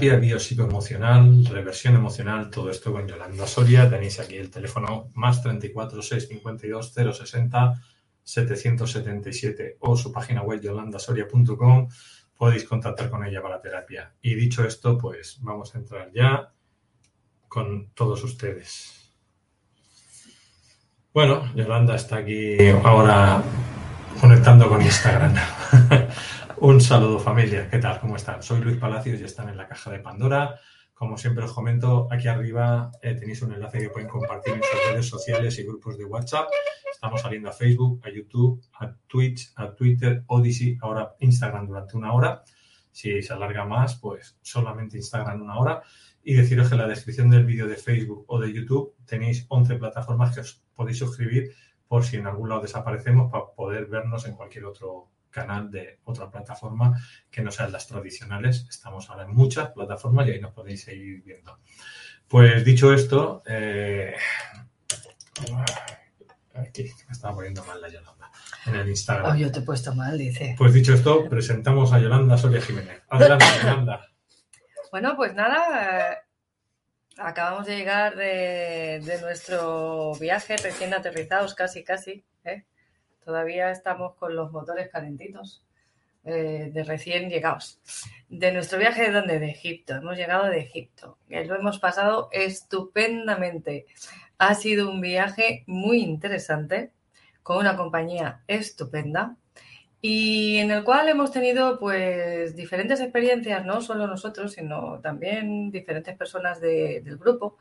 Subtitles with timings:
[0.00, 3.90] terapia biopsicoemocional, reversión emocional, todo esto con Yolanda Soria.
[3.90, 7.82] Tenéis aquí el teléfono más 34 652 060
[8.22, 11.88] 777 o su página web yolandasoria.com.
[12.34, 14.14] Podéis contactar con ella para terapia.
[14.22, 16.50] Y dicho esto, pues vamos a entrar ya
[17.46, 19.12] con todos ustedes.
[21.12, 23.42] Bueno, Yolanda está aquí ahora
[24.18, 25.34] conectando con Instagram.
[26.62, 27.98] Un saludo familia, ¿qué tal?
[28.00, 28.42] ¿Cómo están?
[28.42, 30.60] Soy Luis Palacios y están en la caja de Pandora.
[30.92, 34.90] Como siempre os comento, aquí arriba eh, tenéis un enlace que pueden compartir en sus
[34.90, 36.50] redes sociales y grupos de WhatsApp.
[36.92, 42.12] Estamos saliendo a Facebook, a YouTube, a Twitch, a Twitter, Odyssey, ahora Instagram durante una
[42.12, 42.42] hora.
[42.92, 45.82] Si se alarga más, pues solamente Instagram una hora.
[46.22, 49.76] Y deciros que en la descripción del vídeo de Facebook o de YouTube tenéis 11
[49.76, 51.54] plataformas que os podéis suscribir
[51.88, 56.30] por si en algún lado desaparecemos para poder vernos en cualquier otro canal de otra
[56.30, 57.00] plataforma
[57.30, 58.66] que no sean las tradicionales.
[58.68, 61.58] Estamos ahora en muchas plataformas y ahí nos podéis seguir viendo.
[62.28, 64.14] Pues dicho esto, eh,
[66.54, 68.30] aquí me estaba poniendo mal la Yolanda
[68.66, 69.32] en el Instagram.
[69.32, 70.54] Oh, yo te he puesto mal, dice.
[70.56, 73.02] Pues dicho esto, presentamos a Yolanda Soria Jiménez.
[73.08, 74.08] Adelante, Yolanda.
[74.90, 76.18] Bueno, pues nada, eh,
[77.16, 82.24] acabamos de llegar de, de nuestro viaje recién aterrizados, casi, casi.
[82.44, 82.64] ¿eh?
[83.24, 85.62] Todavía estamos con los motores calentitos
[86.24, 87.78] eh, de recién llegados.
[88.28, 89.38] De nuestro viaje de dónde?
[89.38, 89.94] De Egipto.
[89.94, 91.18] Hemos llegado de Egipto.
[91.28, 93.86] Y lo hemos pasado estupendamente.
[94.38, 96.90] Ha sido un viaje muy interesante
[97.42, 99.36] con una compañía estupenda
[100.02, 106.16] y en el cual hemos tenido pues diferentes experiencias, no solo nosotros, sino también diferentes
[106.16, 107.58] personas de- del grupo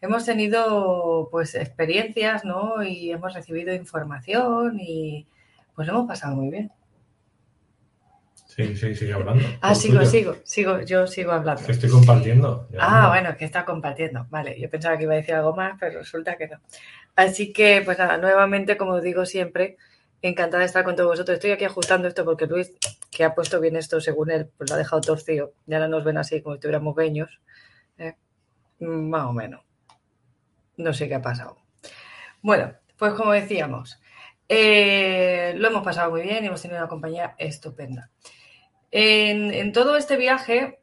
[0.00, 2.82] hemos tenido pues experiencias, ¿no?
[2.82, 5.26] Y hemos recibido información y
[5.74, 6.72] pues lo hemos pasado muy bien.
[8.56, 9.44] Sí, sí, sigue hablando.
[9.60, 10.10] Ah, sigo, tuyo.
[10.10, 11.62] sigo, sigo, yo sigo hablando.
[11.62, 12.66] Que estoy compartiendo.
[12.78, 14.26] Ah, bueno, que está compartiendo.
[14.30, 16.58] Vale, yo pensaba que iba a decir algo más, pero resulta que no.
[17.16, 19.76] Así que, pues nada, nuevamente, como digo siempre,
[20.22, 21.34] encantada de estar con todos vosotros.
[21.34, 22.72] Estoy aquí ajustando esto porque Luis,
[23.10, 25.52] que ha puesto bien esto según él, pues lo ha dejado torcido.
[25.66, 27.40] Y ahora nos ven así como si estuviéramos beños.
[27.98, 28.14] ¿eh?
[28.80, 29.65] Más o menos.
[30.76, 31.58] No sé qué ha pasado.
[32.42, 34.00] Bueno, pues como decíamos,
[34.48, 38.10] eh, lo hemos pasado muy bien y hemos tenido una compañía estupenda.
[38.90, 40.78] En, todo este viaje,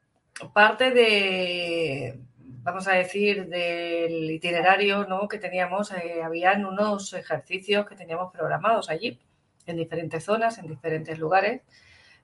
[0.53, 5.27] parte de, vamos a decir, del itinerario ¿no?
[5.27, 9.19] que teníamos, eh, habían unos ejercicios que teníamos programados allí,
[9.65, 11.61] en diferentes zonas, en diferentes lugares.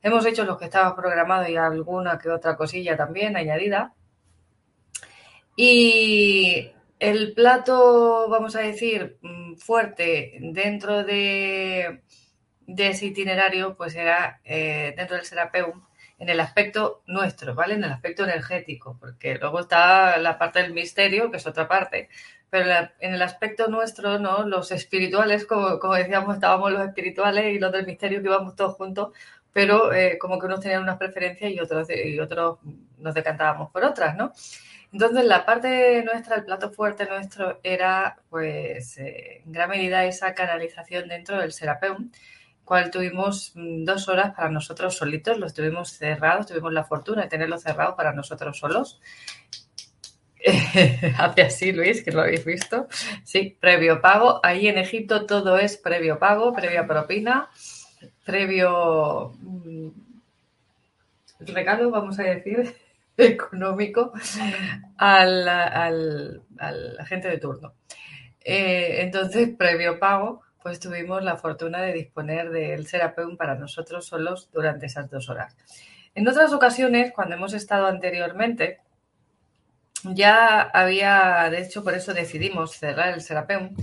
[0.01, 3.93] Hemos hecho los que estaban programados y alguna que otra cosilla también añadida.
[5.55, 12.01] Y el plato, vamos a decir, mm, fuerte dentro de,
[12.67, 15.83] de ese itinerario, pues era eh, dentro del Serapeum,
[16.19, 17.75] en el aspecto nuestro, ¿vale?
[17.75, 22.09] En el aspecto energético, porque luego está la parte del misterio, que es otra parte,
[22.49, 24.45] pero en el aspecto nuestro, ¿no?
[24.45, 28.75] Los espirituales, como, como decíamos, estábamos los espirituales y los del misterio que íbamos todos
[28.75, 29.13] juntos,
[29.53, 32.59] pero eh, como que unos tenían unas preferencias y otros, y otros
[32.97, 34.33] nos decantábamos por otras, ¿no?
[34.91, 40.33] Entonces, la parte nuestra, el plato fuerte nuestro, era, pues, eh, en gran medida esa
[40.33, 42.11] canalización dentro del Serapeum,
[42.65, 47.29] cual tuvimos mm, dos horas para nosotros solitos, los tuvimos cerrados, tuvimos la fortuna de
[47.29, 48.99] tenerlo cerrado para nosotros solos.
[51.17, 52.87] Hace así, Luis, que lo habéis visto.
[53.23, 54.39] Sí, previo pago.
[54.43, 57.49] Ahí en Egipto todo es previo pago, previa propina,
[58.25, 59.89] previo mm,
[61.39, 62.75] regalo, vamos a decir,
[63.25, 64.13] económico
[64.97, 67.73] al, al, al agente de turno.
[68.41, 74.49] Eh, entonces, previo pago, pues tuvimos la fortuna de disponer del Serapeum para nosotros solos
[74.51, 75.55] durante esas dos horas.
[76.15, 78.79] En otras ocasiones, cuando hemos estado anteriormente,
[80.03, 83.75] ya había, de hecho, por eso decidimos cerrar el Serapeum,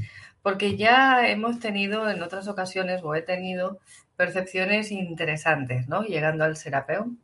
[0.42, 3.80] porque ya hemos tenido en otras ocasiones, o he tenido,
[4.16, 6.02] percepciones interesantes, ¿no?
[6.02, 7.18] Llegando al Serapeum.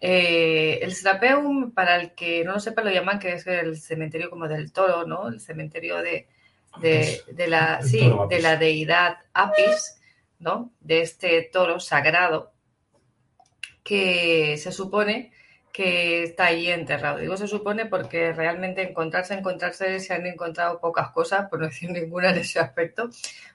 [0.00, 4.30] Eh, el Serapeum, para el que no lo sepa, lo llaman que es el cementerio
[4.30, 5.28] como del toro, ¿no?
[5.28, 6.26] El cementerio de,
[6.80, 10.00] de, de la, sí, de la deidad Apis,
[10.38, 10.72] ¿no?
[10.80, 12.52] De este toro sagrado
[13.82, 15.32] que se supone
[15.72, 17.18] que está ahí enterrado.
[17.18, 21.90] Digo se supone porque realmente encontrarse, encontrarse, se han encontrado pocas cosas, por no decir
[21.90, 23.10] ninguna en ese aspecto,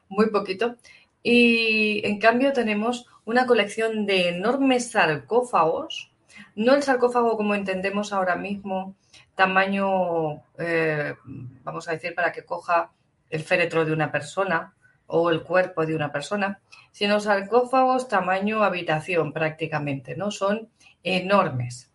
[0.10, 0.76] muy poquito.
[1.24, 6.12] Y en cambio tenemos una colección de enormes sarcófagos,
[6.56, 8.96] no el sarcófago como entendemos ahora mismo,
[9.36, 11.16] tamaño, eh,
[11.64, 12.92] vamos a decir, para que coja
[13.30, 14.74] el féretro de una persona
[15.08, 16.60] o el cuerpo de una persona,
[16.92, 20.32] sino sarcófagos tamaño habitación prácticamente, ¿no?
[20.32, 20.70] Son
[21.04, 21.92] enormes.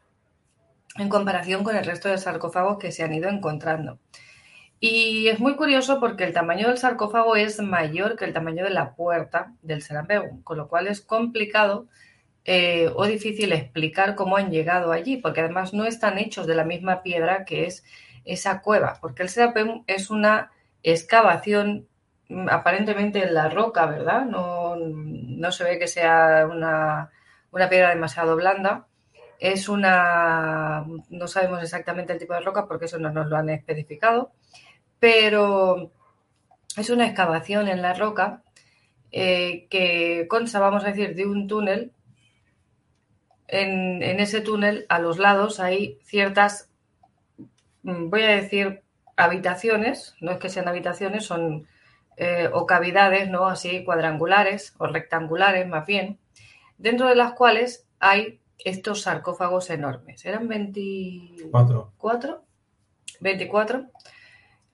[0.96, 3.98] en comparación con el resto de sarcófagos que se han ido encontrando.
[4.80, 8.70] Y es muy curioso porque el tamaño del sarcófago es mayor que el tamaño de
[8.70, 11.86] la puerta del Serapeum, con lo cual es complicado
[12.44, 16.64] eh, o difícil explicar cómo han llegado allí, porque además no están hechos de la
[16.64, 17.84] misma piedra que es
[18.24, 20.50] esa cueva, porque el Serapeum es una
[20.82, 21.86] excavación
[22.28, 24.24] mm, aparentemente en la roca, ¿verdad?
[24.24, 27.10] No, no se ve que sea una,
[27.50, 28.86] una piedra demasiado blanda.
[29.38, 33.48] Es una, no sabemos exactamente el tipo de roca porque eso no nos lo han
[33.48, 34.32] especificado,
[34.98, 35.90] pero
[36.76, 38.42] es una excavación en la roca
[39.12, 41.92] eh, que consta, vamos a decir, de un túnel.
[43.52, 46.70] En, ese túnel, a los lados, hay ciertas,
[47.82, 48.82] mm, voy a decir,
[49.16, 51.66] habitaciones, no es que sean habitaciones, son
[52.16, 53.46] eh, o cavidades, ¿no?
[53.46, 56.18] Así cuadrangulares o rectangulares, más bien,
[56.78, 60.24] dentro de las cuales hay estos sarcófagos enormes.
[60.24, 62.44] Eran 24.
[63.20, 63.86] 24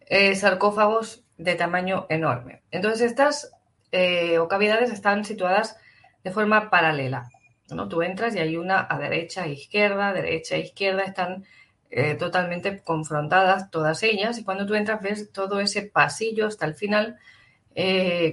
[0.07, 2.63] eh, sarcófagos de tamaño enorme.
[2.71, 3.53] Entonces, estas
[3.93, 5.77] eh, o cavidades están situadas
[6.25, 7.29] de forma paralela.
[7.71, 7.89] ¿No?
[7.89, 11.45] Tú entras y hay una a derecha e izquierda, derecha e izquierda, están
[11.91, 16.75] eh, totalmente confrontadas todas ellas y cuando tú entras ves todo ese pasillo hasta el
[16.75, 17.17] final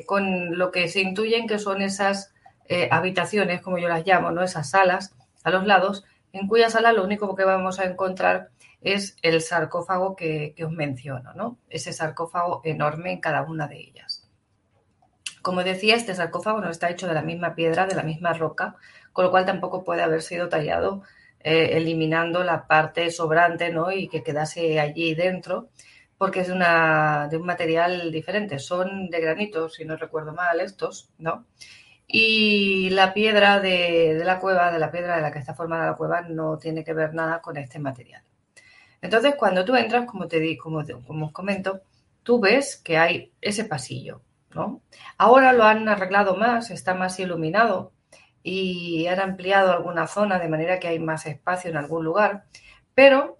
[0.05, 2.33] con lo que se intuyen que son esas
[2.91, 4.41] habitaciones, como yo las llamo, ¿no?
[4.41, 5.13] esas salas
[5.43, 8.51] a los lados, en cuya sala lo único que vamos a encontrar
[8.81, 11.57] es el sarcófago que, os menciono, ¿no?
[11.69, 14.29] Ese sarcófago enorme en cada una de ellas.
[15.41, 18.75] Como decía, este sarcófago no está hecho de la misma piedra, de la misma roca,
[19.13, 21.03] con lo cual tampoco puede haber sido tallado
[21.39, 23.91] eh, eliminando la parte sobrante ¿no?
[23.91, 25.69] y que quedase allí dentro,
[26.17, 28.59] porque es una, de un material diferente.
[28.59, 31.45] Son de granito, si no recuerdo mal, estos, ¿no?
[32.07, 35.85] Y la piedra de, de la cueva, de la piedra de la que está formada
[35.85, 38.23] la cueva, no tiene que ver nada con este material.
[39.01, 41.81] Entonces, cuando tú entras, como te di, como, os comento,
[42.23, 44.21] tú ves que hay ese pasillo,
[44.55, 44.81] ¿no?
[45.17, 47.91] Ahora lo han arreglado más, está más iluminado
[48.43, 52.43] y han ampliado alguna zona de manera que hay más espacio en algún lugar,
[52.93, 53.39] pero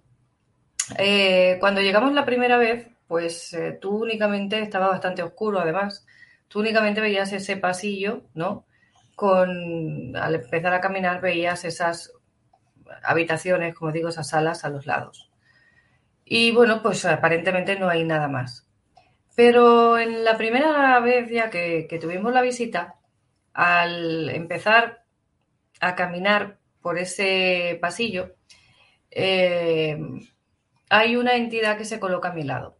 [0.98, 6.06] eh, cuando llegamos la primera vez, pues eh, tú únicamente, estaba bastante oscuro además,
[6.48, 8.66] tú únicamente veías ese pasillo, ¿no?
[9.14, 12.12] Con, al empezar a caminar veías esas
[13.02, 15.30] habitaciones, como digo, esas salas a los lados.
[16.24, 18.66] Y bueno, pues aparentemente no hay nada más.
[19.36, 22.96] Pero en la primera vez ya que, tuvimos la visita,
[23.54, 25.04] al empezar
[25.80, 28.34] a caminar por ese pasillo,
[29.10, 29.98] eh,
[30.90, 32.76] hay una entidad que se coloca a mi lado.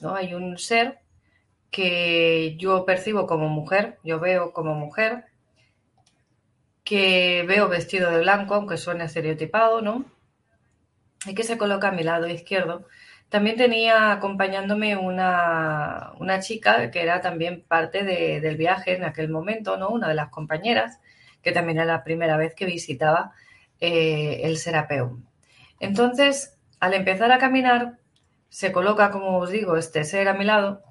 [0.00, 0.14] ¿no?
[0.14, 1.00] Hay un ser
[1.70, 5.26] que yo percibo como mujer, yo veo como mujer,
[6.84, 10.04] que veo vestido de blanco, aunque suene estereotipado, ¿no?
[11.26, 12.86] y que se coloca a mi lado izquierdo.
[13.34, 19.88] También tenía acompañándome una, chica que era también parte del viaje en aquel momento, ¿no?
[19.88, 21.00] Una de las compañeras,
[21.42, 23.32] que también era la primera vez que visitaba
[23.80, 25.24] eh, el Serapeum.
[25.80, 27.98] Entonces, al empezar a caminar,
[28.50, 30.84] se coloca, como os digo, este ser a mi lado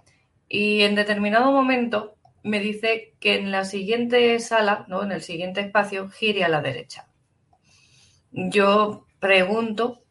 [0.50, 5.02] y en determinado momento me dice que en la siguiente sala, ¿no?
[5.02, 7.08] en el siguiente espacio, gire a la derecha.
[8.32, 10.03] Yo pregunto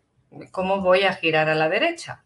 [0.51, 2.25] ¿cómo voy a girar a la derecha?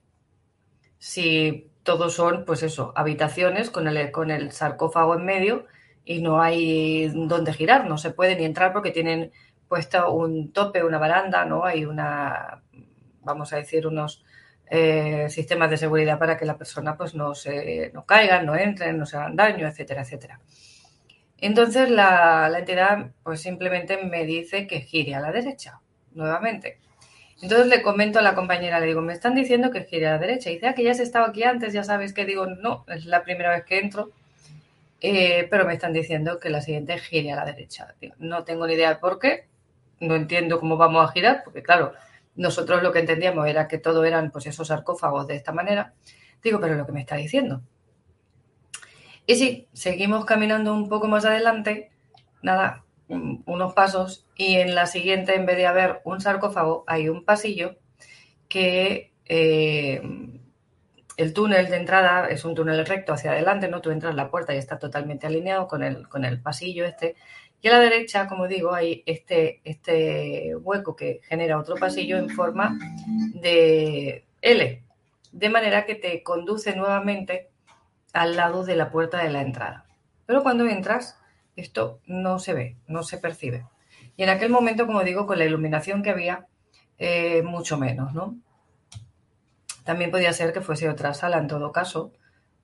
[0.99, 5.67] Si todos son, pues eso, habitaciones con el, con el sarcófago en medio
[6.05, 9.33] y no hay dónde girar, no se puede ni entrar porque tienen
[9.69, 11.65] puesto un tope, una baranda, ¿no?
[11.65, 12.63] Hay una,
[13.23, 14.25] vamos a decir, unos
[14.69, 18.99] eh, sistemas de seguridad para que la persona pues no se no caigan, no entren,
[18.99, 20.41] no se hagan daño, etcétera, etcétera.
[21.39, 25.81] Entonces la, la entidad pues simplemente me dice que gire a la derecha,
[26.15, 26.81] nuevamente.
[27.43, 30.19] Entonces le comento a la compañera, le digo, me están diciendo que gire a la
[30.19, 30.51] derecha.
[30.51, 33.05] Y dice, ah, que ya has estado aquí antes, ya sabes que digo, no, es
[33.05, 34.11] la primera vez que entro,
[35.01, 37.95] eh, pero me están diciendo que la siguiente gire a la derecha.
[38.19, 39.47] no tengo ni idea de por qué,
[40.01, 41.93] no entiendo cómo vamos a girar, porque claro,
[42.37, 45.95] nosotros lo que entendíamos era que todo eran pues esos sarcófagos de esta manera.
[46.43, 47.63] Digo, pero lo que me está diciendo.
[49.27, 51.91] Y sí, seguimos caminando un poco más adelante,
[52.43, 57.25] nada, unos pasos y en la siguiente, en vez de haber un sarcófago, hay un
[57.25, 57.77] pasillo
[58.49, 60.03] que eh,
[61.17, 63.81] el túnel de entrada es un túnel recto hacia adelante, ¿no?
[63.81, 67.17] Tú entras la puerta y está totalmente alineado con el, con el pasillo este.
[67.63, 72.29] Y a la derecha, como digo, hay este, este hueco que genera otro pasillo en
[72.29, 72.79] forma
[73.35, 74.83] de L,
[75.33, 77.49] de manera que te conduce nuevamente
[78.13, 79.87] al lado de la puerta de la entrada.
[80.27, 81.19] Pero cuando entras,
[81.57, 83.67] esto no se ve, no se percibe.
[84.17, 86.47] Y en aquel momento, como digo, con la iluminación que había,
[86.99, 88.37] eh, mucho menos, ¿no?
[89.85, 92.13] También podría ser que fuese otra sala en todo caso,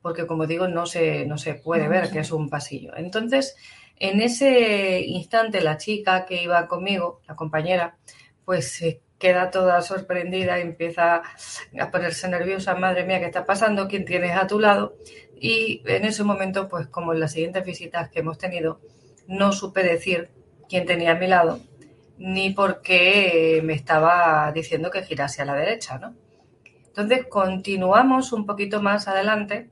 [0.01, 2.97] porque como digo, no se, no se puede ver que es un pasillo.
[2.97, 3.57] Entonces,
[3.97, 7.97] en ese instante, la chica que iba conmigo, la compañera,
[8.45, 11.23] pues se queda toda sorprendida empieza
[11.81, 13.87] a ponerse nerviosa, madre mía, ¿qué está pasando?
[13.87, 14.97] ¿Quién tienes a tu lado?
[15.45, 18.81] Y en ese momento, pues como en las siguientes visitas que hemos tenido,
[19.27, 20.31] no supe decir
[20.69, 21.59] quién tenía a mi lado,
[22.17, 26.15] ni por qué me estaba diciendo que girase a la derecha, ¿no?
[26.87, 29.69] Entonces continuamos un poquito más adelante,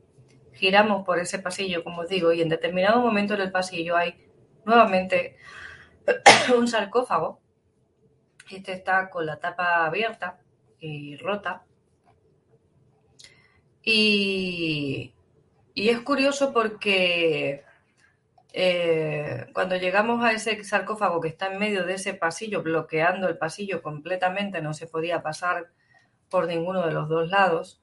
[0.55, 4.17] giramos por ese pasillo, como os digo, y en determinado momento en el pasillo hay
[4.65, 5.37] nuevamente
[6.59, 7.39] un sarcófago.
[8.51, 10.41] Este está con la tapa abierta
[10.81, 11.63] y rota.
[13.85, 15.15] Y,
[15.89, 17.65] es curioso porque
[18.53, 23.39] eh, cuando llegamos a ese sarcófago que está en medio de ese pasillo, bloqueando el
[23.39, 25.71] pasillo completamente, no se podía pasar
[26.29, 27.81] por ninguno de los dos lados,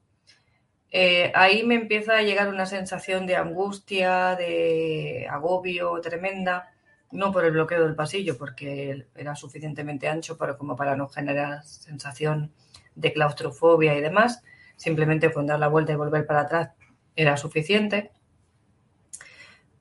[0.90, 6.72] eh, ahí me empieza a llegar una sensación de angustia, de agobio tremenda,
[7.10, 11.64] no por el bloqueo del pasillo, porque era suficientemente ancho para, como para no generar
[11.64, 12.52] sensación
[12.94, 14.42] de claustrofobia y demás,
[14.76, 16.70] simplemente con dar la vuelta y volver para atrás
[17.18, 18.10] era suficiente.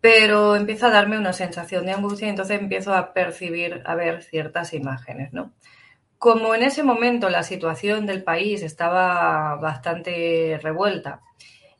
[0.01, 4.23] Pero empieza a darme una sensación de angustia y entonces empiezo a percibir, a ver
[4.23, 5.53] ciertas imágenes, ¿no?
[6.17, 11.21] Como en ese momento la situación del país estaba bastante revuelta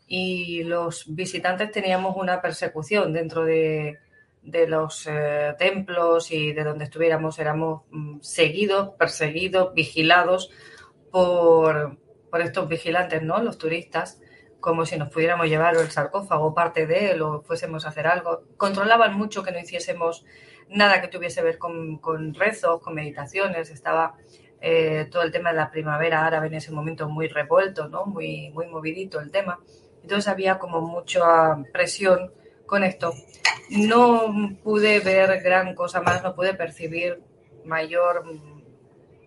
[0.05, 3.97] y los visitantes teníamos una persecución dentro de,
[4.43, 10.51] los eh, templos y de donde estuviéramos, éramos mm, seguidos, perseguidos, vigilados
[11.11, 11.97] por,
[12.29, 13.41] por, estos vigilantes, ¿no?
[13.41, 14.21] Los turistas,
[14.67, 18.43] como si nos pudiéramos llevar el sarcófago, parte de él, o fuésemos a hacer algo.
[18.57, 20.25] Controlaban mucho que no hiciésemos
[20.67, 24.17] nada que tuviese que ver con, con rezos, con meditaciones, estaba
[24.59, 28.07] eh, todo el tema de la primavera árabe en ese momento muy revuelto, ¿no?
[28.07, 29.57] muy, muy movidito el tema.
[30.01, 32.33] Entonces había como mucha presión
[32.65, 33.13] con esto.
[33.69, 37.21] No pude ver gran cosa más, no pude percibir
[37.63, 38.25] mayor,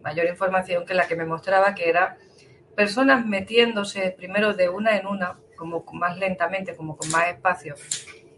[0.02, 2.18] mayor información que la que me mostraba, que era
[2.80, 7.74] personas metiéndose primero de una en una, como más lentamente, como con más espacio,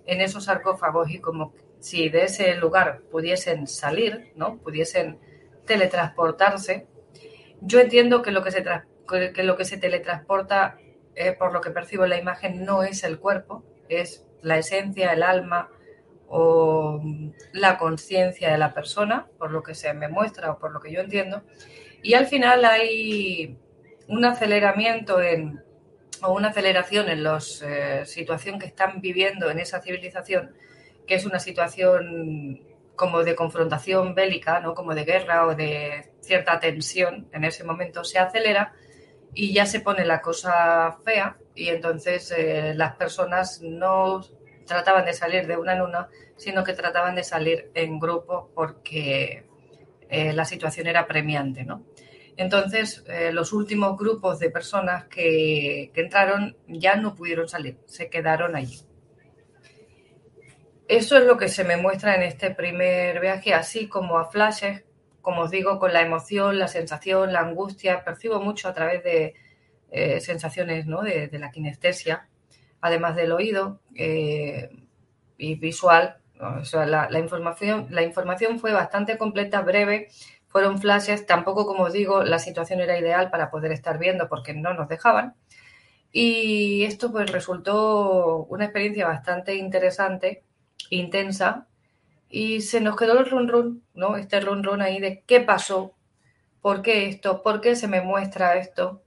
[0.05, 4.59] en esos sarcófagos y como si de ese lugar pudiesen salir, ¿no?
[4.59, 5.21] Pudiesen
[5.65, 6.89] teletransportarse.
[7.61, 8.65] Yo entiendo que lo que se,
[9.33, 10.77] que lo que se teletransporta,
[11.15, 15.13] eh, por lo que percibo en la imagen, no es el cuerpo, es la esencia,
[15.13, 15.71] el alma
[16.27, 17.01] o
[17.53, 20.91] la conciencia de la persona, por lo que se me muestra o por lo que
[20.91, 21.45] yo entiendo.
[22.03, 23.57] Y al final hay
[24.09, 25.63] un aceleramiento en,
[26.23, 30.55] o una aceleración en la eh, situación que están viviendo en esa civilización,
[31.07, 32.61] que es una situación
[32.95, 34.75] como de confrontación bélica, ¿no?
[34.75, 38.75] como de guerra o de cierta tensión en ese momento, se acelera
[39.35, 44.21] y ya se pone la cosa fea y entonces eh, las personas no
[44.67, 49.45] trataban de salir de una en una, sino que trataban de salir en grupo porque
[50.09, 51.65] eh, la situación era premiante.
[51.65, 51.83] ¿no?
[52.37, 58.57] Entonces, eh, los últimos grupos de personas que, entraron ya no pudieron salir, se quedaron
[58.57, 58.81] allí.
[60.89, 64.85] Eso es lo que se me muestra en este primer viaje, así como a flashes,
[65.21, 68.05] como os digo, con la emoción, la sensación, la angustia.
[68.05, 69.35] Percibo mucho a través de
[69.91, 71.03] eh, sensaciones ¿no?
[71.03, 72.29] de, la kinestesia,
[72.81, 74.71] además del oído eh,
[75.39, 76.17] y visual.
[76.39, 80.09] la, información, la información fue bastante completa, breve,
[80.53, 81.27] fueron flashes.
[81.27, 84.89] Tampoco, como os digo, la situación era ideal para poder estar viendo porque no nos
[84.89, 85.35] dejaban.
[86.13, 90.45] Y esto pues resultó una experiencia bastante interesante
[90.91, 91.67] intensa
[92.29, 94.17] y se nos quedó el run run, ¿no?
[94.17, 95.95] Este run run ahí de qué pasó,
[96.61, 99.03] por qué esto, por qué se me muestra esto.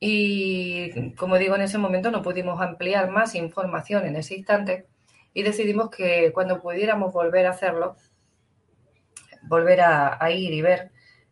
[0.00, 4.86] Y como digo, en ese momento no pudimos ampliar más información en ese instante
[5.34, 7.96] y decidimos que cuando pudiéramos volver a hacerlo,
[9.48, 10.90] volver a, ir y ver,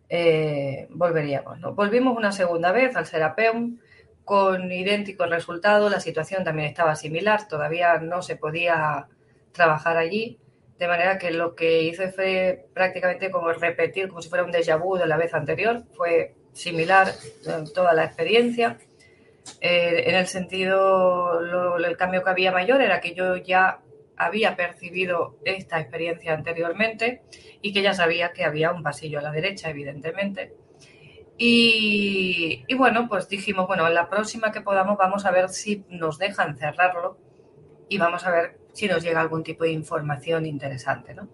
[0.09, 1.61] eh, volveríamos.
[1.61, 1.75] ¿no?
[1.75, 3.79] Volvimos una segunda vez al Serapeum
[4.25, 9.07] con idéntico resultado, la situación también estaba similar, todavía no se podía
[9.53, 10.41] trabajar allí,
[10.79, 14.77] de manera que lo que hice fue prácticamente como repetir, como si fuera un déjà
[14.79, 17.13] vu de la vez anterior, fue similar
[17.75, 18.79] toda la experiencia.
[19.61, 23.81] Eh, en el sentido, el cambio que había mayor era que yo ya
[24.17, 27.23] había percibido esta experiencia anteriormente
[27.61, 30.55] y que ya sabía que había un pasillo a la derecha, evidentemente.
[31.39, 36.57] Y, bueno, pues dijimos, bueno, la próxima que podamos vamos a ver si nos dejan
[36.57, 37.19] cerrarlo
[37.89, 41.15] y vamos a ver si nos llega algún tipo de información interesante.
[41.15, 41.29] ¿no?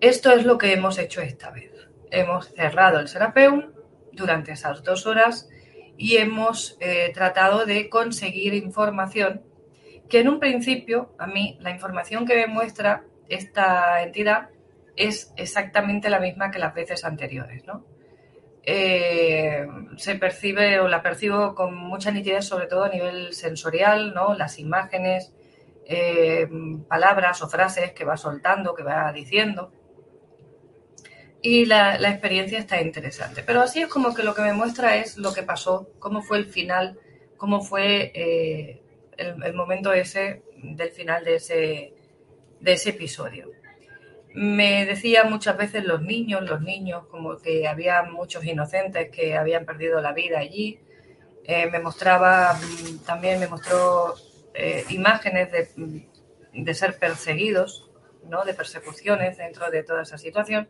[0.00, 1.72] Esto es lo que hemos hecho esta vez.
[2.10, 3.72] Hemos cerrado el Serapeum
[4.12, 5.50] durante esas dos horas
[5.96, 9.42] y hemos eh, tratado de conseguir información
[10.08, 14.50] que en un principio, a mí, la información que me muestra esta entidad
[14.96, 17.84] es exactamente la misma que las veces anteriores, ¿no?
[18.66, 24.34] Eh, se percibe o la percibo con mucha nitidez, sobre todo a nivel sensorial, ¿no?
[24.34, 25.34] Las imágenes,
[25.86, 26.48] eh,
[26.88, 29.70] palabras o frases que va soltando, que va diciendo.
[31.42, 33.42] Y la, experiencia está interesante.
[33.42, 36.38] Pero así es como que lo que me muestra es lo que pasó, cómo fue
[36.38, 36.98] el final,
[37.36, 38.82] cómo fue eh,
[39.16, 41.94] el, momento ese del final de ese,
[42.60, 43.50] de ese episodio.
[44.34, 49.64] Me decían muchas veces los niños, los niños, como que había muchos inocentes que habían
[49.64, 50.80] perdido la vida allí.
[51.44, 54.14] Eh, me mostraba, mm, también me mostró
[54.54, 57.90] eh, imágenes de, ser perseguidos,
[58.28, 58.44] ¿no?
[58.44, 60.68] de persecuciones dentro de toda esa situación.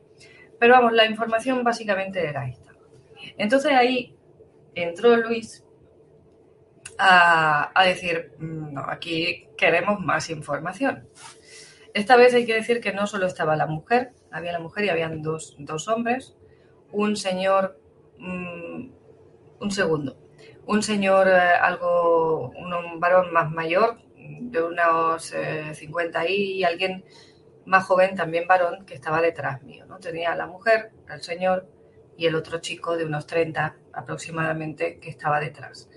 [0.58, 2.74] Pero vamos, la información básicamente era esta.
[3.38, 4.14] Entonces ahí
[4.74, 5.63] entró Luis
[6.98, 11.08] a, decir, mm, aquí queremos más información.
[11.92, 14.88] Esta vez hay que decir que no solo estaba la mujer, había la mujer y
[14.88, 15.54] habían dos,
[15.88, 16.36] hombres,
[16.92, 17.78] un señor,
[18.18, 18.90] mm,
[19.60, 20.16] un segundo,
[20.66, 25.34] un señor eh, algo, un, varón más mayor, de unos
[25.72, 27.04] 50 eh, y alguien
[27.66, 29.86] más joven, también varón, que estaba detrás mío.
[29.86, 29.98] ¿no?
[29.98, 31.68] Tenía la mujer, el señor
[32.16, 35.88] y el otro chico de unos 30 aproximadamente que estaba detrás.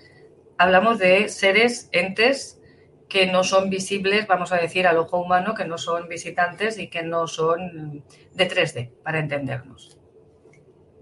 [0.58, 2.60] Hablamos de seres, entes
[3.08, 6.88] que no son visibles, vamos a decir, al ojo humano, que no son visitantes y
[6.88, 9.96] que no son de 3D, para entendernos.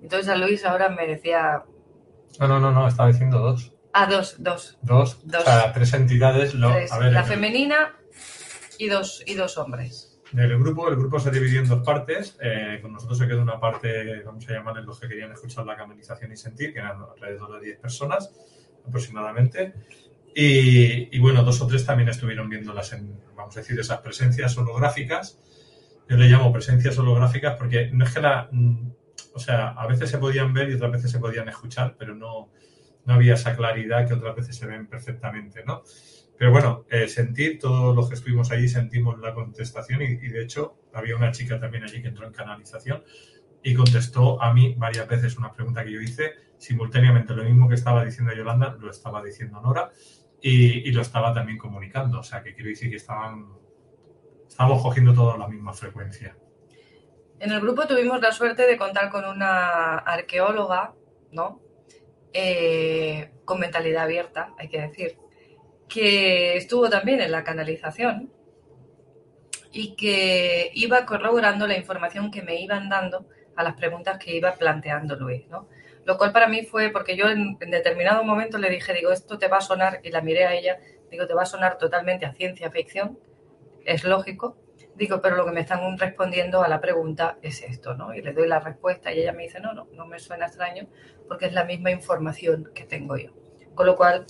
[0.03, 1.65] Entonces a Luis ahora me decía...
[2.39, 3.73] No, no, no, no, estaba diciendo dos.
[3.93, 4.79] Ah, dos, dos.
[4.83, 6.55] Dos, o sea, tres entidades.
[6.55, 7.97] la femenina
[8.79, 10.21] y dos, y dos hombres.
[10.33, 12.37] Del grupo, el grupo se dividió en dos partes.
[12.43, 15.77] Eh, con nosotros se quedó una parte, vamos a llamarle los que querían escuchar la
[15.77, 18.33] canalización y sentir, que eran alrededor de 10 personas
[18.87, 19.75] aproximadamente.
[20.39, 25.39] Y, bueno, dos o tres también estuvieron viéndolas en, vamos a decir, esas presencias holográficas.
[26.09, 28.91] Yo le llamo presencias holográficas porque no es que la, mm,
[29.33, 32.51] o sea, a veces se podían ver y otras veces se podían escuchar, pero no,
[33.07, 35.83] no había esa claridad que otras veces se ven perfectamente, ¿no?
[36.39, 40.43] Pero bueno, eh, sentir, todos los que estuvimos allí sentimos la contestación y, y, de
[40.43, 43.03] hecho había una chica también allí que entró en canalización
[43.63, 47.35] y contestó a mí varias veces una pregunta que yo hice simultáneamente.
[47.35, 49.91] Lo mismo que estaba diciendo Yolanda, lo estaba diciendo Nora
[50.41, 52.21] y, lo estaba también comunicando.
[52.21, 53.49] O sea, que quiero decir que estaban,
[54.49, 56.37] estábamos cogiendo toda la misma frecuencia.
[57.39, 60.95] En el grupo tuvimos la suerte de contar con una arqueóloga,
[61.33, 61.61] ¿no?
[62.33, 65.19] Eh, con mentalidad abierta, hay que decir,
[65.89, 68.33] que estuvo también en la canalización
[69.73, 74.55] y que iba corroborando la información que me iban dando a las preguntas que iba
[74.55, 75.69] planteando Luis, ¿no?
[76.07, 79.49] Lo cual para mí fue porque yo en, determinado momento le dije, digo, esto te
[79.49, 80.79] va a sonar, y la miré a ella,
[81.11, 83.19] digo, te va a sonar totalmente a ciencia ficción,
[83.85, 84.57] es lógico,
[84.95, 88.15] digo, pero lo que me están respondiendo a la pregunta es esto, ¿no?
[88.15, 90.87] Y le doy la respuesta y ella me dice, no, no, no me suena extraño
[91.27, 93.33] porque es la misma información que tengo yo.
[93.75, 94.27] Con lo cual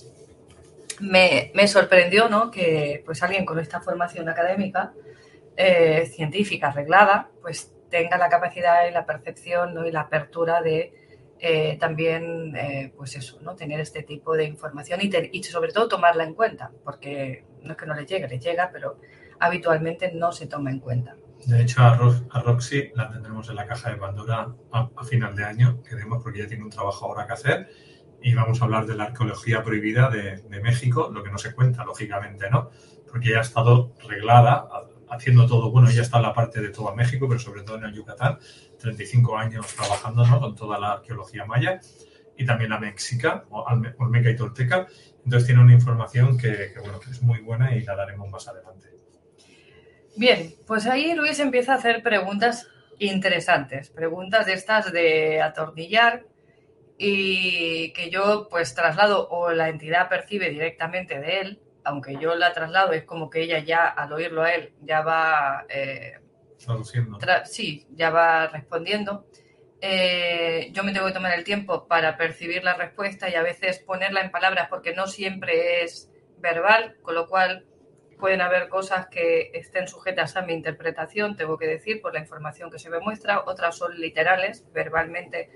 [0.99, 2.49] me, sorprendió, ¿no?
[2.49, 4.93] Que pues alguien con esta formación académica,
[5.55, 9.85] eh, científica, arreglada, pues tenga la capacidad y la percepción ¿no?
[9.85, 11.06] y la apertura de
[11.39, 13.55] eh, también, eh, pues eso, ¿no?
[13.55, 17.85] Tener este tipo de información y, sobre todo tomarla en cuenta, porque no es que
[17.85, 18.99] no le llegue, le llega, pero
[19.39, 21.15] habitualmente no se toma en cuenta.
[21.45, 25.83] De hecho, a, Roxy la tendremos en la caja de Pandora a, final de año,
[25.83, 27.69] queremos, porque ya tiene un trabajo ahora que hacer
[28.19, 31.53] y vamos a hablar de la arqueología prohibida de, de México, lo que no se
[31.53, 32.71] cuenta, lógicamente, ¿no?
[33.07, 34.67] Porque ya ha estado reglada,
[35.09, 37.85] haciendo todo, bueno, ella está en la parte de todo México, pero sobre todo en
[37.85, 38.39] el Yucatán,
[38.79, 41.79] 35 años trabajando con toda la arqueología maya
[42.37, 44.87] y también la mexica, olmeca y tolteca.
[45.23, 48.87] Entonces tiene una información que, bueno, que es muy buena y la daremos más adelante.
[50.15, 52.67] Bien, pues ahí Luis empieza a hacer preguntas
[52.99, 56.23] interesantes, preguntas de estas de atornillar
[56.97, 62.53] y que yo pues traslado o la entidad percibe directamente de él, aunque yo la
[62.53, 66.19] traslado, es como que ella ya al oírlo a él ya va eh,
[67.45, 69.25] sí, ya va respondiendo.
[69.79, 73.79] Eh, yo me tengo que tomar el tiempo para percibir la respuesta y a veces
[73.79, 77.65] ponerla en palabras porque no siempre es verbal, con lo cual
[78.17, 82.71] pueden haber cosas que estén sujetas a mi interpretación, tengo que decir, por la información
[82.71, 85.49] que se me muestra, otras son literales, verbalmente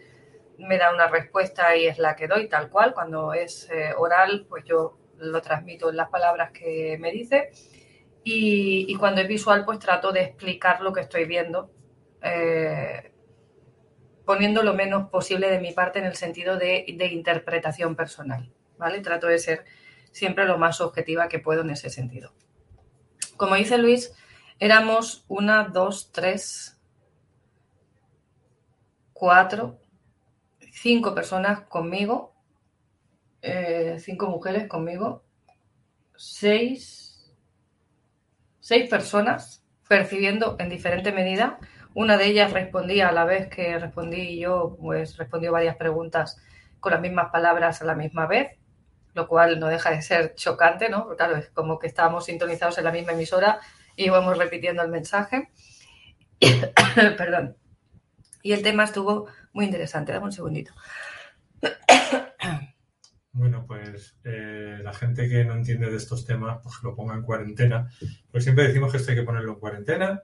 [0.59, 4.45] me da una respuesta y es la que doy tal cual, cuando es eh, oral,
[4.47, 7.49] pues yo lo transmito en las palabras que me dice
[8.23, 11.71] y, cuando es visual, pues trato de explicar lo que estoy viendo.
[12.21, 13.11] Eh,
[14.25, 19.01] poniendo lo menos posible de mi parte en el sentido de, interpretación personal, ¿vale?
[19.01, 19.65] Trato de ser
[20.11, 22.31] siempre lo más objetiva que puedo en ese sentido.
[23.37, 24.13] Como dice Luis,
[24.59, 26.79] éramos una, dos, tres,
[29.11, 29.79] cuatro,
[30.71, 32.33] cinco personas conmigo,
[33.41, 35.23] eh, cinco mujeres conmigo,
[36.15, 37.00] seis,
[38.71, 41.59] seis personas percibiendo en diferente medida.
[41.93, 46.41] Una de ellas respondía a la vez que respondí yo, pues respondió varias preguntas
[46.79, 48.61] con las mismas palabras a la misma vez
[49.13, 51.03] lo cual no deja de ser chocante, ¿no?
[51.03, 53.59] Porque claro, es como que estábamos sintonizados en la misma emisora
[53.97, 55.49] y íbamos repitiendo el mensaje.
[57.17, 57.57] Perdón.
[58.41, 60.13] Y el tema estuvo muy interesante.
[60.13, 60.71] Dame un segundito.
[63.33, 67.21] Bueno, pues eh, la gente que no entiende de estos temas, pues lo ponga en
[67.21, 67.89] cuarentena.
[68.29, 70.23] Pues siempre decimos que esto hay que ponerlo en cuarentena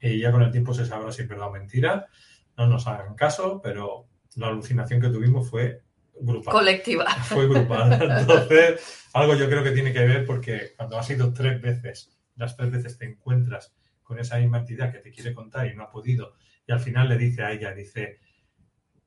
[0.00, 2.06] y ya con el tiempo se sabrá si es verdad o mentira.
[2.56, 5.82] No nos hagan caso, pero la alucinación que tuvimos fue
[6.20, 6.52] grupal.
[6.52, 7.06] Colectiva.
[7.24, 7.92] Fue grupal.
[8.20, 12.56] Entonces, algo yo creo que tiene que ver porque cuando has ido tres veces, las
[12.56, 15.90] tres veces te encuentras con esa misma entidad que te quiere contar y no ha
[15.90, 16.34] podido,
[16.66, 18.20] y al final le dice a ella, dice,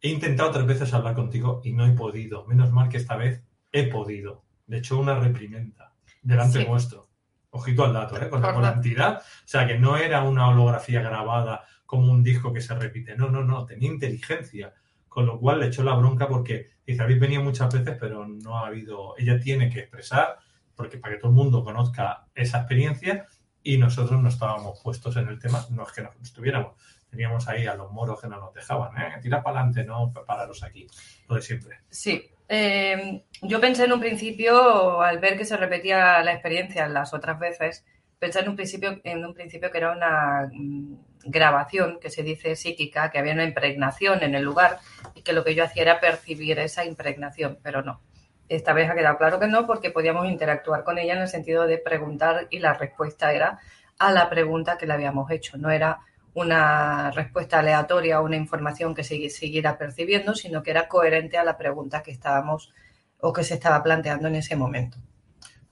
[0.02, 2.46] he intentado tres veces hablar contigo y no he podido.
[2.46, 4.44] Menos mal que esta vez he podido.
[4.66, 6.68] De hecho, una reprimenda delante Sí.
[6.68, 7.08] nuestro.
[7.52, 8.30] Ojito al dato, ¿eh?
[8.30, 9.18] Con la, con la- entidad.
[9.20, 13.16] O sea, que no era una holografía grabada como un disco que se repite.
[13.16, 13.66] No, no, no.
[13.66, 14.74] Tenía inteligencia.
[15.08, 18.60] Con lo cual le echó la bronca porque dice, habéis venido muchas veces, pero no
[18.60, 19.16] ha habido.
[19.18, 20.38] Ella tiene que expresar,
[20.76, 23.26] porque para que todo el mundo conozca esa experiencia,
[23.64, 26.74] y nosotros no estábamos puestos en el tema, no es que no estuviéramos.
[27.10, 29.20] Teníamos ahí a los moros que no nos dejaban, ¿eh?
[29.22, 30.88] Tira para adelante, no pararos aquí.
[31.28, 31.80] Lo de siempre.
[31.89, 32.30] Sí.
[32.50, 37.39] Eh, yo pensé en un principio, al ver que se repetía la experiencia las otras
[37.39, 37.86] veces,
[38.20, 42.56] pensé en un principio, en un principio que era una mm, grabación que se dice
[42.56, 44.80] psíquica, que había una impregnación en el lugar
[45.13, 48.02] y que lo que yo hacía era percibir esa impregnación, pero no.
[48.50, 51.67] Esta vez ha quedado claro que no, porque podíamos interactuar con ella en el sentido
[51.67, 53.60] de preguntar y la respuesta era
[54.00, 56.00] a la pregunta que le habíamos hecho, no era
[56.39, 61.43] una respuesta aleatoria o una información que se siguiera percibiendo, sino que era coherente a
[61.43, 62.71] la pregunta que estábamos
[63.19, 64.97] o que se estaba planteando en ese momento.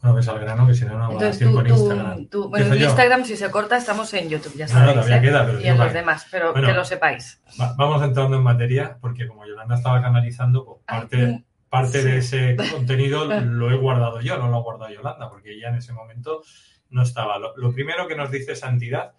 [0.02, 2.26] Bueno, ves al grano, que si no, una Entonces, tú, con Instagram.
[2.28, 2.86] tú- bueno, en yo.
[2.88, 4.96] Instagram, si se corta, estamos en YouTube, ya No, no, sabéis.
[4.96, 5.22] todavía ¿eh?
[5.22, 6.68] queda, pero y en los demás, pero Bueno.
[6.68, 7.42] que lo sepáis.
[7.62, 12.08] Va- vamos entrando en materia, porque como Yolanda estaba canalizando, pues parte, parte sí.
[12.08, 15.76] de ese contenido lo he guardado yo, no lo ha guardado Yolanda, porque ella en
[15.76, 16.42] ese momento
[16.90, 17.38] no estaba.
[17.40, 19.14] Lo, lo primero que nos dice esa entidad,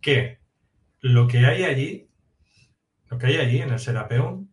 [0.00, 0.38] que
[1.02, 2.08] lo que hay allí,
[3.08, 4.48] lo que hay allí en el Serapeum,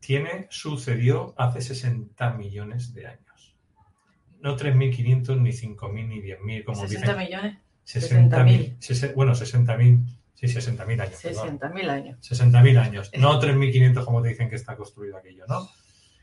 [0.00, 3.56] tiene, sucedió hace 60 millones de años.
[4.40, 7.18] No 3.500, ni 5.000, ni 10.000, como 60 dicen.
[7.18, 8.76] millones, 60.000.
[8.80, 11.20] sesen- Bueno, 60.000, sí, 60.000 años.
[11.22, 11.42] perdón.
[11.44, 12.18] 60 mil años.
[12.20, 15.68] 60.000 años, no 3.500 como te dicen que está construido aquello, ¿no?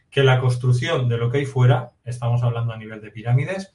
[0.09, 3.73] Que la construcción de lo que hay fuera, estamos hablando a nivel de pirámides,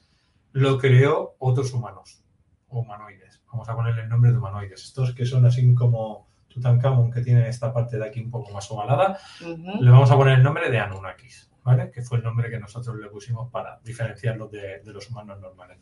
[0.51, 2.23] lo creó otros humanos,
[2.67, 3.24] o humanoides.
[3.55, 4.83] Vamos a ponerle el nombre de humanoides.
[4.83, 8.69] Estos que son así como Tutankamón, que tiene esta parte de aquí un poco más
[8.69, 9.17] ovalada,
[9.79, 11.89] le vamos a poner el nombre de Anunnakis, ¿vale?
[11.89, 15.77] Que fue el nombre que nosotros le pusimos para diferenciarlos de, de los humanos normales.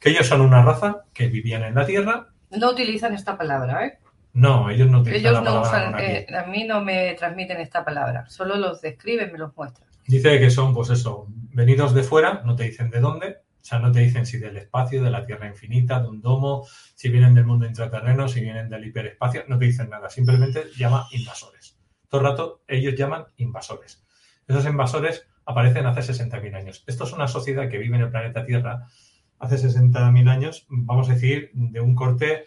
[0.00, 2.28] Que ellos son una raza que vivían en la Tierra.
[2.50, 3.98] No utilizan esta palabra, ¿eh?
[4.32, 6.04] No, ellos no utilizan Ellos la no palabra usan, Anunnaki.
[6.12, 9.86] eh, a mí no me transmiten esta palabra, solo los describen, me los muestran.
[10.06, 13.38] Dice que son, pues eso, venidos de fuera, no te dicen de dónde,
[13.68, 17.08] sea, no te dicen si del espacio, de la Tierra infinita, de un domo, si
[17.08, 21.78] vienen del mundo intraterreno, si vienen del hiperespacio, no te dicen nada, simplemente llama invasores.
[22.08, 24.04] Todo el rato ellos llaman invasores.
[24.46, 26.84] Esos invasores aparecen hace 60.000 años.
[26.86, 28.86] Esto es una sociedad que vive en el planeta Tierra
[29.38, 32.44] hace 60.000 años, vamos a decir, de un corte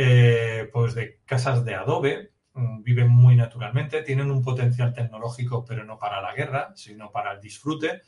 [0.00, 5.84] eh, pues de casas de adobe, mm, viven muy naturalmente, tienen un potencial tecnológico, pero
[5.84, 8.02] no para la guerra, sino para el disfrute,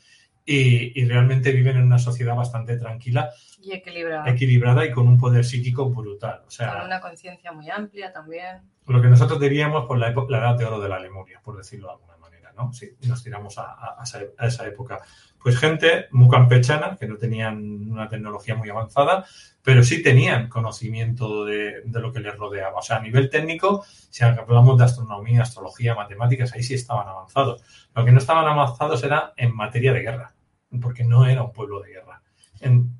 [0.51, 3.29] y, y realmente viven en una sociedad bastante tranquila,
[3.61, 4.29] Y equilibrada.
[4.29, 6.41] equilibrada y con un poder psíquico brutal.
[6.45, 8.61] O Con una conciencia muy amplia también.
[8.87, 11.87] lo que nosotros diríamos por la, la edad de oro de la Lemuria, por decirlo
[11.87, 12.73] de alguna manera, ¿no?
[12.73, 13.97] Si nos tiramos a
[14.41, 14.99] esa época.
[15.43, 19.25] Pues gente muy campechana, que no tenían una tecnología muy avanzada,
[19.63, 22.77] pero sí tenían conocimiento de, de lo que les rodeaba.
[22.77, 27.63] O sea, a nivel técnico, si hablamos de astronomía, astrología, matemáticas, ahí sí estaban avanzados.
[27.95, 30.33] Lo que no estaban avanzados era en materia de guerra,
[30.79, 32.21] porque no era un pueblo de guerra.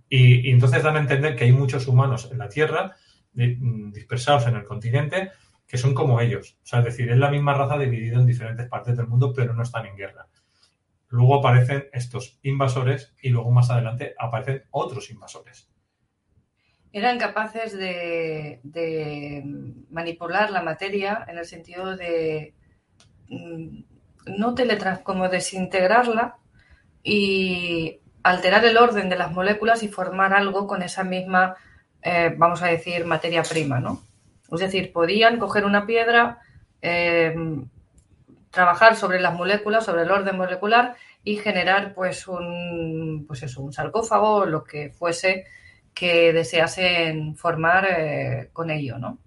[0.10, 2.96] Y, entonces dan a entender que hay muchos humanos en la Tierra,
[3.34, 5.32] mm, dispersados en el continente,
[5.68, 6.58] que son como ellos.
[6.64, 9.54] O sea, es decir, es la misma raza dividida en diferentes partes del mundo, pero
[9.54, 10.28] no están en guerra.
[11.10, 15.70] Luego aparecen estos invasores y luego más adelante aparecen otros invasores.
[16.94, 19.44] Eran capaces de, de
[19.90, 22.54] manipular la materia en el sentido de
[23.30, 23.84] mm,
[24.38, 26.41] no teletrans, como desintegrarla
[27.04, 31.56] y alterar el orden de las moléculas y formar algo con esa misma,
[32.02, 34.02] eh, vamos a decir, materia prima, ¿no?
[34.52, 36.40] Es decir, podían coger una piedra,
[36.82, 37.34] eh,
[38.52, 43.72] trabajar sobre las moléculas, sobre el orden molecular y generar pues un, pues eso, un
[43.72, 45.46] sarcófago lo que fuese
[45.94, 49.18] que deseasen formar eh, con ello, ¿no?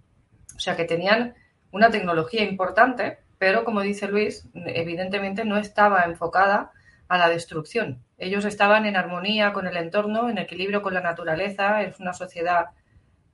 [0.54, 1.34] O sea que tenían
[1.72, 6.70] una tecnología importante, pero como dice Luis, evidentemente no estaba enfocada
[7.08, 8.02] a la destrucción.
[8.18, 12.66] Ellos estaban en armonía con el entorno, en equilibrio con la naturaleza, es una sociedad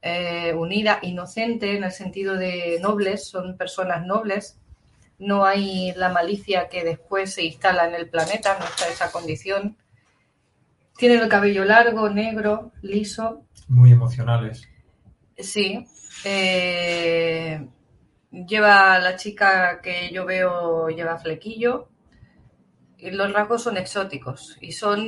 [0.03, 4.59] eh, unida, inocente en el sentido de nobles, son personas nobles,
[5.19, 9.77] no hay la malicia que después se instala en el planeta, no está esa condición.
[10.97, 13.45] Tienen el cabello largo, negro, liso.
[13.69, 14.67] Muy emocionales.
[15.37, 15.87] Sí.
[16.25, 17.67] Eh,
[18.31, 21.89] lleva la chica que yo veo, lleva flequillo.
[23.03, 25.01] Y los rasgos son exóticos y son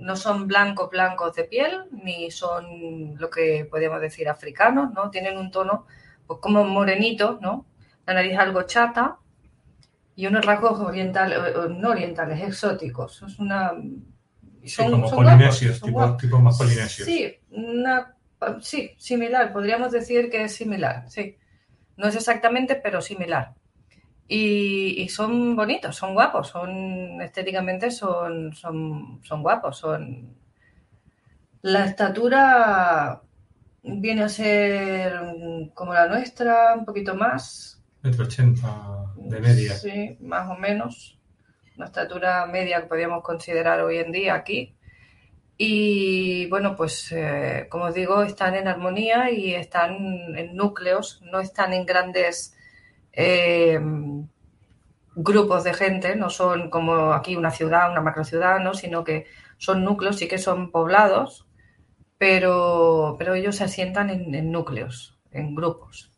[0.00, 5.10] no son blancos blancos de piel ni son lo que podríamos decir africanos, ¿no?
[5.10, 5.86] Tienen un tono
[6.26, 7.66] pues, como morenito, ¿no?
[8.06, 9.18] la nariz algo chata
[10.14, 11.38] y unos rasgos orientales,
[11.70, 13.22] no orientales, exóticos.
[13.22, 13.72] Es una...
[14.64, 17.06] Son, como polinesios, tipo, tipo, más polinesios.
[17.06, 18.14] Sí, una,
[18.60, 21.36] sí, similar, podríamos decir que es similar, sí.
[21.96, 23.54] No es exactamente, pero similar.
[24.34, 30.34] Y, y, son bonitos, son guapos, son estéticamente son, son, son guapos, son...
[31.60, 33.20] La estatura
[33.82, 35.12] viene a ser
[35.74, 39.74] como la nuestra, un poquito más, Metro ochenta de media.
[39.74, 41.18] Sí, más o menos.
[41.76, 44.74] Una estatura media que podríamos considerar hoy en día aquí.
[45.56, 51.40] Y bueno, pues eh, como os digo, están en armonía y están en núcleos, no
[51.40, 52.56] están en grandes
[53.12, 53.80] eh,
[55.14, 58.74] grupos de gente, no son como aquí una ciudad, una macrociudad, ¿no?
[58.74, 59.26] sino que
[59.58, 61.46] son núcleos, sí que son poblados,
[62.18, 66.12] pero, pero ellos se asientan en, en núcleos, en grupos.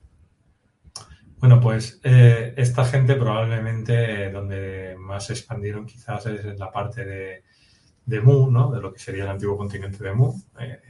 [1.45, 6.71] Bueno, pues eh, esta gente probablemente eh, donde más se expandieron quizás es en la
[6.73, 7.45] parte de,
[8.07, 8.71] de Mu, ¿no?
[8.71, 10.81] De lo que sería el antiguo continente de Mu, eh,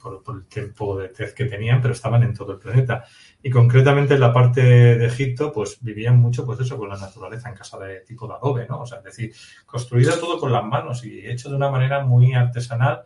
[0.00, 3.04] por, por, el tiempo de tez que tenían, pero estaban en todo el planeta.
[3.42, 7.48] Y concretamente en la parte de Egipto, pues vivían mucho, pues eso, con la naturaleza
[7.48, 8.80] en casa de tipo de adobe, ¿no?
[8.80, 9.32] O sea, es decir,
[9.66, 13.02] construido todo con las manos y hecho de una manera muy artesanal,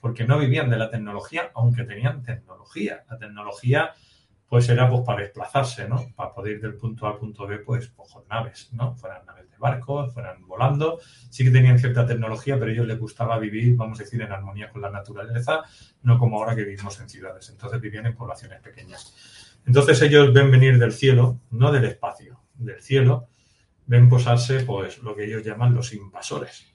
[0.00, 3.04] porque no vivían de la tecnología, aunque tenían tecnología.
[3.10, 3.92] La tecnología
[4.50, 6.12] pues era pues para desplazarse, ¿no?
[6.16, 8.96] Para poder ir del punto A al punto B, pues, pues con naves, ¿no?
[8.96, 10.98] Fueran naves de barco, fueran volando.
[11.30, 14.32] Sí que tenían cierta tecnología, pero a ellos les gustaba vivir, vamos a decir, en
[14.32, 15.62] armonía con la naturaleza,
[16.02, 17.48] no como ahora que vivimos en ciudades.
[17.48, 19.14] Entonces vivían en poblaciones pequeñas.
[19.66, 23.28] Entonces ellos ven venir del cielo, no del espacio, del cielo,
[23.86, 26.66] ven posarse, pues, lo que ellos llaman los invasores.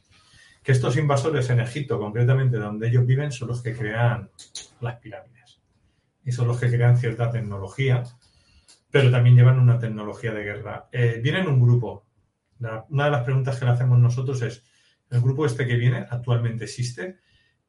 [0.64, 4.30] Que estos invasores en Egipto, concretamente donde ellos viven, son los que crean
[4.80, 5.36] las pirámides
[6.26, 8.04] y son los que crean cierta tecnología,
[8.90, 10.90] pero también llevan una tecnología de guerra.
[10.92, 12.06] Eh, viene un grupo.
[12.90, 14.64] Una de las preguntas que le hacemos nosotros es,
[15.12, 17.20] ¿el grupo este que viene actualmente existe?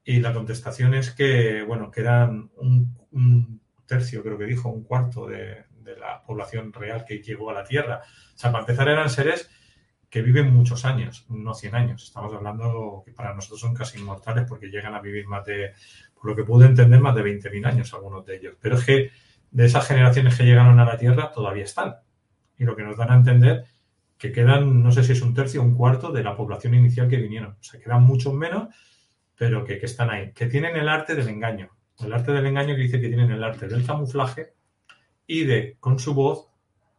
[0.04, 4.84] Y la contestación es que, bueno, que eran un, un tercio, creo que dijo, un
[4.84, 8.02] cuarto de, de, la población real que llegó a la Tierra.
[8.34, 9.50] O sea, para empezar eran seres
[10.08, 12.04] que viven muchos años, no 100 años.
[12.04, 15.74] Estamos hablando que para nosotros son casi inmortales porque llegan a vivir más de
[16.16, 18.54] por lo que pude entender, más de 20.000 años algunos de ellos.
[18.60, 19.10] Pero es que
[19.50, 21.96] de esas generaciones que llegaron a la Tierra todavía están.
[22.58, 23.64] Y lo que nos dan a entender
[24.18, 27.08] que quedan, no sé si es un tercio o un cuarto de la población inicial
[27.08, 27.52] que vinieron.
[27.52, 28.74] O sea, quedan muchos menos,
[29.36, 30.32] pero que, que están ahí.
[30.32, 31.70] Que tienen el arte del engaño.
[32.02, 34.54] El arte del engaño que dice que tienen el arte del camuflaje
[35.26, 36.48] y de, con su voz,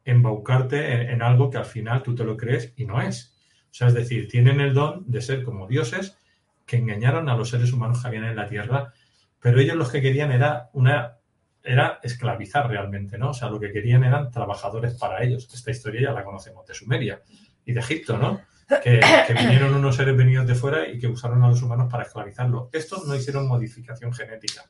[0.06, 3.36] embaucarte en, en algo que al final tú te lo crees y no es.
[3.72, 6.18] O sea, es decir, tienen el don de ser como dioses
[6.66, 8.94] que engañaron a los seres humanos que habían en la Tierra
[9.40, 11.18] pero ellos lo que querían era una
[11.64, 13.32] era esclavizar realmente, ¿no?
[13.32, 15.54] O sea, lo que querían eran trabajadores para ellos.
[15.54, 17.22] Esta historia ya la conocemos de Sumeria
[17.66, 18.42] y de Egipto, ¿no?
[18.82, 22.04] Que, que vinieron unos seres venidos de fuera y que usaron a los humanos para
[22.04, 22.70] esclavizarlos.
[22.72, 24.64] Estos no hicieron modificación genética,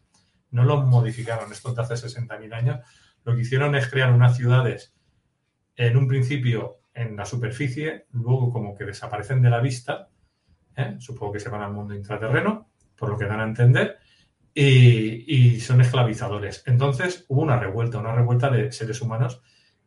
[0.51, 1.51] no los modificaron.
[1.51, 2.79] Estos de hace 60.000 años
[3.23, 4.95] lo que hicieron es crear unas ciudades
[5.75, 10.09] en un principio en la superficie, luego como que desaparecen de la vista,
[10.75, 10.95] ¿eh?
[10.99, 13.99] supongo que se van al mundo intraterreno, por lo que dan a entender,
[14.59, 16.63] y, y, son esclavizadores.
[16.65, 19.39] Entonces hubo una revuelta, una revuelta de seres humanos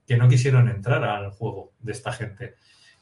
[0.07, 2.55] que no quisieron entrar al juego de esta gente.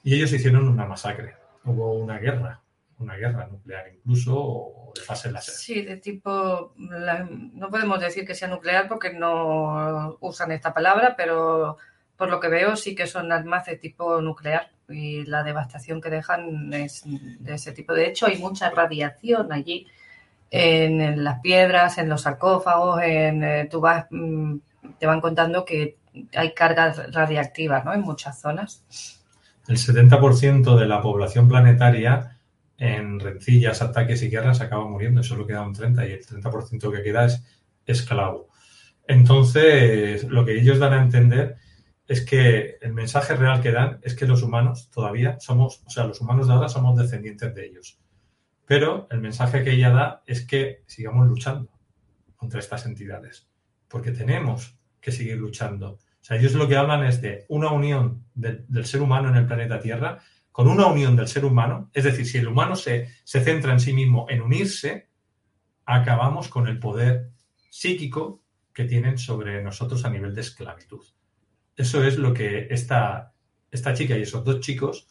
[0.03, 1.35] Y ellos hicieron una masacre.
[1.65, 2.63] Hubo una guerra,
[2.99, 5.55] una guerra nuclear incluso, o de fase láser.
[5.55, 11.17] Sí, de tipo, la, no podemos decir que sea nuclear porque no usan esta palabra,
[11.19, 11.77] pero
[12.17, 16.09] por lo que veo, sí que son armas de tipo nuclear y la devastación que
[16.09, 17.93] dejan es de ese tipo.
[17.93, 19.87] De hecho, hay mucha radiación allí
[20.51, 24.57] en, las piedras, en los sarcófagos, en, eh, tú vas, mm,
[24.99, 25.99] te van contando que
[26.35, 27.95] hay cargas radiactivas ¿no?
[27.95, 28.85] en muchas zonas.
[29.67, 32.39] El 70% de la población planetaria
[32.79, 37.03] en rencillas, ataques y guerras acaba muriendo, solo queda un 30% y el 30% que
[37.03, 37.43] queda es
[37.85, 38.49] esclavo.
[39.07, 41.57] Entonces, lo que ellos dan a entender
[42.07, 46.05] es que el mensaje real que dan es que los humanos todavía somos, o sea,
[46.05, 47.99] los humanos de ahora somos descendientes de ellos.
[48.69, 51.73] Pero el mensaje que ella da es que sigamos luchando
[52.37, 53.49] contra estas entidades,
[53.89, 55.93] porque tenemos que seguir luchando.
[55.93, 59.47] O sea, ellos lo que hablan es de una unión del, ser humano en el
[59.47, 60.19] planeta Tierra,
[60.53, 63.81] con una unión del ser humano, es decir, si el humano se, se centra en
[63.81, 65.09] sí mismo en unirse,
[65.87, 67.31] acabamos con el poder
[67.71, 68.43] psíquico
[68.75, 71.07] que tienen sobre nosotros a nivel de esclavitud.
[71.75, 73.33] Eso es lo que esta,
[73.71, 75.09] esta chica y esos dos chicos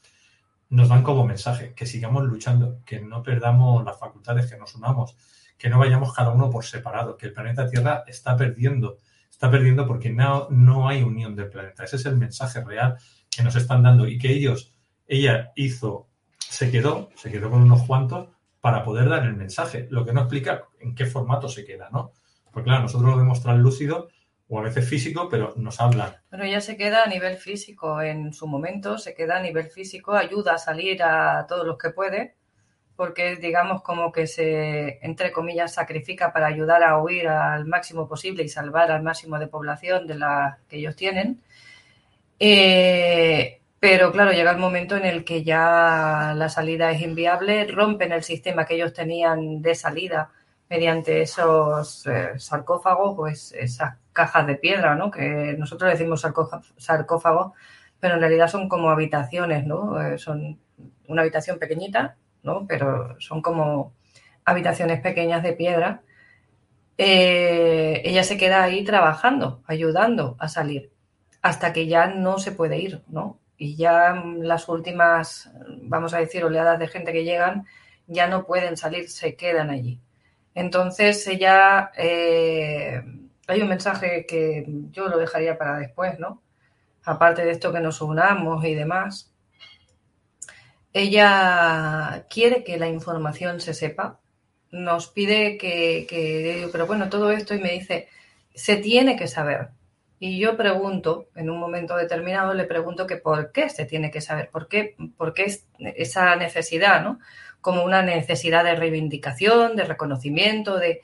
[0.70, 5.16] nos dan como mensaje, que sigamos luchando, que no perdamos las facultades, que nos unamos,
[5.58, 8.98] que no vayamos cada uno por separado, que el planeta Tierra está perdiendo,
[9.30, 11.84] está perdiendo porque no, no hay unión del planeta.
[11.84, 12.98] Ese es el mensaje real
[13.30, 14.74] que nos están dando y que ellos,
[15.08, 20.06] ella hizo, se quedó, se quedó con unos cuantos para poder dar el mensaje, lo
[20.06, 22.12] que no explica en qué formato se queda, ¿no?
[22.52, 24.10] Porque claro, nosotros lo vemos translúcido
[24.50, 26.16] o a veces físico, pero nos hablan.
[26.30, 30.14] Pero ella se queda a nivel físico en su momento, se queda a nivel físico,
[30.14, 32.36] ayuda a salir a todos los que puede,
[32.96, 38.44] porque digamos como que se, entre comillas, sacrifica para ayudar a huir al máximo posible
[38.44, 41.42] y salvar al máximo de población de la que ellos tienen.
[42.40, 48.12] Eh, pero claro, llega el momento en el que ya la salida es inviable, rompen
[48.12, 50.32] el sistema que ellos tenían de salida
[50.70, 55.12] mediante esos eh, sarcófagos, pues esas cajas de piedra, ¿no?
[55.12, 56.26] Que nosotros decimos
[56.78, 57.54] sarcófago,
[58.00, 60.02] pero en realidad son como habitaciones, ¿no?
[60.02, 60.60] Eh, son
[61.08, 62.66] una habitación pequeñita, ¿no?
[62.68, 63.94] Pero son como
[64.46, 66.02] habitaciones pequeñas de piedra.
[66.98, 70.92] Eh, ella se queda ahí trabajando, ayudando a salir,
[71.42, 73.40] hasta que ya no se puede ir, ¿no?
[73.58, 75.52] Y ya las últimas,
[75.84, 77.66] vamos a decir, oleadas de gente que llegan,
[78.08, 80.00] ya no pueden salir, se quedan allí.
[80.58, 83.04] Entonces ella, eh,
[83.46, 86.42] hay un mensaje que yo lo dejaría para después, ¿no?
[87.04, 89.32] Aparte de esto que nos unamos y demás.
[90.94, 94.20] Ella quiere que la información se sepa,
[94.72, 98.08] nos pide que, que, pero bueno, todo esto y me dice,
[98.56, 99.70] se tiene que saber.
[100.18, 104.22] Y yo pregunto, en un momento determinado, le pregunto que por qué se tiene que
[104.22, 107.20] saber, por qué, por qué esa necesidad, ¿no?
[107.62, 111.02] Como una necesidad de reivindicación, de reconocimiento, de...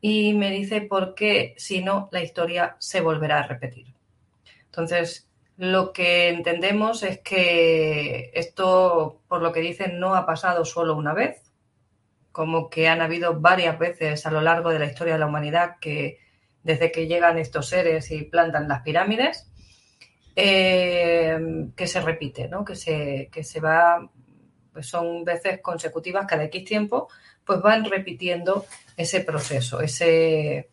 [0.00, 3.86] Y me dice por qué, si no, la historia se volverá a repetir.
[4.64, 10.96] Entonces, lo que entendemos es que esto, por lo que dicen, no ha pasado solo
[10.96, 11.52] una vez,
[12.32, 15.76] como que han habido varias veces a lo largo de la historia de la humanidad
[15.80, 16.18] que
[16.62, 19.52] desde que llegan estos seres y plantan las pirámides,
[20.34, 21.38] eh,
[21.76, 22.64] que se repite, ¿no?
[22.64, 24.08] que, se, que se va
[24.72, 27.08] pues son veces consecutivas cada X tiempo,
[27.44, 28.64] pues van repitiendo
[28.96, 30.68] ese proceso, ese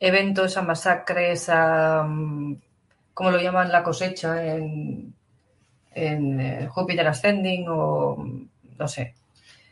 [0.00, 2.56] evento, esa masacre, esa, mm,
[3.14, 3.72] ¿cómo lo llaman?
[3.72, 5.14] La cosecha en,
[5.92, 8.16] en eh, Júpiter Ascending o
[8.78, 9.14] no sé.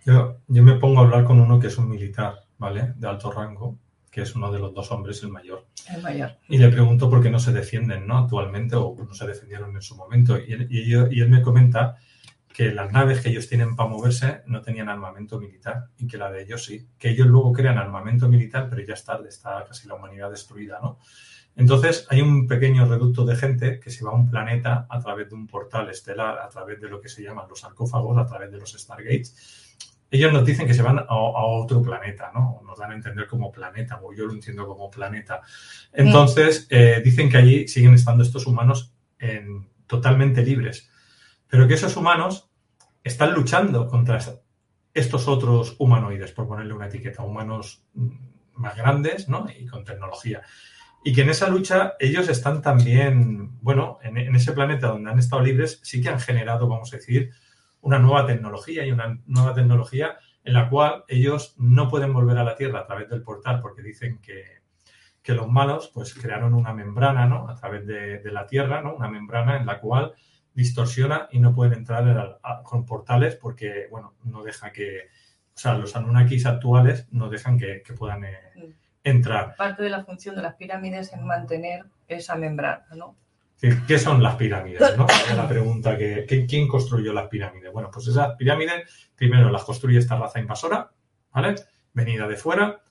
[0.05, 2.93] Yo, yo me pongo a hablar con uno que es un militar, ¿vale?
[2.97, 3.79] De alto rango,
[4.11, 5.67] que es uno de los dos hombres, el mayor.
[5.95, 6.37] El mayor.
[6.49, 8.19] Y le pregunto por qué no se defienden, ¿no?
[8.19, 10.39] Actualmente o no se defendieron en su momento.
[10.39, 11.97] Y y él me comenta
[12.55, 16.31] que las naves que ellos tienen para moverse no tenían armamento militar y que la
[16.31, 16.87] de ellos sí.
[16.97, 20.79] Que ellos luego crean armamento militar, pero ya es tarde, está casi la humanidad destruida,
[20.81, 21.01] ¿no?
[21.57, 25.29] Entonces hay un pequeño reducto de gente que se va a un planeta a través
[25.29, 28.52] de un portal estelar, a través de lo que se llaman los sarcófagos, a través
[28.52, 29.77] de los Stargates.
[30.09, 32.61] Ellos nos dicen que se van a, otro planeta, ¿no?
[32.65, 35.40] Nos dan a entender como planeta, o yo lo entiendo como planeta.
[35.92, 40.88] Entonces, eh, dicen que allí siguen estando estos humanos en, totalmente libres
[41.49, 42.51] pero que esos humanos
[43.03, 44.19] están luchando contra
[44.95, 48.09] estos otros humanoides, por ponerle una etiqueta, humanos mm,
[48.55, 49.47] más grandes ¿no?
[49.57, 50.42] y con tecnología.
[51.05, 55.42] Y que en esa lucha ellos están también, bueno, en, ese planeta donde han estado
[55.42, 57.31] libres, sí que han generado, vamos a decir,
[57.83, 62.45] una nueva tecnología y una nueva tecnología en la cual ellos no pueden volver a
[62.45, 64.63] la Tierra a través del portal porque dicen que,
[65.23, 67.51] que los malos pues crearon una membrana ¿no?
[67.51, 68.95] a través de, de la Tierra, ¿no?
[68.95, 70.15] una membrana en la cual
[70.55, 75.09] distorsiona y no pueden entrar con portales porque, bueno, no deja que,
[75.55, 78.71] o sea, los Anunnakis actuales no dejan que, puedan eh, mm.
[79.02, 79.57] entrar.
[79.57, 83.17] Parte de la función de las pirámides es mantener esa membrana, ¿no?
[83.87, 84.81] ¿Qué son las pirámides?
[84.96, 85.07] ¿no?
[85.37, 87.73] La pregunta que, ¿quién construyó las pirámides?
[87.73, 90.90] Bueno, pues esas pirámides primero las construye esta raza invasora,
[91.33, 91.55] ¿vale?
[91.92, 92.83] Venida de fuera.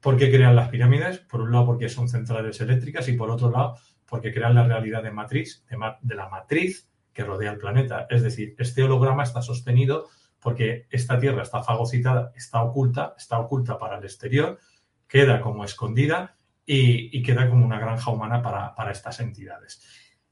[0.00, 1.18] ¿Por qué crean las pirámides?
[1.18, 5.02] Por un lado porque son centrales eléctricas y por otro lado porque crean la realidad
[5.02, 5.64] de matriz,
[6.02, 8.06] de, la matriz que rodea el planeta.
[8.10, 10.08] Es decir, este holograma está sostenido
[10.40, 14.58] porque esta Tierra está fagocitada, está oculta, está oculta para el exterior,
[15.06, 19.82] queda como escondida y, queda como una granja humana para estas entidades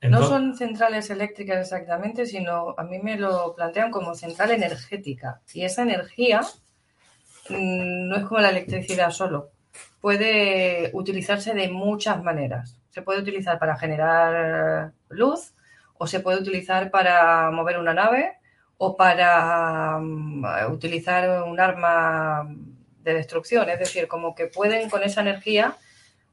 [0.09, 5.43] no son centrales eléctricas exactamente, sino a mí me lo plantean como central energética.
[5.53, 6.41] Y esa energía
[7.51, 9.51] mm, no es como la electricidad solo.
[10.01, 12.79] Puede utilizarse de muchas maneras.
[12.89, 15.53] Se puede utilizar para generar luz
[16.03, 18.39] o se puede utilizar para mover una nave
[18.79, 22.49] o para mm, utilizar un arma
[23.03, 23.69] de destrucción.
[23.69, 25.77] Es decir, como que pueden con esa energía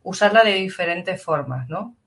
[0.03, 1.97] usarla de diferentes formas, ¿no?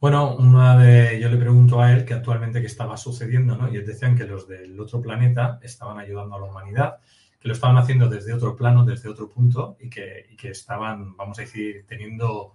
[0.00, 3.68] Bueno, una de, yo le pregunto a él que actualmente qué estaba sucediendo, ¿no?
[3.68, 6.96] Y ellos decían que los del otro planeta estaban ayudando a la humanidad,
[7.38, 11.38] que lo estaban haciendo desde otro plano, desde otro punto, y que, que estaban, vamos
[11.38, 12.54] a decir, teniendo,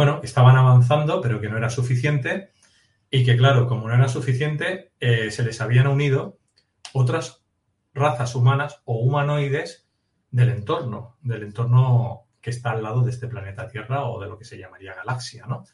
[0.00, 2.52] bueno, estaban avanzando, pero que no era suficiente,
[3.10, 6.38] y que claro, como no era suficiente, eh, se les habían unido
[6.94, 7.44] otras
[7.92, 9.90] razas humanas o humanoides
[10.30, 14.38] del entorno, del entorno que está al lado de este planeta Tierra o de lo
[14.38, 15.64] que se llamaría galaxia, ¿no?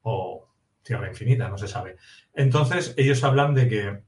[0.00, 0.48] o
[0.82, 1.98] Tierra Infinita, no se sabe.
[2.32, 4.02] Entonces, ellos hablan de que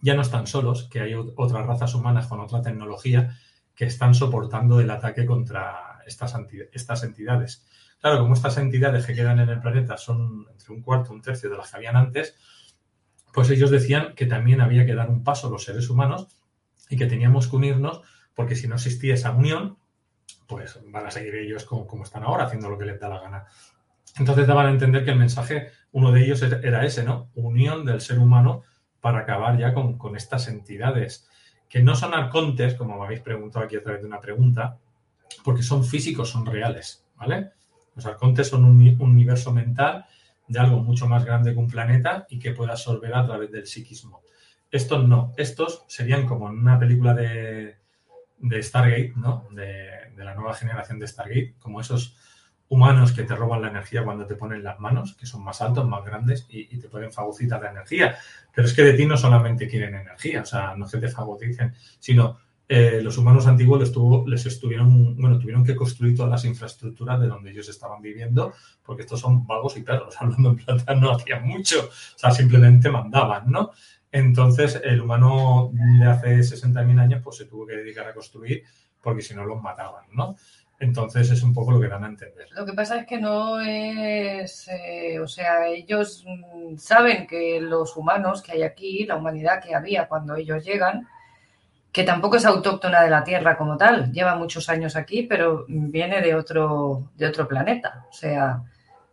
[0.00, 3.38] ya no están solos, que hay otras razas humanas con otra tecnología
[3.76, 6.34] que están soportando el ataque contra estas,
[6.72, 7.64] estas entidades.
[8.02, 11.22] Claro, como estas entidades que quedan en el planeta son entre un cuarto y un
[11.22, 12.36] tercio de las que habían antes,
[13.32, 16.36] pues ellos decían que también había que dar un paso los seres humanos
[16.90, 18.02] y que teníamos que unirnos
[18.34, 19.78] porque si no existía esa unión,
[20.46, 23.20] pues van a seguir ellos como, como están ahora, haciendo lo que les da la
[23.20, 23.46] gana.
[24.18, 27.30] Entonces daban a entender que el mensaje, uno de ellos era ese, ¿no?
[27.34, 28.62] Unión del ser humano
[29.00, 31.28] para acabar ya con, estas entidades,
[31.68, 34.78] que no son arcontes, como me habéis preguntado aquí a través de una pregunta,
[35.44, 37.52] porque son físicos, son reales, ¿vale?
[37.94, 40.06] Los arcontes son un, universo mental
[40.48, 43.66] de algo mucho más grande que un planeta y que puede absorber a través del
[43.66, 44.22] psiquismo.
[44.70, 47.76] Estos no, estos serían como en una película de,
[48.60, 49.46] Stargate, ¿no?
[49.50, 52.16] De, de, la nueva generación de Stargate, como esos
[52.72, 55.86] humanos que te roban la energía cuando te ponen las manos, que son más altos,
[55.86, 58.16] más grandes y, te pueden fagocitar la energía.
[58.54, 61.74] Pero es que de ti no solamente quieren energía, o sea, no que te fagoticen,
[61.98, 62.38] sino
[62.74, 67.20] eh, los humanos antiguos les, tuvo, les estuvieron, bueno, tuvieron que construir todas las infraestructuras
[67.20, 71.10] de donde ellos estaban viviendo, porque estos son vagos y perros, hablando en plata no
[71.10, 73.72] hacían mucho, o sea, simplemente mandaban, ¿no?
[74.10, 78.64] Entonces, el humano de hace 60.000 años, pues se tuvo que dedicar a construir,
[79.02, 80.36] porque si no los mataban, ¿no?
[80.80, 82.48] Entonces es un poco lo que dan a entender.
[82.52, 87.98] Lo que pasa es que no es, eh, o sea, ellos mm, saben que los
[87.98, 91.06] humanos que hay aquí, la humanidad que había cuando ellos llegan,
[91.92, 96.22] que tampoco es autóctona de la Tierra como tal, lleva muchos años aquí, pero viene
[96.22, 98.06] de otro, de otro planeta.
[98.08, 98.62] O sea,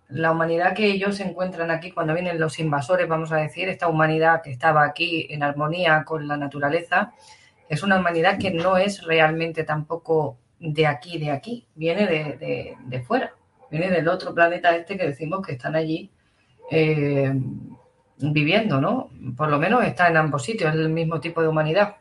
[0.08, 4.42] la humanidad que ellos encuentran aquí cuando vienen los invasores, vamos a decir, esta humanidad
[4.42, 7.12] que estaba aquí en armonía con la naturaleza,
[7.68, 13.34] es una humanidad que no es realmente tampoco de aquí, de aquí, viene de, fuera,
[13.70, 16.12] viene del otro planeta este que decimos que están allí
[16.72, 17.32] eh,
[18.18, 19.10] viviendo, ¿no?
[19.38, 21.98] Por lo menos está en ambos sitios, es el mismo tipo de humanidad.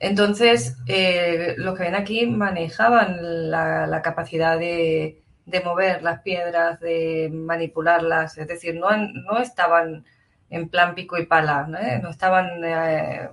[0.00, 5.22] Entonces, eh, los que ven aquí manejaban la, capacidad de,
[5.64, 10.04] mover las piedras, de manipularlas, es decir, no, no estaban
[10.50, 13.28] en plan pico y pala, no, no estaban eh,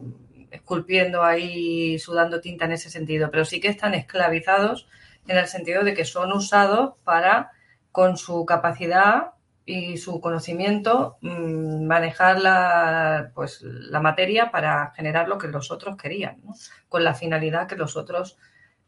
[0.51, 4.87] esculpiendo ahí, sudando tinta en ese sentido, pero sí que están esclavizados
[5.27, 7.51] en el sentido de que son usados para,
[7.91, 9.31] con su capacidad
[9.65, 15.97] y su conocimiento, mm, manejar la, pues, la materia para generar lo que los otros
[15.97, 16.37] querían,
[16.87, 18.37] con la finalidad que los otros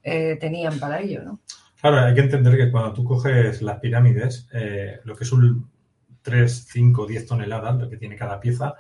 [0.04, 1.24] eh, tenían para ello.
[1.24, 1.40] ¿no?
[1.82, 5.70] Claro, hay que entender que cuando tú coges las pirámides, eh, lo que es un
[6.22, 8.76] 3, 5, 10 toneladas, lo que tiene cada pieza,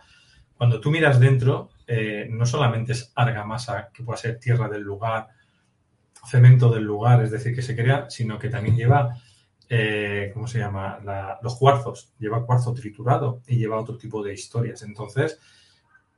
[0.55, 5.27] cuando tú miras dentro, eh, no solamente es argamasa, que puede ser tierra del lugar,
[6.25, 9.15] cemento del lugar, es decir, que se crea, sino que también lleva,
[9.69, 10.99] eh, ¿cómo se llama?
[11.41, 14.81] los cuarzos, lleva cuarzo triturado y lleva otro tipo de historias.
[14.83, 15.39] Entonces,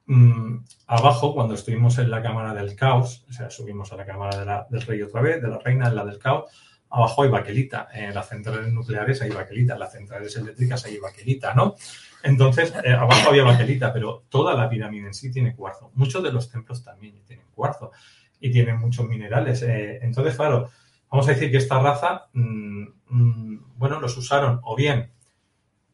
[0.06, 4.68] mm, abajo, cuando estuvimos en la cámara del caos, o sea, subimos a la cámara
[4.70, 6.52] del rey otra vez, de la reina, en la del caos,
[6.90, 11.54] abajo hay baquelita, en las centrales nucleares hay baquelita, en las centrales eléctricas hay baquelita,
[11.54, 11.76] ¿no?
[12.24, 15.92] Entonces, eh, abajo había baquelita, pero toda la pirámide en sí tiene cuarzo.
[15.94, 17.92] Muchos de los templos también tienen cuarzo
[18.40, 19.62] y tienen muchos minerales.
[19.62, 20.70] Eh, entonces, claro,
[21.10, 25.12] vamos a decir que esta raza, mm, mm, bueno, los usaron o bien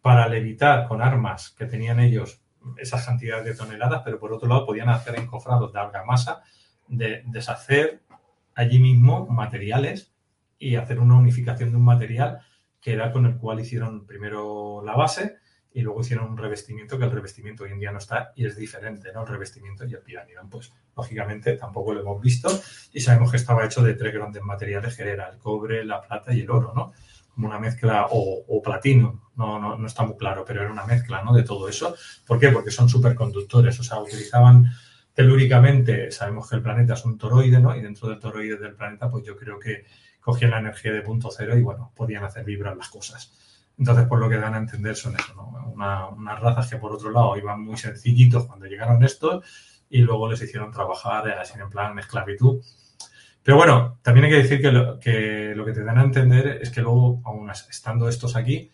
[0.01, 2.41] para levitar con armas que tenían ellos
[2.77, 6.43] esas cantidades de toneladas, pero por otro lado podían hacer encofrados de argamasa,
[6.87, 8.03] de deshacer
[8.55, 10.13] allí mismo materiales
[10.57, 12.39] y hacer una unificación de un material
[12.81, 15.37] que era con el cual hicieron primero la base
[15.75, 18.55] y luego hicieron un revestimiento que el revestimiento hoy en día no está y es
[18.55, 19.23] diferente, ¿no?
[19.23, 22.49] El revestimiento y el piramidón, pues lógicamente tampoco lo hemos visto
[22.93, 26.33] y sabemos que estaba hecho de tres grandes materiales que era el cobre, la plata
[26.33, 26.93] y el oro, ¿no?
[27.33, 31.21] Como una mezcla, o, platino, no, no, no, está muy claro, pero era una mezcla,
[31.21, 31.33] ¿no?
[31.33, 31.93] De todo eso.
[32.25, 32.47] ¿Por qué?
[32.51, 34.71] Porque son superconductores, o sea, utilizaban
[35.13, 37.75] telúricamente, sabemos que el planeta es un toroide, ¿no?
[37.75, 39.83] Y dentro del toroide del planeta, pues yo creo que
[40.21, 43.33] cogían la energía de punto cero y, bueno, podían hacer vibrar las cosas.
[43.77, 45.55] Entonces, por lo que dan a entender son eso, ¿no?
[45.75, 49.43] unas razas que por otro lado iban muy sencillitos cuando llegaron estos
[49.89, 52.61] y luego les hicieron trabajar así en plan esclavitud.
[53.43, 56.59] Pero bueno, también hay que decir que lo, que lo que te dan a entender
[56.61, 58.71] es que luego, aún estando estos aquí,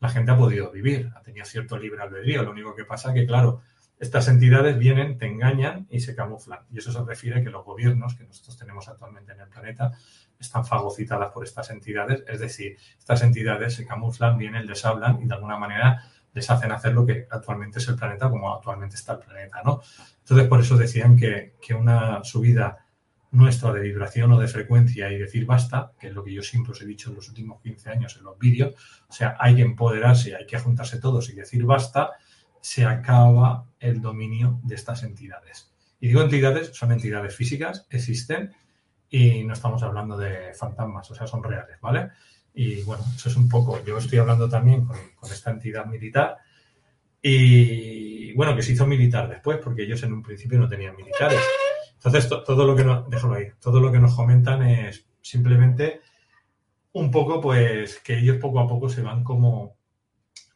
[0.00, 2.42] la gente ha podido vivir, ha tenido cierto libre albedrío.
[2.42, 3.62] Lo único que pasa que, claro,
[4.00, 6.60] estas entidades vienen, te engañan y se camuflan.
[6.72, 9.92] Y eso se refiere a que los gobiernos que nosotros tenemos actualmente en el planeta
[10.38, 15.26] están fagocitadas por estas entidades, es decir, estas entidades se camuflan, vienen, les hablan y
[15.26, 19.12] de alguna manera les hacen hacer lo que actualmente es el planeta, como actualmente está
[19.12, 19.82] el planeta, ¿no?
[20.20, 22.86] Entonces, por eso decían que, que una subida
[23.32, 26.72] nuestra de vibración o de frecuencia y decir basta, que es lo que yo siempre
[26.72, 28.74] os he dicho en los últimos 15 años en los vídeos,
[29.08, 32.12] o sea, hay que empoderarse, hay que juntarse todos y decir basta,
[32.60, 35.70] se acaba el dominio de estas entidades.
[36.00, 38.52] Y digo entidades, son entidades físicas, existen
[39.08, 42.10] y no estamos hablando de fantasmas, o sea, son reales, ¿vale?
[42.54, 44.96] Y bueno, eso es un poco, yo estoy hablando también con,
[45.30, 46.38] esta entidad militar
[47.22, 51.40] y bueno, que se hizo militar después, porque ellos en un principio no tenían militares.
[51.94, 56.00] Entonces, todo lo que nos, déjalo ahí, todo lo que nos comentan es simplemente
[56.92, 59.76] un poco, pues, que ellos poco a poco se van como,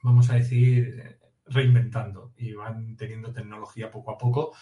[0.02, 4.52] vamos a decir, reinventando y van teniendo tecnología poco a poco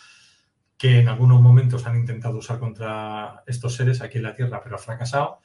[0.76, 4.74] que en algunos momentos han intentado usar contra estos seres aquí en la Tierra, pero
[4.74, 5.38] ha fracasado,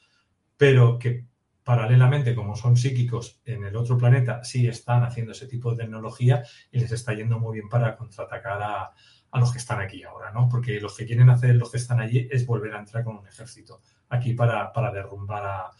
[0.57, 1.27] pero que
[1.63, 6.43] paralelamente, como son psíquicos en el otro planeta, sí están haciendo ese tipo de tecnología
[6.71, 8.93] y les está yendo muy bien para contraatacar a,
[9.39, 10.49] los que están aquí ahora, ¿no?
[10.49, 13.27] Porque los que quieren hacer los que están allí es volver a entrar con un
[13.27, 15.71] ejército aquí para, para derrumbar a,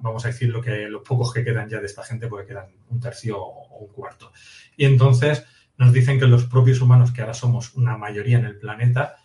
[0.00, 2.66] vamos a decir, lo que los pocos que quedan ya de esta gente, porque quedan
[2.88, 4.32] un tercio o un cuarto.
[4.76, 5.44] Y entonces
[5.76, 9.16] nos dicen que los propios humanos, que ahora somos una mayoría en el planeta,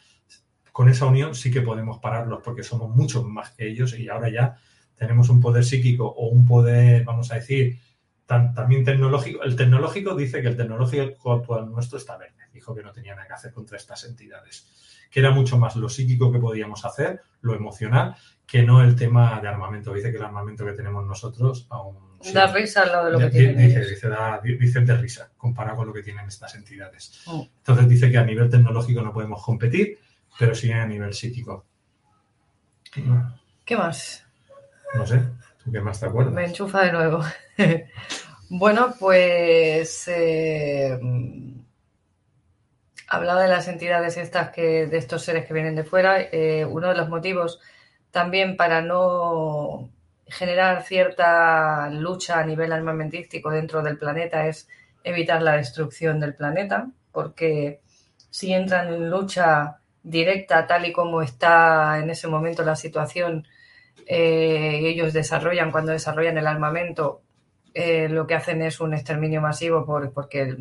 [0.72, 4.30] con esa unión sí que podemos pararlos porque somos muchos más que ellos y ahora
[4.30, 4.58] ya
[4.95, 7.80] tenemos un poder psíquico o un poder, vamos a decir,
[8.26, 9.43] también tecnológico.
[9.43, 12.36] El tecnológico dice que el tecnológico actual nuestro está verde.
[12.51, 14.68] Dijo que no tenía nada que hacer contra estas entidades.
[15.16, 19.39] Que era mucho más lo psíquico que podíamos hacer, lo emocional, que no el tema
[19.39, 19.93] de armamento.
[19.93, 21.95] Dice que el armamento que tenemos nosotros aún
[22.34, 23.57] Da risa lo de lo que tienen.
[23.57, 23.86] Dice,
[24.57, 27.22] dice, de risa, comparado con lo que tienen estas entidades.
[27.28, 27.47] Oh.
[27.59, 29.99] Entonces dice que a nivel tecnológico no podemos competir,
[30.38, 31.63] pero sí a nivel psíquico.
[33.63, 34.26] ¿Qué más?
[34.95, 35.22] No sé,
[35.63, 36.34] ¿tú qué más te acuerdas?
[36.34, 37.24] Me enchufa de nuevo.
[38.49, 40.99] bueno, pues eh,
[43.16, 46.22] hablaba de las entidades estas que, de estos seres que vienen de fuera.
[46.22, 47.59] Eh, uno de los motivos
[48.11, 49.89] también para no
[50.28, 54.68] generar cierta lucha a nivel armamentístico dentro del planeta es
[55.03, 57.82] evitar la destrucción del planeta, porque
[58.30, 63.47] si entran en lucha directa tal y como está en ese momento la situación,
[64.07, 67.22] eh, ellos desarrollan, cuando desarrollan el armamento,
[67.74, 70.55] eh, lo que hacen es un exterminio masivo por, porque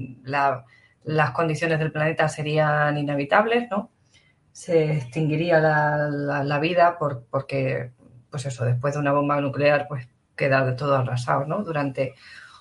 [1.05, 3.91] las condiciones del planeta serían inhabitables, ¿no?
[4.53, 7.91] Se extinguiría la, vida por, porque
[8.31, 11.63] pues eso, después de una bomba nuclear, pues queda todo arrasado, ¿no?
[11.63, 12.15] Durante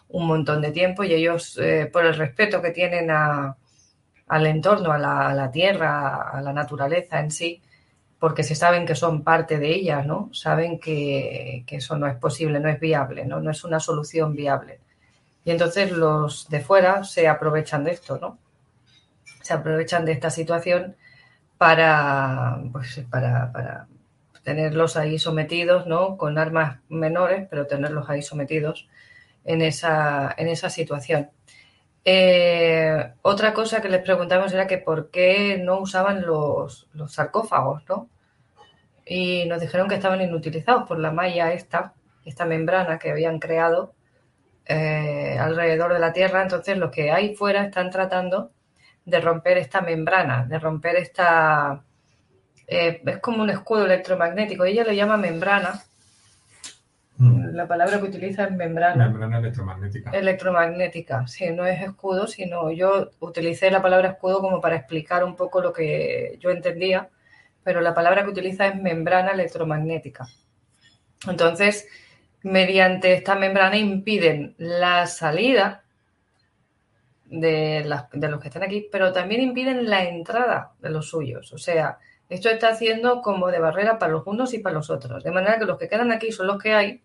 [0.10, 4.98] un montón de tiempo y ellos, eh, por el respeto que tienen al entorno, a
[4.98, 7.62] la, tierra, a la naturaleza en sí,
[8.20, 10.30] porque se saben que son parte de ella, ¿no?
[10.34, 13.26] Saben que, eso no es posible, no es viable.
[13.26, 14.80] No es una solución viable.
[15.46, 18.40] Y entonces los de fuera se aprovechan de esto, ¿no?
[19.42, 20.96] Se aprovechan de esta situación
[21.58, 23.88] para, pues, para, para
[24.44, 26.18] tenerlos ahí sometidos, ¿no?
[26.18, 28.88] Con armas menores, pero tenerlos ahí sometidos
[29.46, 31.30] en esa, en esa situación.
[32.06, 38.10] Eh, otra cosa que les preguntamos era que por qué no usaban los, sarcófagos, ¿no?
[39.06, 41.94] Y nos dijeron que estaban inutilizados por la malla esta,
[42.26, 43.94] esta membrana que habían creado
[44.66, 46.42] eh, alrededor de la Tierra.
[46.42, 48.52] Entonces, los que hay fuera están tratando
[49.06, 51.84] de romper esta membrana, de romper esta,
[52.68, 54.66] eh, es como un escudo electromagnético.
[54.66, 55.84] Ella lo llama membrana,
[57.18, 57.56] Mm.
[57.56, 59.08] La palabra que utiliza es membrana.
[59.08, 60.12] Membrana electromagnética.
[60.12, 65.36] Electromagnética, sí, no es escudo, sino yo utilicé la palabra escudo como para explicar un
[65.36, 67.10] poco lo que yo entendía,
[67.64, 70.28] pero la palabra que utiliza es membrana electromagnética.
[71.28, 71.88] Entonces,
[72.44, 75.84] mediante esta membrana impiden la salida
[77.26, 81.52] de, de los que están aquí, pero también impiden la entrada de los suyos.
[81.54, 81.98] O sea,
[82.30, 85.24] esto está haciendo como de barrera para los unos y para los otros.
[85.24, 87.02] De manera que los que quedan aquí son los que hay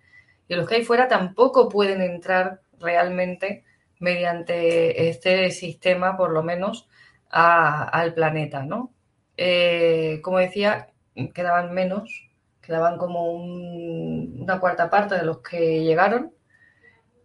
[0.48, 3.64] y los que hay fuera tampoco pueden entrar realmente
[4.00, 6.88] mediante este sistema, por lo menos,
[7.30, 8.92] al planeta, ¿no?
[9.36, 10.88] Eh, como decía,
[11.34, 12.27] quedaban menos,
[12.68, 16.34] quedaban como una cuarta parte de los que llegaron.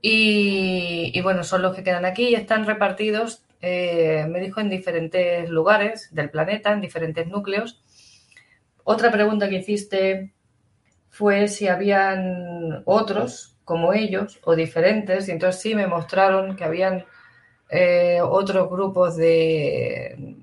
[0.01, 5.49] Y, bueno, son los que quedan aquí y están repartidos, eh, me dijo, en diferentes
[5.49, 7.81] lugares del planeta, en diferentes núcleos.
[8.85, 10.33] Otra pregunta que hiciste
[11.09, 17.05] fue si habían otros como ellos o diferentes, y entonces sí me mostraron que habían
[17.69, 20.37] eh, otros grupos de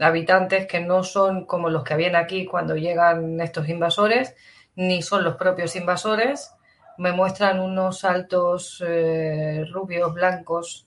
[0.00, 4.34] habitantes que no son como los que habían aquí cuando llegan estos invasores,
[4.76, 6.52] ni son los propios invasores.
[6.98, 10.86] Me muestran unos altos eh, rubios, blancos,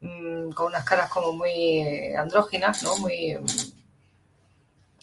[0.00, 2.96] mm, con unas caras como muy andróginas, ¿no?
[2.98, 3.38] Muy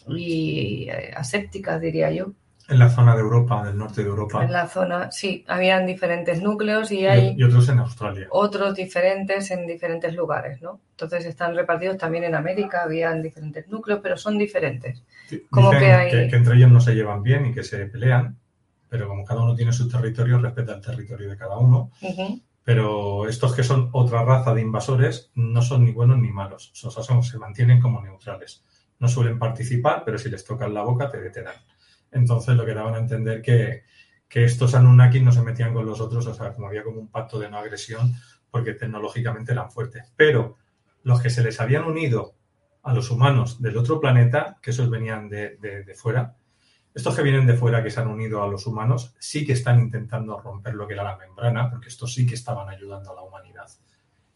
[0.06, 2.32] y eh, asépticas, diría yo.
[2.66, 4.42] En la zona de Europa, del norte de Europa.
[4.42, 7.34] En la zona, sí, habían diferentes núcleos y hay...
[7.36, 8.26] Y otros en Australia.
[8.30, 10.80] Otros diferentes en diferentes lugares, ¿no?
[10.92, 15.02] Entonces están repartidos también en América, habían diferentes núcleos, pero son diferentes.
[15.50, 16.30] como que, hay...
[16.30, 18.38] que, entre ellos no se llevan bien y que se pelean,
[18.88, 21.90] pero como cada uno tiene su territorio, respeta el territorio de cada uno.
[22.64, 26.90] Pero estos que son otra raza de invasores no son ni buenos ni malos, o
[26.90, 28.64] sea, se mantienen como neutrales
[28.98, 31.54] no suelen participar, pero si les tocan la boca te detenan.
[32.14, 33.82] Entonces lo que daban a entender que,
[34.30, 37.38] estos Anunnaki no se metían con los otros, o sea, como había como un pacto
[37.38, 38.14] de no agresión,
[38.50, 40.12] porque tecnológicamente eran fuertes.
[40.16, 40.56] Pero
[41.04, 42.34] los que se les habían unido
[42.82, 46.36] a los humanos del otro planeta, que esos venían de, fuera,
[46.92, 49.80] estos que vienen de fuera, que se han unido a los humanos, sí que están
[49.80, 53.22] intentando romper lo que era la membrana, porque estos sí que estaban ayudando a la
[53.22, 53.68] humanidad.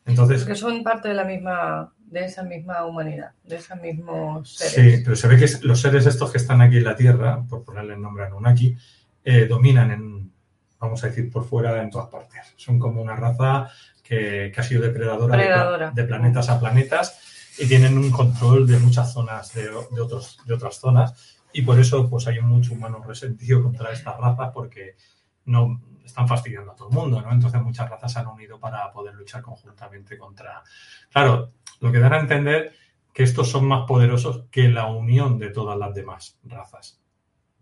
[0.08, 4.96] Entonces, porque son parte de la misma de esa misma humanidad, de esos mismos seres.
[4.96, 7.64] Sí, pero se ve que los seres estos que están aquí en la Tierra, por
[7.64, 8.76] ponerle el nombre a Anunnaki,
[9.24, 10.32] eh, dominan en,
[10.80, 12.54] vamos a decir, por fuera en todas partes.
[12.56, 13.70] Son como una raza
[14.02, 17.20] que, ha sido depredadora, De, planetas a planetas
[17.58, 21.36] y tienen un control de muchas zonas, de, otros, de otras zonas.
[21.52, 24.96] Y por eso pues hay mucho humano resentido contra esta raza porque
[25.44, 27.32] no están fastidiando a todo el mundo, ¿no?
[27.32, 30.62] Entonces muchas razas se han unido para poder luchar conjuntamente contra...
[31.10, 32.74] Claro, lo que dan a entender
[33.12, 37.00] que estos son más poderosos que la unión de todas las demás razas.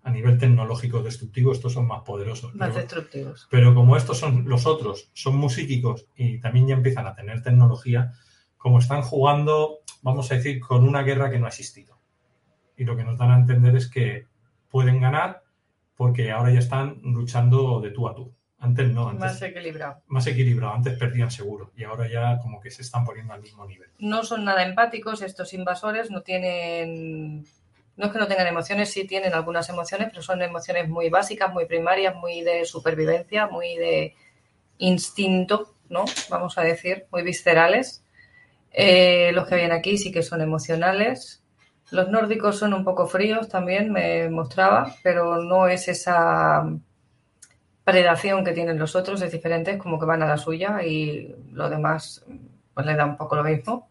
[0.02, 2.54] A nivel tecnológico destructivo, estos son más poderosos.
[2.54, 3.48] Más destructivos.
[3.50, 7.42] Pero como estos son los otros, son muy psíquicos y también ya empiezan a tener
[7.42, 8.12] tecnología,
[8.56, 11.98] como están jugando, vamos a decir, con una guerra que no ha existido.
[12.76, 14.26] Y lo que nos dan a entender es que
[14.70, 15.42] pueden ganar
[15.96, 18.35] porque ahora ya están luchando de tú a tú.
[18.58, 19.20] Antes no, antes.
[19.20, 20.02] Más equilibrado.
[20.06, 23.66] Más equilibrado, antes perdían seguro y ahora ya como que se están poniendo al mismo
[23.66, 23.90] nivel.
[23.98, 27.44] No son nada empáticos estos invasores, no tienen.
[27.96, 31.52] No es que no tengan emociones, sí tienen algunas emociones, pero son emociones muy básicas,
[31.52, 34.14] muy primarias, muy de supervivencia, muy de
[34.78, 36.04] instinto, ¿no?
[36.28, 38.02] Vamos a decir, muy viscerales.
[38.70, 41.42] Eh, los que vienen aquí sí que son emocionales.
[41.90, 46.64] Los nórdicos son un poco fríos también, me mostraba, pero no es esa
[47.86, 51.36] predación que tienen los otros es diferente, es como que van a la suya y
[51.52, 52.24] lo demás
[52.74, 53.88] pues le da un poco lo mismo.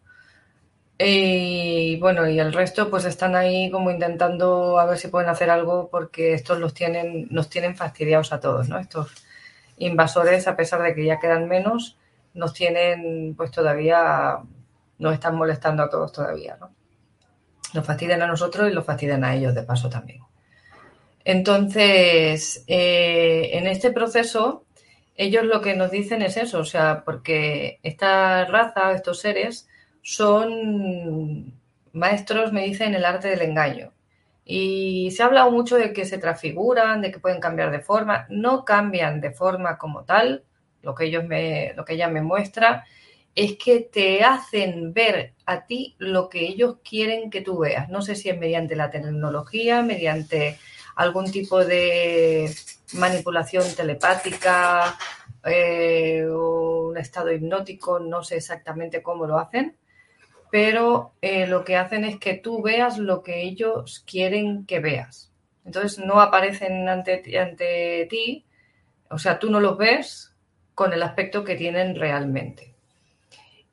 [0.99, 5.49] Y bueno, y el resto pues están ahí como intentando a ver si pueden hacer
[5.49, 8.79] algo porque estos los tienen, nos tienen fastidiados a todos, ¿no?
[8.79, 9.13] Estos
[9.77, 11.97] invasores, a pesar de que ya quedan menos,
[12.33, 14.39] nos tienen pues todavía,
[14.99, 16.75] nos están molestando a todos todavía, ¿no?
[17.73, 20.21] Nos fastidian a nosotros y los fastidian a ellos de paso también.
[21.25, 24.65] Entonces, eh, en este proceso,
[25.15, 29.67] ellos lo que nos dicen es eso, o sea, porque esta raza, estos seres,
[30.03, 31.59] son
[31.93, 33.91] maestros, me dicen, en el arte del engaño.
[34.45, 38.27] Y se ha hablado mucho de que se transfiguran, de que pueden cambiar de forma.
[38.29, 40.43] No cambian de forma como tal.
[40.83, 42.85] Lo que ellos me, lo que ella me muestra
[43.33, 47.89] es que te hacen ver a ti lo que ellos quieren que tú veas.
[47.89, 50.59] No sé si es mediante la tecnología, mediante
[50.95, 52.53] algún tipo de
[52.93, 54.97] manipulación telepática
[55.43, 59.77] eh, o un estado hipnótico, no sé exactamente cómo lo hacen,
[60.51, 65.31] pero eh, lo que hacen es que tú veas lo que ellos quieren que veas.
[65.65, 68.45] Entonces no aparecen ante, ante ti
[69.09, 70.35] O sea, tú no los ves
[70.75, 72.75] con el aspecto que tienen realmente.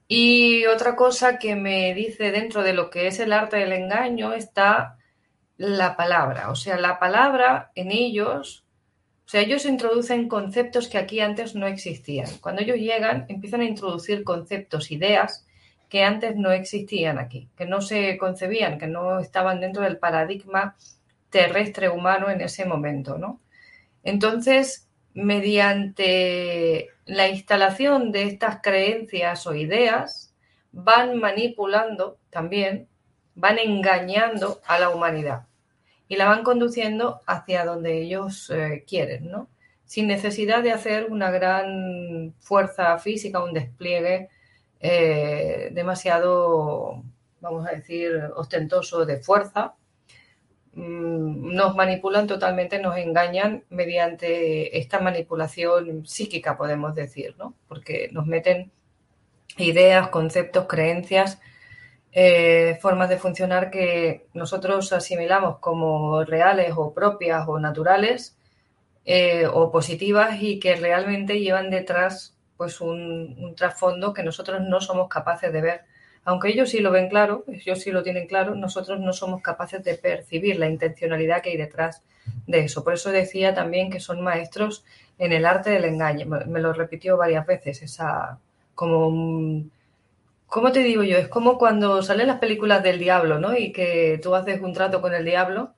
[0.09, 4.33] Y otra cosa que me dice dentro de lo que es el arte del engaño
[4.33, 4.99] está
[5.63, 6.51] la palabra.
[6.51, 8.65] O sea, la palabra en ellos,
[9.25, 12.29] o sea, ellos introducen conceptos que aquí antes no existían.
[12.41, 15.47] Cuando ellos llegan, empiezan a introducir conceptos, ideas
[15.89, 20.75] que antes no existían aquí, que no se concebían, que no estaban dentro del paradigma
[21.31, 23.41] terrestre humano en ese momento, ¿no?
[24.03, 30.35] Entonces, mediante la instalación de estas creencias o ideas,
[30.73, 32.89] van manipulando también,
[33.37, 35.47] van engañando a la humanidad
[36.13, 39.49] y la van conduciendo hacia donde ellos eh, quieren, ¿no?
[39.87, 44.29] Sin necesidad de hacer una gran fuerza física, un despliegue
[44.79, 47.03] eh, demasiado,
[47.41, 49.73] vamos a decir, ostentoso de fuerza.
[50.75, 57.55] Mm, nos manipulan totalmente, nos engañan mediante esta manipulación psíquica, podemos decir, ¿no?
[57.69, 58.71] Porque nos meten
[59.57, 61.41] ideas, conceptos, creencias,
[62.15, 68.37] eh, formas de funcionar que nosotros asimilamos como reales o propias o naturales
[69.07, 75.09] eh, o positivas y que realmente llevan detrás pues un, trasfondo que nosotros no somos
[75.09, 75.81] capaces de ver.
[76.25, 79.83] Aunque ellos sí lo ven claro, ellos sí lo tienen claro, nosotros no somos capaces
[79.83, 82.03] de percibir la intencionalidad que hay detrás
[82.47, 82.85] de eso.
[82.85, 84.85] Por eso decía también que son maestros
[85.19, 86.27] en el arte del engaño.
[86.27, 88.39] Me lo repitió varias veces, esa
[88.75, 89.65] como...
[90.53, 91.17] ¿Cómo te digo yo?
[91.17, 93.57] Es como cuando salen las películas del diablo, ¿no?
[93.57, 95.73] Y que tú haces un trato con el diablo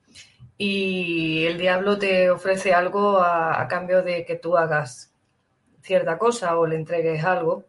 [0.57, 5.13] y el diablo te ofrece algo a cambio de que tú hagas
[5.81, 7.63] cierta cosa o le entregues algo,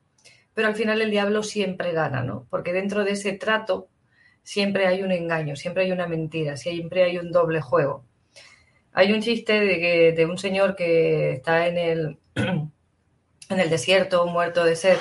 [0.52, 2.48] pero al final el diablo siempre gana, ¿no?
[2.50, 3.86] Porque dentro de ese trato
[4.42, 8.04] siempre hay un engaño, siempre hay una mentira, siempre hay un doble juego.
[8.92, 14.26] Hay un chiste de, que, de un señor que está en el, en el desierto
[14.26, 14.98] muerto de sed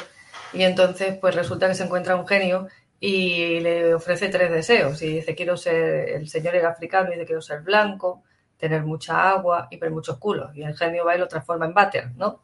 [0.55, 2.67] y entonces pues resulta que se encuentra un genio
[2.99, 7.25] y le ofrece tres deseos y dice quiero ser, el señor era africano y dice
[7.25, 8.23] quiero ser blanco,
[8.57, 11.73] tener mucha agua y ver muchos culos y el genio va y lo transforma en
[11.73, 12.41] váter, ¿no?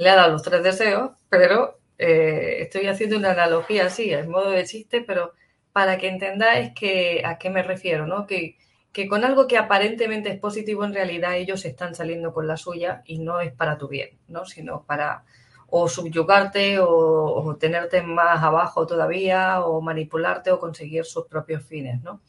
[0.00, 4.50] le ha dado los tres deseos, pero eh, estoy haciendo una analogía así, en modo
[4.50, 5.34] de chiste, pero
[5.74, 8.26] para que entendáis que, a qué me refiero, ¿no?
[8.26, 8.56] Que,
[8.92, 13.02] que con algo que aparentemente es positivo, en realidad ellos están saliendo con la suya
[13.04, 14.46] y no es para tu bien, ¿no?
[14.46, 15.24] Sino para
[15.70, 22.20] o subyugarte o, tenerte más abajo todavía o manipularte o conseguir sus propios fines, ¿no?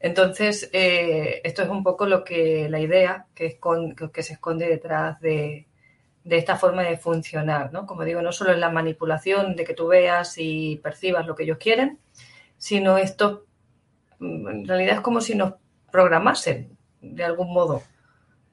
[0.00, 3.58] Entonces, eh, esto es un poco lo que la idea que,
[4.12, 5.66] que se esconde detrás de,
[6.24, 7.86] de esta forma de funcionar, ¿no?
[7.86, 11.44] Como digo, no solo es la manipulación de que tú veas y percibas lo que
[11.44, 11.98] ellos quieren,
[12.58, 13.46] sino esto
[14.20, 15.54] en realidad es como si nos
[15.90, 17.82] programasen de algún modo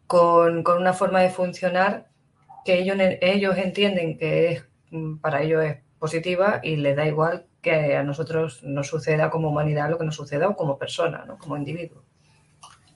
[0.08, 2.08] con, una forma de funcionar
[2.66, 7.46] que ellos, ellos entienden que es mm, para ellos es positiva y les da igual
[7.62, 11.38] que a nosotros nos suceda como humanidad lo que nos suceda o como persona, ¿no?
[11.38, 12.04] como individuo.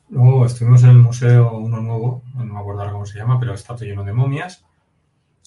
[0.09, 3.53] Luego estuvimos en el museo, uno nuevo, no me acuerdo ahora cómo se llama, pero
[3.53, 4.65] está todo lleno de momias.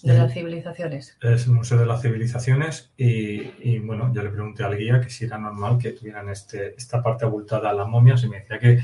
[0.02, 1.16] De las civilizaciones.
[1.20, 5.26] Es el Museo de las Civilizaciones y, bueno, yo le pregunté al guía que si
[5.26, 8.80] era normal que tuvieran este, esta parte abultada a las momias y me decía que,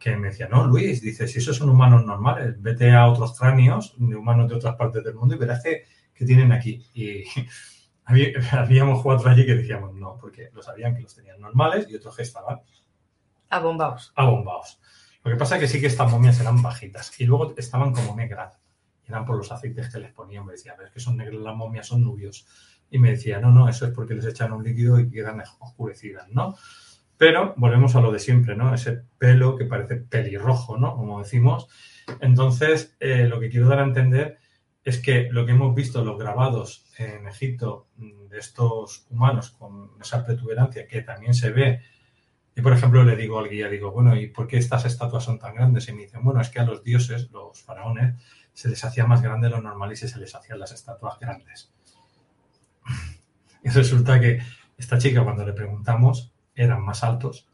[0.00, 3.94] que me decía, no, Luis, dice, si esos son humanos normales, vete a otros cráneos
[3.98, 5.84] de humanos de otras partes del mundo y verás que,
[6.24, 6.84] tienen aquí.
[6.92, 7.24] Y
[8.50, 12.16] habíamos cuatro allí que decíamos no, porque lo sabían que los tenían normales y otros
[12.16, 12.60] que estaban
[13.50, 14.12] abombados.
[14.16, 14.80] Abombados.
[15.22, 18.16] Lo que pasa es que sí que estas momias eran bajitas y luego estaban como
[18.16, 18.58] negras
[19.10, 20.46] eran por los aceites que les ponían.
[20.46, 22.46] Me decía, a ver, que son negras las momias, son nubios.
[22.90, 26.28] Y me decía, no, no, eso es porque les echan un líquido y quedan oscurecidas,
[26.30, 26.56] ¿no?
[27.20, 28.72] Pero volvemos a lo de siempre, ¿no?
[28.72, 30.96] Ese pelo que parece pelirrojo, ¿no?
[30.96, 31.68] Como decimos.
[32.18, 34.38] Entonces, eh, lo que quiero dar a entender
[34.82, 39.90] es que lo que hemos visto, los grabados en Egipto mm, de estos humanos con
[40.00, 41.82] esa protuberancia que también se ve
[42.56, 45.38] y por ejemplo le digo al guía, digo, bueno, ¿y por qué estas estatuas son
[45.38, 45.90] tan grandes?
[45.90, 48.14] Y me dicen, bueno, es que a los dioses, los faraones,
[48.54, 51.70] se les hacía más grande lo normal y se les hacían las estatuas grandes.
[53.62, 54.40] Y resulta que
[54.78, 57.48] esta chica, cuando le preguntamos, eran más altos.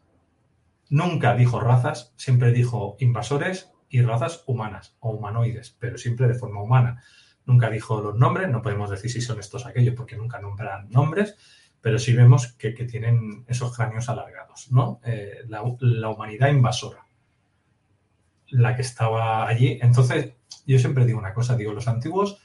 [0.89, 6.63] Nunca dijo razas, siempre dijo invasores y razas humanas o humanoides, pero siempre de forma
[6.63, 7.03] humana.
[7.45, 10.89] Nunca dijo los nombres, no podemos decir si son estos o aquellos porque nunca nombran
[10.91, 11.37] nombres,
[11.81, 15.01] pero sí vemos que, tienen esos cráneos alargados, ¿no?
[15.05, 17.07] Eh, la humanidad invasora
[18.49, 19.79] la que estaba allí.
[19.81, 20.35] Entonces,
[20.67, 22.41] yo siempre digo una cosa, digo, los antiguos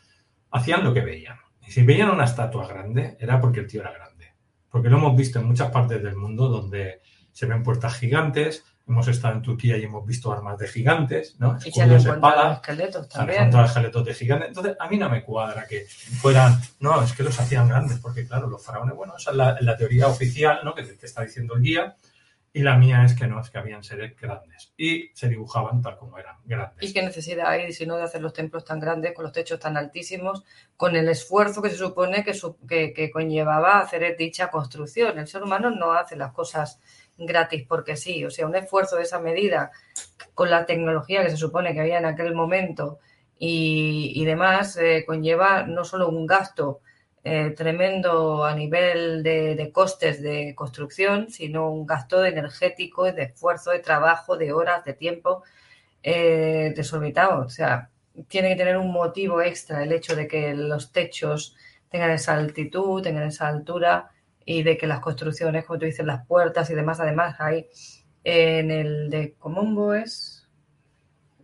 [0.52, 1.38] hacían lo que veían.
[1.66, 4.11] Y si veían una estatua grande, era porque el tío era grande.
[4.72, 7.02] Porque lo hemos visto en muchas partes del mundo donde
[7.32, 11.58] se ven puertas gigantes, hemos estado en Turquía y hemos visto armas de gigantes, ¿no?
[11.58, 13.50] Escudos, espadas, esqueletos también.
[13.56, 14.48] esqueletos de gigantes.
[14.50, 15.86] Entonces, a mí no me cuadra que
[16.22, 19.58] fueran, no, es que los hacían grandes, porque claro, los faraones, bueno, esa es la,
[19.62, 20.74] la teoría oficial, ¿no?
[20.74, 21.96] Que te está diciendo el guía,
[22.54, 24.74] y la mía es que no, es que habían seres grandes.
[24.76, 26.90] Y se dibujaban tal como eran, grandes.
[26.90, 29.60] ¿Y qué necesidad hay, si no, de hacer los templos tan grandes, con los techos
[29.60, 30.44] tan altísimos,
[30.76, 35.18] con el esfuerzo que se supone que, que conllevaba hacer dicha construcción?
[35.18, 36.82] El ser humano no hace las cosas
[37.18, 38.26] gratis porque sí.
[38.26, 39.72] O sea, un esfuerzo de esa medida,
[40.34, 43.00] con la tecnología que se supone que había en aquel momento
[43.40, 46.82] y, y demás, eh, conlleva no solo un gasto
[47.24, 53.80] eh, tremendo a nivel de, costes de construcción, sino un gasto energético, de esfuerzo, de
[53.80, 55.44] trabajo, de horas, de tiempo
[56.04, 57.46] eh, desorbitado.
[57.46, 57.90] O sea,
[58.28, 61.56] tiene que tener un motivo extra el hecho de que los techos
[61.90, 64.12] tengan esa altitud, tengan esa altura
[64.46, 67.68] y de que las construcciones, como tú dices, las puertas y demás, además hay
[68.24, 70.48] en el de Comombo es...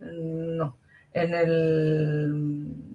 [0.00, 0.78] No,
[1.12, 2.87] en el...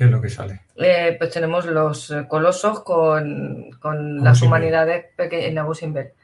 [0.00, 0.62] ¿Qué es lo que sale?
[0.76, 6.14] eh, pues tenemos los eh, colosos con, con las humanidades pequeñas Simbel.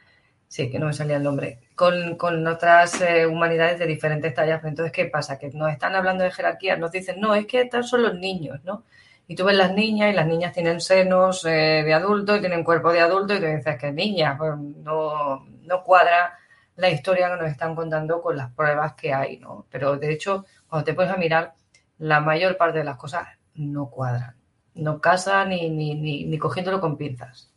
[0.49, 1.59] Sí, que no me salía el nombre.
[1.75, 4.65] Con, con otras eh, humanidades de diferentes tallas.
[4.65, 5.39] Entonces, ¿qué pasa?
[5.39, 8.65] Que nos están hablando de jerarquía, nos dicen, no, es que estos son los niños,
[8.65, 8.85] ¿no?
[9.29, 12.65] Y tú ves las niñas y las niñas tienen senos eh, de adulto y tienen
[12.65, 16.39] cuerpo de adulto y tú dices que niña, pues no, no cuadra
[16.77, 19.67] la historia que nos están contando con las pruebas que hay, ¿no?
[19.71, 21.53] Pero de hecho, cuando te pones a mirar,
[21.99, 24.37] la mayor parte de las cosas no cuadran.
[24.75, 27.53] No casan ni, ni, ni, cogiéndolo con pinzas.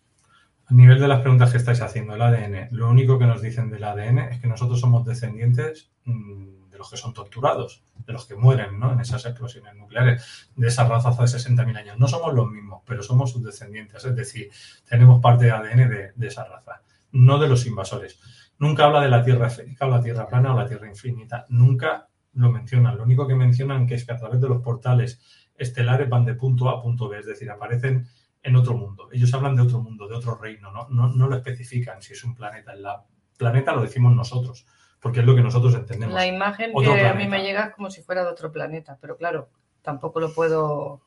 [0.68, 3.70] A nivel de las preguntas que estáis haciendo, el ADN, lo único que nos dicen
[3.70, 8.26] del ADN es que nosotros somos descendientes mm, de los que son torturados, de los
[8.26, 8.94] que mueren ¿no?
[8.94, 11.98] en esas explosiones nucleares, de esa raza hace 60.000 años.
[11.98, 14.50] No somos los mismos, pero somos sus descendientes, es decir,
[14.88, 18.20] tenemos parte de ADN de, de esa raza, no de los invasores.
[18.60, 22.10] Nunca habla de la Tierra esférica o la Tierra plana o la Tierra infinita, nunca
[22.34, 22.98] lo mencionan.
[22.98, 25.20] Lo único que mencionan que es que a través de los portales
[25.60, 28.08] estelares van de punto A a punto B, es decir, aparecen
[28.42, 29.10] en otro mundo.
[29.12, 32.24] Ellos hablan de otro mundo, de otro reino, no, no, no lo especifican si es
[32.24, 32.74] un planeta.
[32.74, 33.04] En la
[33.38, 34.66] planeta lo decimos nosotros,
[35.00, 36.16] porque es lo que nosotros entendemos.
[36.16, 38.98] La imagen Otro que a mí me llega es como si fuera de otro planeta,
[39.00, 39.50] pero claro,
[39.82, 41.02] tampoco lo puedo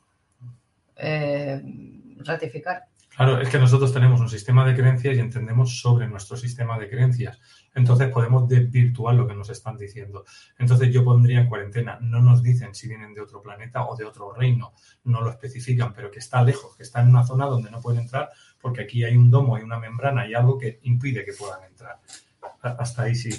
[0.97, 1.63] eh,
[2.19, 2.87] ratificar.
[3.17, 6.89] Claro, es que nosotros tenemos un sistema de creencias y entendemos sobre nuestro sistema de
[6.89, 7.39] creencias.
[7.75, 10.25] Entonces podemos desvirtuar lo que nos están diciendo.
[10.59, 11.99] Entonces yo pondría en cuarentena.
[12.01, 14.73] No nos dicen si vienen de otro planeta o de otro reino.
[15.05, 18.01] No lo especifican, pero que está lejos, que está en una zona donde no pueden
[18.01, 18.31] entrar
[18.63, 21.99] porque aquí hay un domo, hay una membrana y algo que impide que puedan entrar.
[22.63, 23.31] Hasta ahí sí.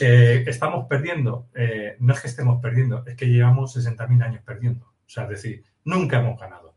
[0.00, 1.48] Eh, ¿Estamos perdiendo?
[1.54, 4.84] Eh, no es que estemos perdiendo, es que llevamos 60.000 años perdiendo.
[4.86, 6.67] O sea, es decir, nunca hemos ganado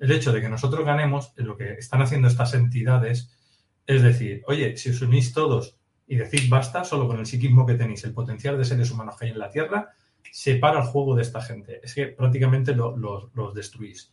[0.00, 3.34] el hecho de que nosotros ganemos, lo que están haciendo estas entidades,
[3.86, 7.74] es decir, oye, si os unís todos y decís basta, solo con el psiquismo que
[7.74, 9.90] tenéis, el potencial de seres humanos que hay en la Tierra,
[10.30, 11.80] se para el juego de esta gente.
[11.82, 14.12] Es que prácticamente lo- lo- los destruís.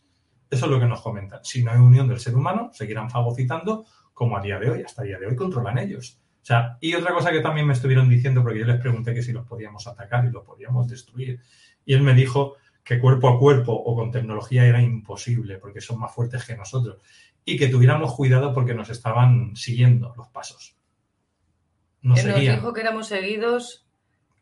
[0.50, 1.40] Eso es lo que nos comentan.
[1.44, 3.84] Si no hay unión del ser humano, seguirán fagocitando
[4.14, 4.82] como a día de hoy.
[4.82, 6.20] Hasta día de hoy controlan ellos.
[6.42, 9.22] O sea, y otra cosa que también me estuvieron diciendo, porque yo les pregunté que
[9.22, 11.40] si los podíamos atacar y los podíamos destruir.
[11.84, 12.54] Y él me dijo
[12.86, 16.98] que cuerpo a cuerpo o con tecnología era imposible porque son más fuertes que nosotros
[17.44, 20.76] y que tuviéramos cuidado porque nos estaban siguiendo los pasos.
[22.00, 23.88] Nos nos dijo que éramos seguidos,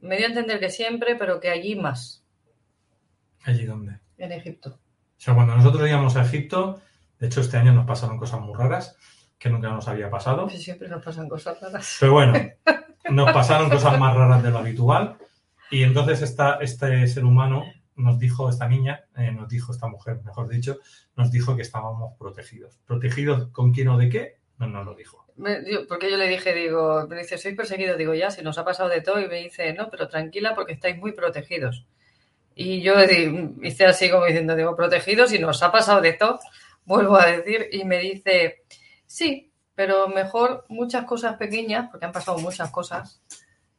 [0.02, 2.22] me dio a entender que siempre, pero que allí más,
[3.44, 3.98] Allí donde.
[4.18, 4.78] en Egipto.
[5.16, 6.82] O sea, cuando nosotros íbamos a Egipto,
[7.18, 8.98] de hecho este año nos pasaron cosas muy raras
[9.38, 10.48] que nunca nos había pasado.
[10.48, 11.96] Pues siempre nos pasan cosas raras.
[11.98, 12.38] Pero bueno,
[13.08, 15.16] nos pasaron cosas más raras de lo habitual
[15.70, 17.64] y entonces esta, este ser humano
[17.96, 20.78] nos dijo, esta niña, eh, nos dijo, esta mujer, mejor dicho,
[21.16, 22.78] nos dijo que estábamos protegidos.
[22.86, 24.38] ¿Protegidos con quién o de qué?
[24.58, 25.24] No nos lo dijo.
[25.36, 28.64] Me- porque yo le dije, digo, me dice, sois perseguidos, digo, ya, si nos ha
[28.64, 31.86] pasado de todo, y me dice, no, pero tranquila porque estáis muy protegidos.
[32.54, 32.94] Y yo
[33.62, 36.38] hice así como diciendo, digo, protegidos y nos ha pasado de todo,
[36.84, 38.62] vuelvo a decir, y me dice,
[39.06, 43.20] sí, pero mejor muchas cosas pequeñas, porque han pasado muchas cosas,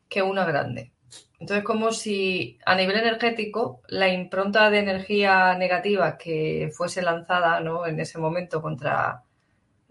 [0.10, 0.92] que una grande.
[1.40, 7.86] Entonces, como si a nivel energético, la impronta de energía negativa que fuese lanzada ¿no?
[7.86, 9.24] en ese momento contra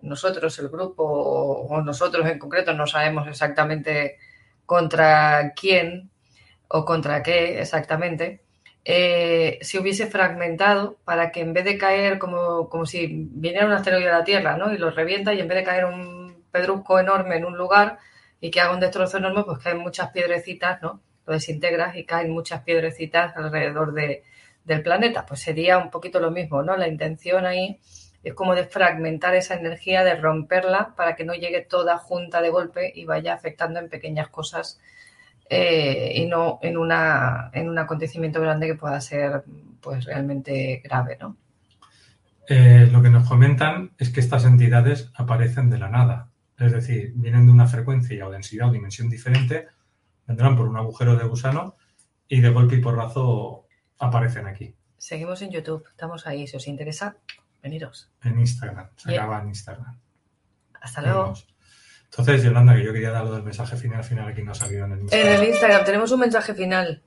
[0.01, 4.19] nosotros, el grupo, o nosotros en concreto, no sabemos exactamente
[4.67, 6.11] contra quién
[6.69, 8.43] o contra qué exactamente,
[8.85, 13.73] eh, se hubiese fragmentado para que en vez de caer como, como si viniera un
[13.73, 14.73] asteroide a la Tierra ¿no?
[14.73, 17.99] y lo revienta y en vez de caer un pedrusco enorme en un lugar
[18.45, 21.01] y que haga un destrozo enorme, pues caen muchas piedrecitas, ¿no?
[21.27, 24.23] Lo desintegras y caen muchas piedrecitas alrededor de,
[24.65, 25.25] del planeta.
[25.25, 26.77] Pues sería un poquito lo mismo, ¿no?
[26.77, 27.81] La intención ahí
[28.23, 32.51] es como de fragmentar esa energía, de romperla para que no llegue toda junta de
[32.51, 34.79] golpe y vaya afectando en pequeñas cosas
[35.49, 39.43] eh, y no en, una, en un acontecimiento grande que pueda ser
[39.81, 41.39] pues realmente grave, ¿no?
[42.47, 46.29] Eh, lo que nos comentan es que estas entidades aparecen de la nada,
[46.59, 49.67] es decir, vienen de una frecuencia o densidad o dimensión diferente,
[50.27, 51.77] vendrán por un agujero de gusano
[52.29, 53.67] y de golpe y porrazo
[53.99, 54.75] aparecen aquí.
[54.97, 57.17] Seguimos en YouTube, estamos ahí, si os interesa,
[57.63, 58.11] veniros.
[58.23, 59.21] En Instagram, se Bien.
[59.21, 59.99] acaba en Instagram.
[60.81, 61.35] Hasta luego.
[62.11, 64.55] Entonces, Yolanda, que yo quería dar lo del mensaje final, al final aquí no ha
[64.55, 65.43] salido en el En Instagram.
[65.43, 67.03] el Instagram tenemos un mensaje final.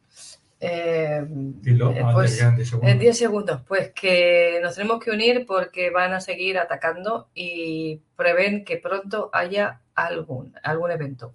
[0.60, 2.92] Eh, Dilo, eh, antes pues, que quedan 10 segundos.
[2.92, 8.02] En 10 segundos, pues que nos tenemos que unir porque van a seguir atacando y
[8.16, 11.34] prevén que pronto haya algún, algún evento.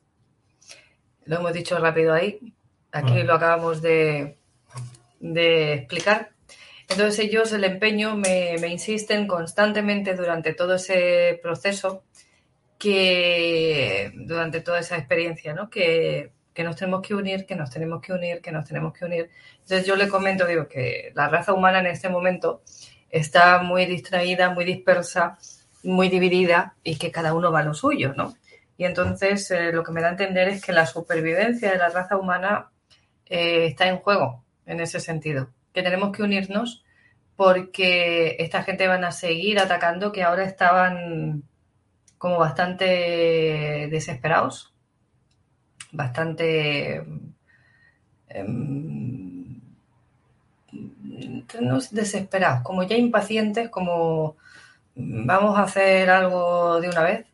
[1.25, 2.41] Lo hemos dicho rápido ahí,
[2.91, 3.25] aquí Ah.
[3.25, 4.39] lo acabamos de,
[5.21, 6.31] de explicar.
[6.89, 12.03] Entonces ellos el empeño me, me insisten constantemente durante todo ese proceso
[12.77, 15.71] que durante toda esa experiencia, ¿no?
[15.71, 19.05] Que, que nos tenemos que unir, que nos tenemos que unir, que nos tenemos que
[19.05, 19.31] unir.
[19.61, 22.63] Entonces yo le comento, digo, que la raza humana en este momento
[23.11, 25.39] está muy distraída, muy dispersa,
[25.83, 28.35] muy dividida y que cada uno va a lo suyo, ¿no?
[28.77, 31.89] Y entonces eh, lo que me da a entender es que la supervivencia de la
[31.89, 32.71] raza humana
[33.27, 36.85] eh, está en juego en ese sentido, que tenemos que unirnos
[37.37, 41.45] porque esta gente van a seguir atacando que ahora estaban
[42.19, 44.72] como bastante desesperados,
[45.93, 47.05] bastante
[48.29, 49.61] em,
[51.49, 54.37] sé, desesperados, como ya impacientes, como
[54.97, 57.27] mm, vamos a hacer algo de una vez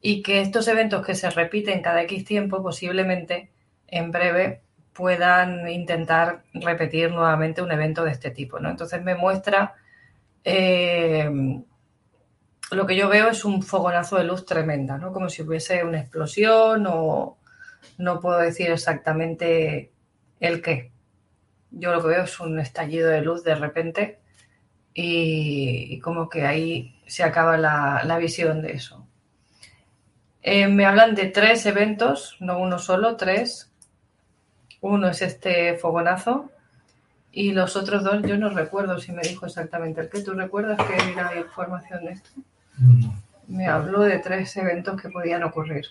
[0.00, 3.50] y que estos eventos que se repiten cada X tiempo posiblemente
[3.88, 8.70] en breve puedan intentar repetir nuevamente un evento de este tipo, ¿no?
[8.70, 9.74] Entonces me muestra
[10.44, 11.30] eh,
[12.70, 15.12] lo que yo veo es un fogonazo de luz tremenda, ¿no?
[15.12, 17.37] Como si hubiese una explosión o
[17.96, 19.90] no puedo decir exactamente
[20.40, 20.92] el qué.
[21.70, 24.18] Yo lo que veo es un estallido de luz de repente
[24.94, 29.06] y, y como que ahí se acaba la, la visión de eso.
[30.42, 33.70] Eh, me hablan de tres eventos, no uno solo, tres.
[34.80, 36.50] Uno es este fogonazo
[37.32, 40.22] y los otros dos yo no recuerdo si me dijo exactamente el que.
[40.22, 42.30] ¿Tú recuerdas que era información de esto?
[42.78, 43.14] No.
[43.48, 45.86] Me habló de tres eventos que podían ocurrir,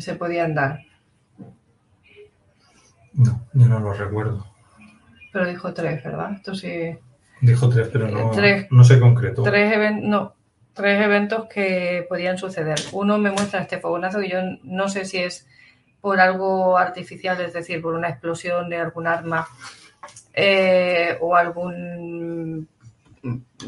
[0.00, 0.80] que se podían dar,
[3.12, 4.46] No, yo no lo recuerdo.
[5.32, 6.32] pero dijo tres, ¿verdad?
[6.32, 6.96] Esto sí.
[7.42, 8.66] Dijo tres, pero no, Tres.
[8.70, 9.42] no se concretó.
[9.42, 10.34] Tres eventos, no,
[10.72, 12.78] tres eventos que podían suceder.
[12.92, 15.46] Uno me muestra este fogonazo y yo no sé si es
[16.00, 19.46] por algo artificial, es decir, por una explosión de algún arma
[20.32, 22.66] eh, o algún,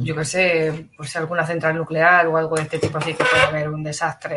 [0.00, 3.42] yo qué sé, pues alguna central nuclear o algo de este tipo, así que puede
[3.42, 4.36] haber un desastre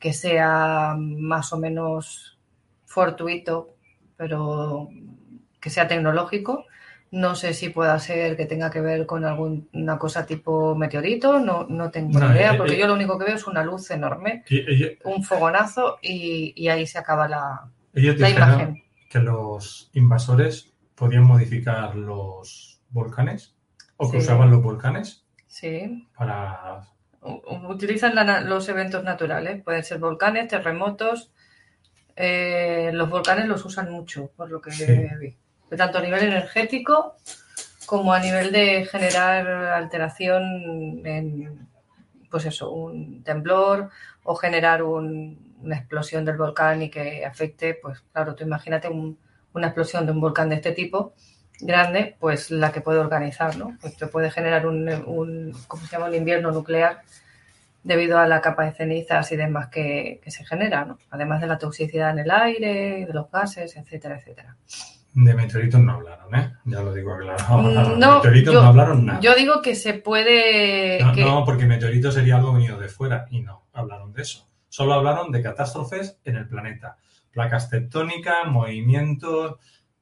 [0.00, 2.38] que sea más o menos
[2.86, 3.76] fortuito,
[4.16, 4.88] pero
[5.60, 6.64] que sea tecnológico.
[7.12, 11.66] No sé si pueda ser que tenga que ver con alguna cosa tipo meteorito, no,
[11.68, 12.78] no tengo idea, eh, porque eh.
[12.78, 14.44] yo lo único que veo es una luz enorme,
[15.04, 18.82] un fogonazo y, y ahí se acaba la, ellos la imagen.
[19.10, 23.56] que los invasores podían modificar los volcanes
[23.96, 24.24] o que Sí.
[24.26, 26.06] usaban los volcanes Sí.
[26.16, 26.82] para...
[27.22, 31.30] Utilizan la los eventos naturales, pueden ser volcanes, terremotos.
[32.22, 34.84] eh, los volcanes los usan mucho, por lo que Sí.
[35.18, 35.36] vi.
[35.74, 37.16] Tanto a nivel energético
[37.86, 41.66] como a nivel de generar alteración en,
[42.30, 43.88] pues eso, un temblor
[44.24, 49.18] o generar un- una explosión del volcán y que afecte, pues claro, tú imagínate un-
[49.54, 51.14] una explosión de un volcán de este tipo
[51.62, 53.76] grande, pues la que puede organizar, ¿no?
[53.80, 56.06] Pues te puede generar un, un ¿cómo se llama?
[56.06, 57.00] Un invierno nuclear
[57.82, 60.98] debido a la capa de cenizas y demás que, que se genera, ¿no?
[61.10, 64.56] Además de la toxicidad en el aire, de los gases, etcétera, etcétera.
[65.12, 66.52] De meteoritos no hablaron, ¿eh?
[66.66, 67.42] Ya lo digo claro.
[67.62, 69.20] Mm, De meteoritos yo- no hablaron nada.
[69.20, 71.00] Yo digo que se puede...
[71.02, 74.46] No, que- no, porque meteorito sería algo venido de fuera y no hablaron de eso.
[74.68, 76.96] Solo hablaron de catástrofes en el planeta.
[77.32, 79.56] Placas tectónicas, movimientos.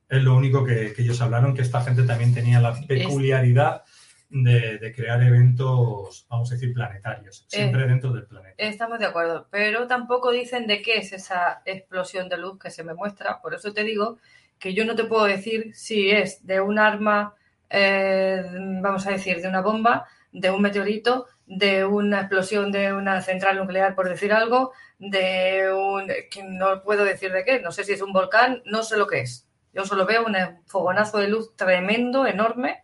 [0.09, 3.83] Es lo único que, que ellos hablaron, que esta gente también tenía la peculiaridad
[4.31, 7.89] de, de crear eventos, vamos a decir, planetarios, siempre Eh.
[7.89, 8.55] dentro del planeta.
[8.59, 12.85] Estamos de acuerdo, pero tampoco dicen de qué es esa explosión de luz que se
[12.85, 13.41] me muestra.
[13.41, 14.19] Por eso te digo
[14.59, 17.35] que yo no te puedo decir si es de un arma,
[17.71, 18.45] eh,
[18.83, 23.57] vamos a decir, de una bomba, de un meteorito, de una explosión de una central
[23.57, 26.07] nuclear, por decir algo, de un...
[26.31, 29.07] que no puedo decir de qué, no sé si es un volcán, no sé lo
[29.07, 29.48] que es.
[29.79, 30.35] Yo solo veo un
[30.67, 32.83] fogonazo de luz tremendo, enorme,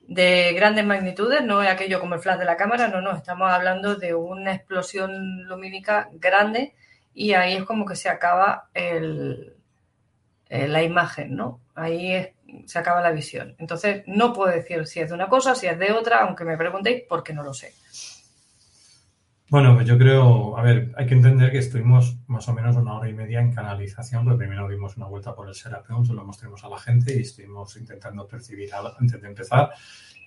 [0.00, 3.52] de grandes magnitudes, no es aquello como el flash de la cámara, no, no, estamos
[3.52, 6.74] hablando de una explosión lumínica grande
[7.12, 9.52] y ahí es como que se acaba eh,
[10.48, 11.60] la imagen, ¿no?
[11.74, 12.26] Ahí
[12.64, 13.54] se acaba la visión.
[13.58, 16.56] Entonces, no puedo decir si es de una cosa, si es de otra, aunque me
[16.56, 17.74] preguntéis, porque no lo sé.
[19.50, 22.94] Bueno, pues yo creo, a ver, hay que entender que estuvimos más o menos una
[22.94, 26.62] hora y media en canalización, primero dimos una vuelta por el Serapeum, se lo mostramos
[26.62, 29.70] a la gente y estuvimos intentando percibir antes de empezar.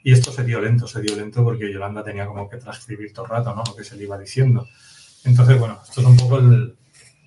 [0.03, 3.23] Y esto se dio lento, se dio lento porque Yolanda tenía como que transcribir todo
[3.23, 3.63] el rato, ¿no?
[3.65, 4.67] Lo que se le iba diciendo.
[5.23, 6.75] Entonces, bueno, esto es un poco el,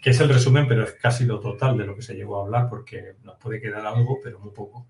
[0.02, 2.44] que es el resumen, pero es casi lo total de lo que se llegó a
[2.44, 4.86] hablar, porque nos puede quedar algo, pero muy poco.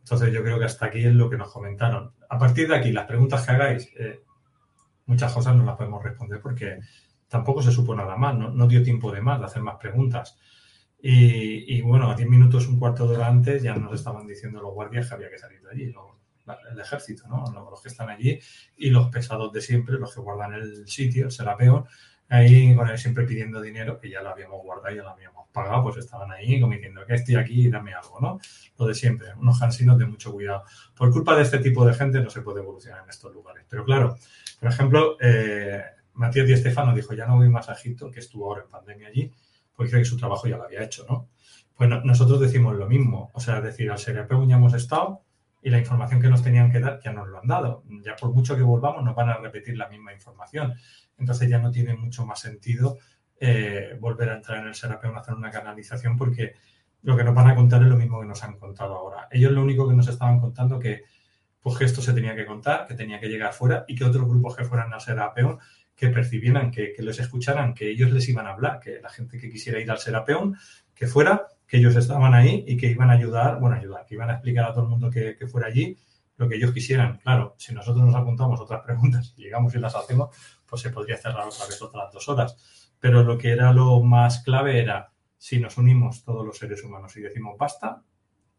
[0.00, 2.12] Entonces, yo creo que hasta aquí es lo que nos comentaron.
[2.28, 4.20] A partir de aquí, las preguntas que hagáis, eh,
[5.06, 6.80] muchas cosas no las podemos responder porque
[7.28, 10.38] tampoco se supo nada más, no, dio tiempo de más de hacer más preguntas.
[11.06, 14.72] Y, bueno, a 10 minutos, un cuarto de hora antes ya nos estaban diciendo los
[14.72, 15.94] guardias que había que salir de allí,
[16.70, 17.44] el ejército, ¿no?
[17.70, 18.38] los que están allí
[18.78, 21.86] y los pesados de siempre, los que guardan el sitio, el serapeo,
[22.28, 26.30] ahí siempre pidiendo dinero, que ya lo habíamos guardado, ya lo habíamos pagado, pues estaban
[26.32, 28.40] ahí como diciendo que estoy aquí y dame algo, ¿no?
[28.78, 30.64] Lo de siempre, unos hansinos de mucho cuidado.
[30.96, 33.64] Por culpa de este tipo de gente no se puede evolucionar en estos lugares.
[33.68, 34.16] Pero claro,
[34.58, 35.82] por ejemplo, eh,
[36.14, 39.08] Matías Di Estefano dijo, ya no voy más a Egipto, que estuvo ahora en pandemia
[39.08, 39.30] allí,
[39.74, 41.28] porque creo que su trabajo ya lo había hecho, ¿no?
[41.76, 45.22] Pues nosotros decimos lo mismo, o sea, decir, al Serapeu ya hemos estado
[45.60, 47.82] y la información que nos tenían que dar ya nos lo han dado.
[48.04, 50.74] Ya por mucho que volvamos nos van a repetir la misma información.
[51.18, 52.98] Entonces ya no tiene mucho más sentido
[53.38, 56.54] eh, volver a entrar en el Serapeu a hacer una canalización porque
[57.02, 59.28] lo que nos van a contar es lo mismo que nos han contado ahora.
[59.30, 61.02] Ellos lo único que nos estaban contando que
[61.60, 64.28] pues que esto se tenía que contar, que tenía que llegar fuera y que otros
[64.28, 65.58] grupos que fueran al Serapeón
[65.96, 69.38] que percibieran, que, que, les escucharan, que ellos les iban a hablar, que la gente
[69.38, 70.56] que quisiera ir al Serapeón,
[70.94, 74.30] que fuera, que ellos estaban ahí y que iban a ayudar, bueno, ayudar, que iban
[74.30, 75.96] a explicar a todo el mundo que, fuera allí
[76.36, 77.18] lo que ellos quisieran.
[77.18, 81.16] Claro, si nosotros nos apuntamos otras preguntas y llegamos y las hacemos, pues se podría
[81.16, 82.56] cerrar otra vez otras dos horas.
[82.98, 87.16] Pero lo que era lo más clave era, si nos unimos todos los seres humanos
[87.16, 88.02] y decimos basta,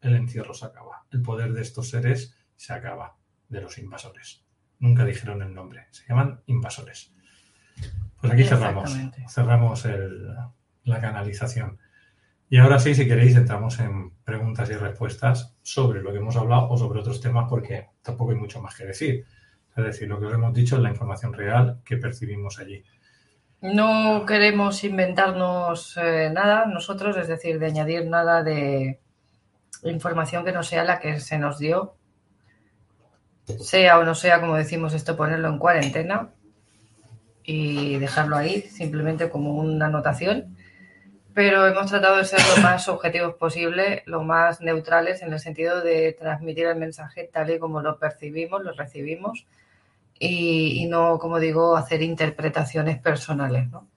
[0.01, 1.05] el encierro se acaba.
[1.11, 3.17] El poder de estos seres se acaba
[3.49, 4.45] de los invasores.
[4.79, 7.13] Nunca dijeron el nombre, se llaman invasores.
[8.19, 8.95] Pues aquí cerramos,
[9.27, 9.87] cerramos
[10.83, 11.79] la canalización.
[12.49, 16.69] Y ahora sí, si queréis, entramos en preguntas y respuestas sobre lo que hemos hablado
[16.69, 19.25] o sobre otros temas, porque tampoco hay mucho más que decir.
[19.75, 22.83] Es decir, lo que os hemos dicho es la información real que percibimos allí.
[23.61, 28.99] No queremos inventarnos eh, nada nosotros, es decir, de añadir nada de
[29.83, 31.95] información que no sea la que se nos dio
[33.59, 36.29] sea o no sea, como decimos esto, ponerlo en cuarentena
[37.43, 40.57] y dejarlo ahí simplemente como una anotación.
[41.35, 45.81] Pero hemos tratado de ser lo más objetivos posible, lo más neutrales en el sentido
[45.81, 49.45] de transmitir el mensaje tal y como lo percibimos, lo recibimos
[50.17, 53.69] y, no, como digo, hacer interpretaciones personales.
[53.69, 53.87] ¿no?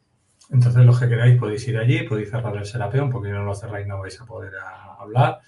[0.51, 3.55] Entonces, los que queráis podéis ir allí, podéis cerrar el serapeón, porque si no lo
[3.55, 4.53] cerráis no vais a poder
[4.99, 5.41] hablar.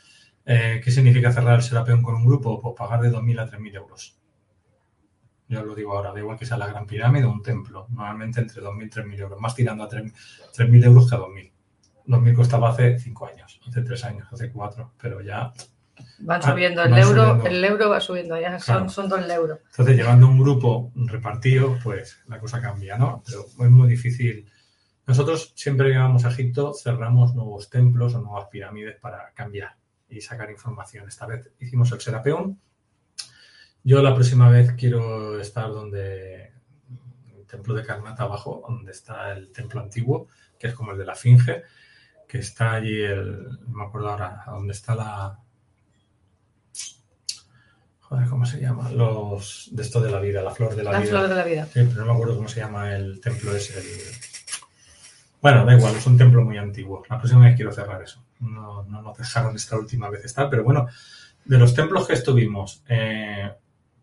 [0.45, 2.61] Eh, ¿Qué significa cerrar el Serapeón con un grupo?
[2.61, 4.18] Pues pagar de 2.000 a 3.000 euros.
[5.49, 7.86] Ya os lo digo ahora, da igual que sea la Gran Pirámide o un templo.
[7.91, 9.41] Normalmente entre 2.000 y 3.000 euros.
[9.41, 11.49] Más tirando a 3.000 euros que a 2.000.
[12.11, 15.53] 2.000 costaba hace 5 años, hace 3 años, hace 4, pero ya...
[16.20, 19.58] Van subiendo, el, euro, el euro va subiendo, ya son, son 2 euros.
[19.70, 23.22] Entonces, llevando un grupo repartido, pues la cosa cambia, ¿no?
[23.26, 24.50] Pero es muy difícil.
[25.07, 29.76] Nosotros siempre que vamos a Egipto cerramos nuevos templos o nuevas pirámides para cambiar
[30.08, 31.08] y sacar información.
[31.08, 32.61] Esta vez hicimos el Serapeón.
[33.82, 36.53] Yo la próxima vez quiero estar donde
[37.34, 40.28] el templo de Karnata abajo, donde está el templo antiguo,
[40.58, 41.62] que es como el de la Finge,
[42.30, 45.38] que está allí el, no me acuerdo ahora, donde está la,
[48.00, 48.90] joder, ¿cómo se llama?
[48.90, 51.00] Los de esto de la vida, la flor de la, vida.
[51.00, 51.66] La flor de la vida.
[51.66, 53.82] Sí, pero no me acuerdo cómo se llama el templo ese.
[55.42, 57.02] Bueno, da igual, es un templo muy antiguo.
[57.08, 60.64] La próxima vez quiero cerrar eso no, no nos dejaron esta última vez estar, pero
[60.64, 60.86] bueno,
[61.44, 63.50] de los templos que estuvimos, eh,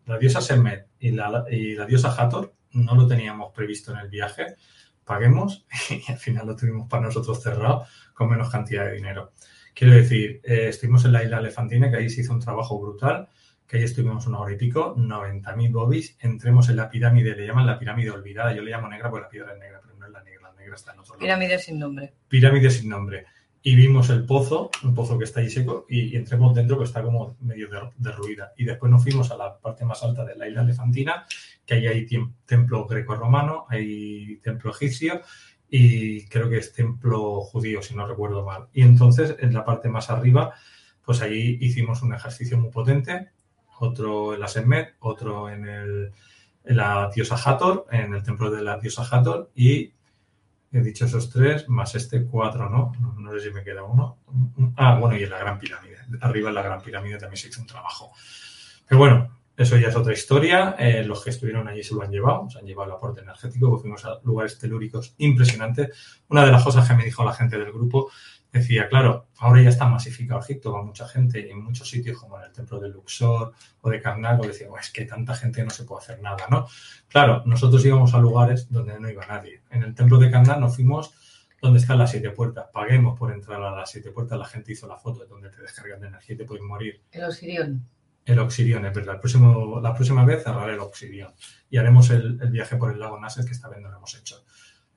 [0.06, 4.08] la diosa Semet y la, y la diosa Hathor no lo teníamos previsto en el
[4.08, 4.56] viaje,
[5.04, 7.86] paguemos y al final lo tuvimos para nosotros cerrado
[8.18, 9.32] con menos cantidad de dinero.
[9.72, 13.28] Quiero decir, eh, estuvimos en la isla Elefantina, que ahí se hizo un trabajo brutal,
[13.64, 17.64] que ahí estuvimos una hora y pico, 90.000 bobbies, entremos en la pirámide, le llaman
[17.64, 20.10] la pirámide olvidada, yo le llamo negra porque la piedra es negra, pero no es
[20.10, 21.20] la negra, la negra está en otro lado.
[21.20, 22.12] Pirámide sin nombre.
[22.28, 23.26] Pirámide sin nombre
[23.62, 27.02] y vimos el pozo, un pozo que está ahí seco, y, entremos dentro que está
[27.02, 28.52] como medio derruida.
[28.56, 31.26] Y después nos fuimos a la parte más alta de la isla elefantina,
[31.66, 32.06] que ahí hay
[32.46, 35.20] templo greco-romano, hay templo egipcio
[35.70, 38.68] y creo que es templo judío, si no recuerdo mal.
[38.72, 40.54] Y entonces, en la parte más arriba,
[41.04, 43.30] pues ahí hicimos un ejercicio muy potente,
[43.78, 46.12] otro en la Semet, otro en, el,
[46.64, 49.92] en la diosa Hathor, en el templo de la diosa Hathor, y
[50.70, 52.92] He dicho esos tres, más este cuatro, ¿no?
[53.18, 54.18] No, sé si me queda uno.
[54.76, 55.96] Ah, bueno, y en la Gran Pirámide.
[56.20, 58.12] Arriba en la Gran Pirámide también se hizo un trabajo.
[58.86, 60.76] Pero bueno, eso ya es otra historia.
[60.78, 63.76] Eh, los que estuvieron allí se lo han llevado, se han llevado el aporte energético,
[63.76, 66.22] fuimos a lugares telúricos impresionantes.
[66.28, 68.08] Una de las cosas que me dijo la gente del grupo
[68.52, 72.38] decía, claro, ahora ya está masificado Egipto, va mucha gente y en muchos sitios como
[72.38, 75.82] en el templo de Luxor o de Karnak, decía, es que tanta gente no se
[75.82, 76.68] puede hacer nada, ¿no?
[77.08, 79.62] Claro, nosotros íbamos a lugares donde no iba nadie.
[79.70, 81.12] En el templo de Karnak nos fuimos
[81.60, 82.66] donde están las siete puertas.
[82.72, 84.38] Paguemos por entrar a las siete puertas.
[84.38, 87.02] La gente hizo la foto de donde te descargan de energía y te pueden morir.
[87.10, 87.84] El Osirión
[88.28, 89.20] el Oxirion, es verdad.
[89.22, 91.32] El la próxima vez cerraré el Oxirion
[91.70, 94.44] y haremos el, viaje por el lago Nasser que esta vez no lo hemos hecho.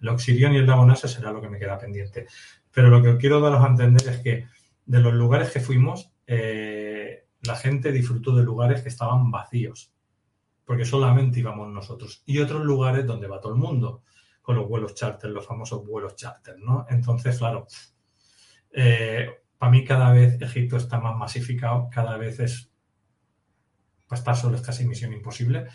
[0.01, 2.27] El Oxirion y el lago Nasser será lo que me queda pendiente.
[2.71, 4.47] Pero lo que quiero daros a entender es que
[4.85, 9.93] de los lugares que fuimos, eh, la gente disfrutó de lugares que estaban vacíos,
[10.65, 12.23] porque solamente íbamos nosotros.
[12.25, 14.03] Y otros lugares donde va todo el mundo,
[14.41, 16.85] con los vuelos charter, los famosos vuelos charter, ¿no?
[16.89, 17.65] Entonces, claro,
[18.73, 22.70] eh, para mí cada vez Egipto está más masificado, cada vez es
[24.11, 25.67] para estar solo es casi misión imposible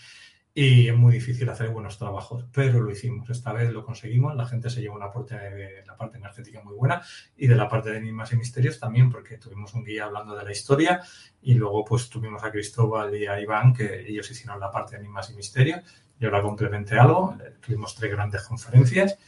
[0.53, 3.31] y es muy difícil hacer buenos trabajos, pero lo hicimos.
[3.31, 6.75] Esta vez lo conseguimos, la gente se llevó una parte de la parte energética muy
[6.75, 7.03] buena
[7.35, 10.45] y de la parte de enigmas y misterios también, porque tuvimos un guía hablando de
[10.45, 11.01] la historia
[11.41, 14.99] y luego pues tuvimos a Cristóbal y a Iván, que ellos hicieron la parte de
[15.01, 15.81] enigmas y misterios.
[16.21, 19.19] Yo la complementé algo, tuvimos tres grandes conferencias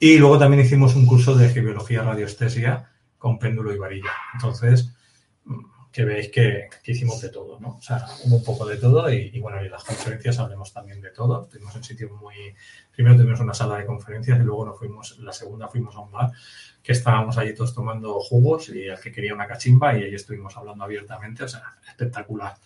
[0.00, 4.10] y luego también hicimos un curso de geología radioestesia con péndulo y varilla.
[4.34, 4.92] Entonces,
[5.94, 7.76] que veis que, hicimos de todo, ¿no?
[7.76, 11.00] O sea, hubo un poco de todo y, bueno, y en las conferencias hablemos también
[11.00, 11.46] de todo.
[11.46, 12.34] Tuvimos un sitio muy...
[12.90, 16.10] Primero tuvimos una sala de conferencias y luego nos fuimos, la segunda fuimos a un
[16.10, 16.32] bar
[16.82, 20.56] que estábamos allí todos tomando jugos y el que quería una cachimba y ahí estuvimos
[20.56, 22.56] hablando abiertamente, o sea, espectacular.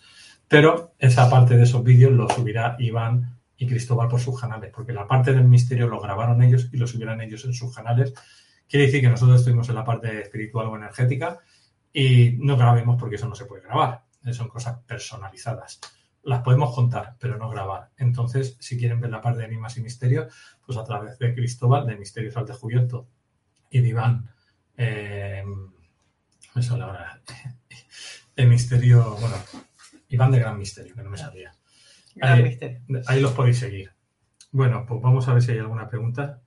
[0.47, 4.91] Pero esa parte de esos vídeos lo subirá Iván y Cristóbal por sus canales, porque
[4.91, 8.11] la parte del misterio lo grabaron ellos y lo subirán ellos en sus canales.
[8.67, 11.39] Quiere decir que nosotros estuvimos en la parte espiritual o energética
[11.93, 14.03] y no grabemos porque eso no se puede grabar.
[14.31, 15.79] Son cosas personalizadas.
[16.23, 17.89] Las podemos contar, pero no grabar.
[17.97, 20.33] Entonces, si quieren ver la parte de Enigmas y Misterios,
[20.65, 23.07] pues a través de Cristóbal, de Misterios al Descubierto,
[23.69, 24.29] y de Iván,
[24.77, 25.43] eh,
[26.55, 27.21] eso la verdad,
[28.35, 29.35] el misterio, bueno,
[30.09, 31.53] Iván de Gran Misterio, que no me sabía.
[32.21, 33.91] Ahí, los podéis seguir.
[34.51, 36.41] Bueno, pues vamos a ver si hay alguna pregunta.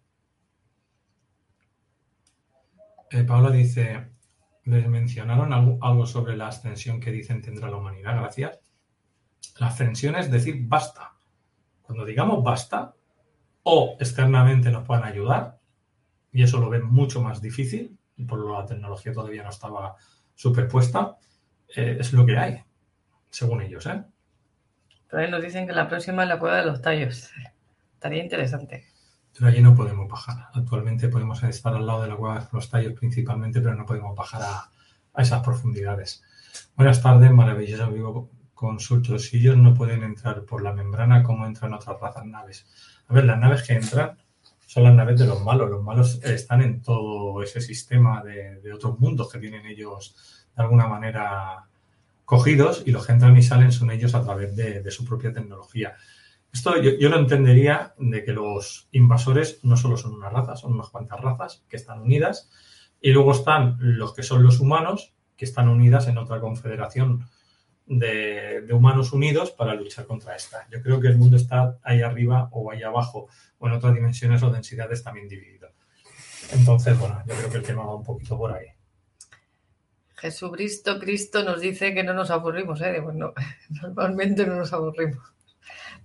[3.11, 4.09] Eh, Paola dice,
[4.65, 8.61] les mencionaron algo, sobre la ascensión que dicen tendrá la humanidad, gracias.
[9.59, 11.13] La ascensión es decir basta.
[11.83, 12.95] Cuando digamos basta,
[13.65, 15.59] o externamente nos puedan ayudar,
[16.33, 19.97] y eso lo ven mucho más difícil, por lo la tecnología todavía no estaba
[20.35, 21.17] superpuesta,
[21.75, 22.63] eh, es lo que hay,
[23.31, 23.87] según ellos.
[23.87, 24.03] ¿eh?
[25.13, 27.31] Ahí nos dicen que la próxima es la cueva de los tallos.
[27.95, 28.92] Estaría interesante.
[29.35, 30.49] Pero allí no podemos bajar.
[30.53, 34.15] Actualmente podemos estar al lado de la cueva de los tallos principalmente, pero no podemos
[34.15, 34.71] bajar a,
[35.21, 36.23] esas profundidades.
[36.77, 39.27] Buenas tardes, maravilloso vivo consultos.
[39.27, 42.67] Si ellos no pueden entrar por la membrana, ¿cómo entran otras razas naves?
[43.09, 44.17] A ver, las naves que entran
[44.67, 45.71] son las naves de los malos.
[45.71, 50.87] Los malos están en todo ese sistema de, otros mundos que tienen ellos de alguna
[50.87, 51.67] manera
[52.25, 55.97] cogidos y los que entran y salen son ellos a través de su propia tecnología.
[56.53, 60.91] Esto yo, lo entendería de que los invasores no solo son una raza, son unas
[60.91, 62.51] cuantas razas que están unidas.
[63.01, 67.25] Y luego están los que son los humanos, que están unidas en otra confederación
[67.87, 70.69] de, humanos unidos para luchar contra esta.
[70.71, 74.43] Yo creo que el mundo está ahí arriba o ahí abajo, o en otras dimensiones
[74.43, 75.71] o densidades también dividido.
[76.53, 78.67] Entonces, bueno, yo creo que el tema va un poquito por ahí.
[80.17, 83.01] Jesucristo Cristo nos dice que no nos aburrimos, ¿eh?
[83.01, 83.33] Bueno,
[83.83, 85.32] normalmente no nos aburrimos.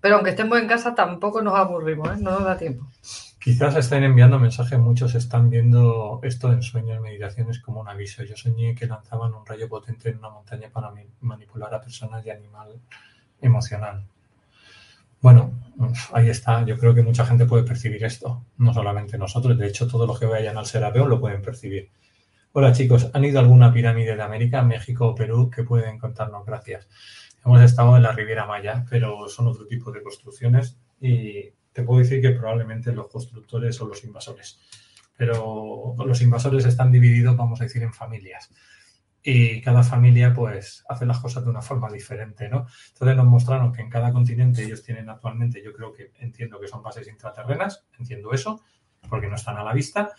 [0.07, 2.21] Pero aunque estemos en casa, tampoco nos aburrimos, ¿eh?
[2.21, 2.87] no nos da tiempo.
[3.37, 8.23] Quizás estén enviando mensajes, muchos están viendo esto en sueños, meditaciones como un aviso.
[8.23, 12.29] Yo soñé que lanzaban un rayo potente en una montaña para manipular a personas y
[12.29, 12.79] animal
[13.41, 14.05] emocional.
[15.19, 15.51] Bueno,
[16.13, 16.63] ahí está.
[16.63, 19.57] Yo creo que mucha gente puede percibir esto, no solamente nosotros.
[19.57, 21.89] De hecho, todos los que vayan al Serapeo lo pueden percibir.
[22.53, 26.45] Hola chicos, ¿han ido a alguna pirámide de América, México o Perú que pueden contarnos?
[26.45, 26.87] Gracias.
[27.45, 31.99] Hemos estado en la Riviera Maya, pero son otro tipo de construcciones y te puedo
[31.99, 34.59] decir que probablemente los constructores son los invasores.
[35.15, 38.51] Pero los invasores están divididos, vamos a decir, en familias.
[39.21, 42.65] Y cada familia, pues, hace las cosas de una forma diferente, ¿no?
[42.93, 46.67] Entonces nos mostraron que en cada continente ellos tienen actualmente, yo creo que entiendo que
[46.67, 48.61] son bases intraterrenas, entiendo eso,
[49.09, 50.11] porque no están a la vista,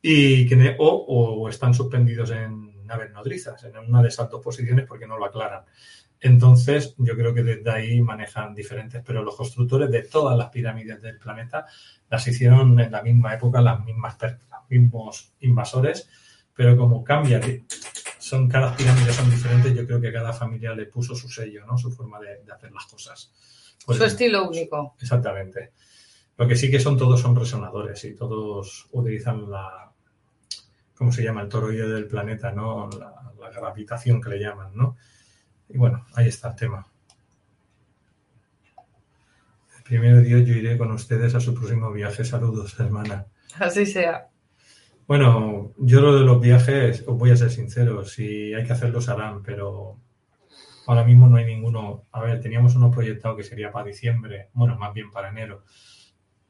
[0.00, 4.86] y que o, o están suspendidos en naves nodrizas, en una de esas dos posiciones
[4.86, 5.64] porque no lo aclaran.
[6.24, 11.02] Entonces, yo creo que desde ahí manejan diferentes, pero los constructores de todas las pirámides
[11.02, 11.66] del planeta
[12.08, 16.08] las hicieron en la misma época, las mismas los mismos invasores,
[16.54, 17.40] pero como cambia,
[18.20, 21.76] son cada pirámides son diferentes, yo creo que cada familia le puso su sello, ¿no?
[21.76, 23.32] Su forma de, hacer las cosas.
[23.84, 24.94] su estilo único.
[25.00, 25.72] Exactamente.
[26.38, 29.92] Lo que sí que son todos son resonadores y todos utilizan la,
[30.94, 31.42] ¿cómo se llama?
[31.42, 32.88] El toroide del planeta, ¿no?
[32.90, 34.96] La, la gravitación que le llaman, ¿no?
[35.72, 36.86] Y bueno, ahí está el tema.
[39.78, 42.24] El primer día yo iré con ustedes a su próximo viaje.
[42.24, 43.26] Saludos, hermana.
[43.58, 44.28] Así sea.
[45.06, 49.08] Bueno, yo lo de los viajes, os voy a ser sincero, si hay que hacerlos
[49.08, 49.98] harán, pero
[50.86, 52.04] ahora mismo no hay ninguno.
[52.12, 55.64] A ver, teníamos uno proyectado que sería para diciembre, bueno, más bien para enero,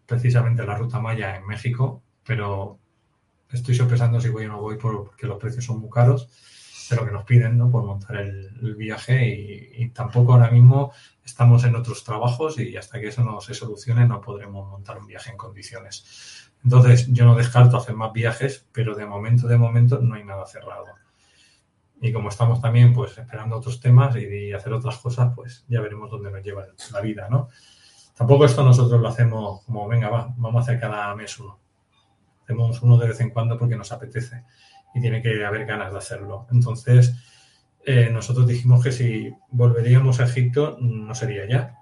[0.06, 2.78] precisamente la ruta Maya en México, pero
[3.50, 6.28] estoy sopesando si voy o no voy porque los precios son muy caros
[6.96, 7.70] lo que nos piden ¿no?
[7.70, 10.92] por montar el, viaje y, tampoco ahora mismo
[11.24, 15.06] estamos en otros trabajos y hasta que eso no se solucione no podremos montar un
[15.06, 16.50] viaje en condiciones.
[16.64, 20.46] Entonces yo no descarto hacer más viajes, pero de momento, de momento no hay nada
[20.46, 20.86] cerrado.
[22.00, 26.10] Y como estamos también pues esperando otros temas y, hacer otras cosas, pues ya veremos
[26.10, 27.48] dónde nos lleva la vida, ¿no?
[28.14, 31.58] Tampoco esto nosotros lo hacemos como, venga, va, vamos a hacer cada mes uno.
[32.42, 34.44] Hacemos uno de vez en cuando porque nos apetece
[34.94, 36.46] y tiene que haber ganas de hacerlo.
[36.50, 37.14] Entonces,
[37.84, 41.78] eh, nosotros dijimos que si volveríamos a Egipto no sería ya.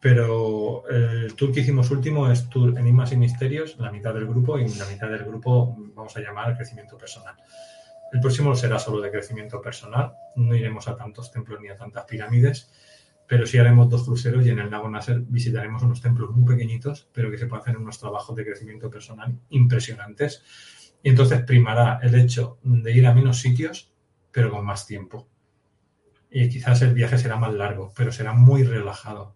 [0.00, 4.58] Pero el tour que hicimos último es Tour Enigmas y Misterios, la mitad del grupo,
[4.58, 7.34] y la mitad del grupo vamos a llamar crecimiento personal.
[8.10, 12.06] El próximo será solo de crecimiento personal, no iremos a tantos templos ni a tantas
[12.06, 12.70] pirámides,
[13.26, 17.08] pero sí haremos dos cruceros y en el lago Nasser visitaremos unos templos muy pequeñitos,
[17.12, 20.42] pero que se pueden hacer unos trabajos de crecimiento personal impresionantes
[21.02, 23.92] y entonces primará el hecho de ir a menos sitios,
[24.30, 25.28] pero con más tiempo.
[26.30, 29.34] Y quizás el viaje será más largo, pero será muy relajado.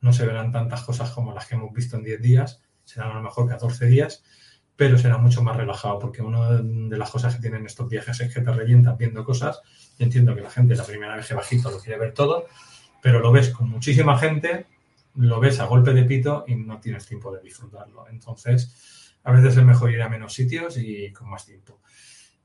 [0.00, 3.14] No se verán tantas cosas como las que hemos visto en 10 días, serán a
[3.14, 4.22] lo mejor 14 días,
[4.76, 8.34] pero será mucho más relajado, porque una de las cosas que tienen estos viajes es
[8.34, 9.62] que te revientan viendo cosas.
[9.98, 12.46] Yo entiendo que la gente la primera vez que bajito lo quiere ver todo,
[13.00, 14.66] pero lo ves con muchísima gente,
[15.14, 18.08] lo ves a golpe de pito y no tienes tiempo de disfrutarlo.
[18.08, 21.80] Entonces, a veces es mejor ir a menos sitios y con más tiempo.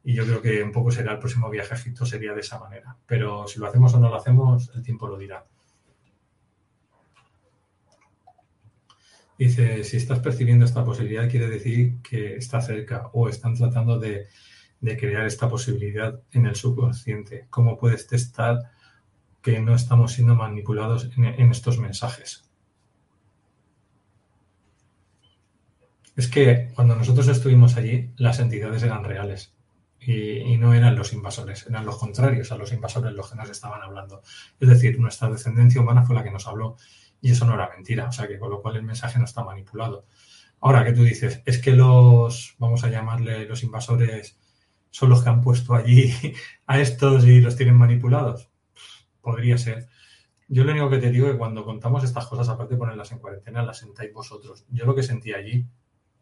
[0.03, 2.57] Y yo creo que un poco será el próximo viaje a Egipto, sería de esa
[2.57, 2.95] manera.
[3.05, 5.45] Pero si lo hacemos o no lo hacemos, el tiempo lo dirá.
[9.37, 14.27] Dice, si estás percibiendo esta posibilidad, quiere decir que está cerca o están tratando de,
[14.81, 17.47] crear esta posibilidad en el subconsciente.
[17.49, 18.71] ¿Cómo puedes testar
[19.41, 22.48] que no estamos siendo manipulados en estos mensajes?
[26.19, 29.53] Es que cuando nosotros estuvimos allí, las entidades eran reales
[30.01, 33.81] y, no eran los invasores, eran los contrarios a los invasores los que nos estaban
[33.81, 34.21] hablando.
[34.59, 36.75] Es decir, nuestra descendencia humana fue la que nos habló
[37.21, 39.45] y eso no era mentira, o sea que con lo cual el mensaje no está
[39.45, 40.07] manipulado.
[40.59, 44.37] Ahora que tú dices, es que los, vamos a llamarle los invasores,
[44.89, 46.13] son los que han puesto allí
[46.67, 48.49] a estos y los tienen manipulados.
[49.21, 49.87] Podría ser.
[50.49, 53.09] Yo lo único que te digo es que cuando contamos estas cosas, aparte de ponerlas
[53.13, 54.65] en cuarentena, las sentáis vosotros.
[54.69, 55.65] Yo lo que sentí allí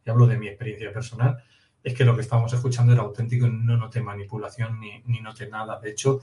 [0.07, 1.43] y hablo de mi experiencia personal,
[1.83, 5.49] es que lo que estábamos escuchando era auténtico y no noté manipulación ni, ni noté
[5.49, 5.79] nada.
[5.79, 6.21] De hecho,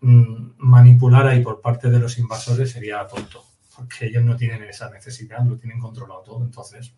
[0.00, 3.42] mm, manipular ahí por parte de los invasores sería tonto,
[3.74, 6.44] porque ellos no tienen esa necesidad, lo tienen controlado todo.
[6.44, 6.94] Entonces,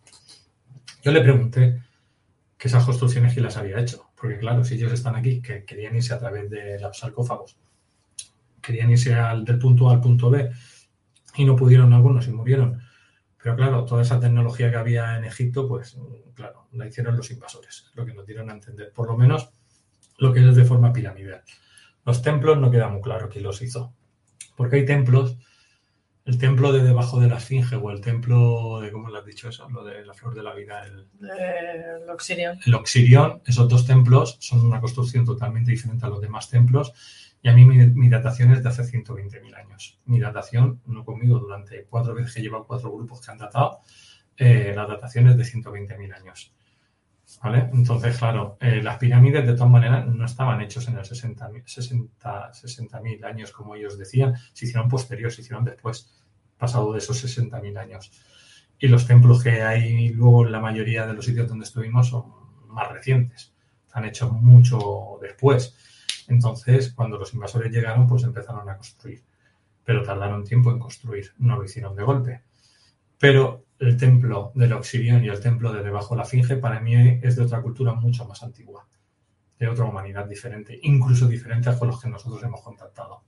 [1.01, 1.81] yo le pregunté
[2.57, 5.95] que esas construcciones que las había hecho, porque claro, si ellos están aquí, que querían
[5.95, 7.57] irse a través de los sarcófagos,
[8.61, 10.51] querían irse del punto A al punto B
[11.35, 12.81] y no pudieron algunos y murieron
[13.41, 15.97] pero claro, toda esa tecnología que había en Egipto, pues
[16.33, 19.49] claro, la hicieron los invasores, lo que nos dieron a entender, por lo menos
[20.17, 21.41] lo que es de forma piramidal.
[22.05, 23.93] Los templos no queda muy claro quién los hizo,
[24.57, 25.37] porque hay templos,
[26.25, 29.47] el templo de debajo de la Esfinge o el templo de, ¿cómo le has dicho
[29.47, 29.69] eso?
[29.69, 32.59] Lo de la flor de la vida, el, el Oxirión.
[32.65, 36.93] El Oxirión, esos dos templos son una construcción totalmente diferente a los demás templos
[37.41, 39.99] y a mí mi, datación es de hace 120.000 años.
[40.05, 43.79] Mi datación, no conmigo, durante cuatro veces que he llevado cuatro grupos que han datado,
[44.35, 46.53] eh, la datación es de 120.000 años.
[47.43, 47.69] ¿Vale?
[47.71, 52.53] Entonces, claro, eh, las pirámides de todas maneras no estaban hechos en el 60.000 60,
[52.53, 56.11] 60 años, como ellos decían, se hicieron posteriores, se hicieron después,
[56.57, 58.11] pasado de esos 60.000 años.
[58.79, 62.33] Y los templos que hay luego en la mayoría de los sitios donde estuvimos son
[62.67, 63.53] más recientes,
[63.93, 65.75] han hecho mucho después.
[66.29, 69.23] Entonces, cuando los invasores llegaron, pues empezaron a construir.
[69.83, 72.43] Pero tardaron tiempo en construir, no lo hicieron de golpe.
[73.17, 77.19] Pero el templo del Oxirión y el templo de debajo de la Finge, para mí
[77.21, 78.85] es de otra cultura mucho más antigua.
[79.59, 83.23] de otra humanidad diferente, incluso diferentes con los que nosotros hemos contactado.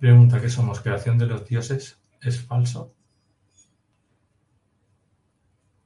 [0.00, 0.80] Pregunta, ¿qué somos?
[0.80, 1.98] ¿Creación de los dioses?
[2.22, 2.94] ¿Es falso?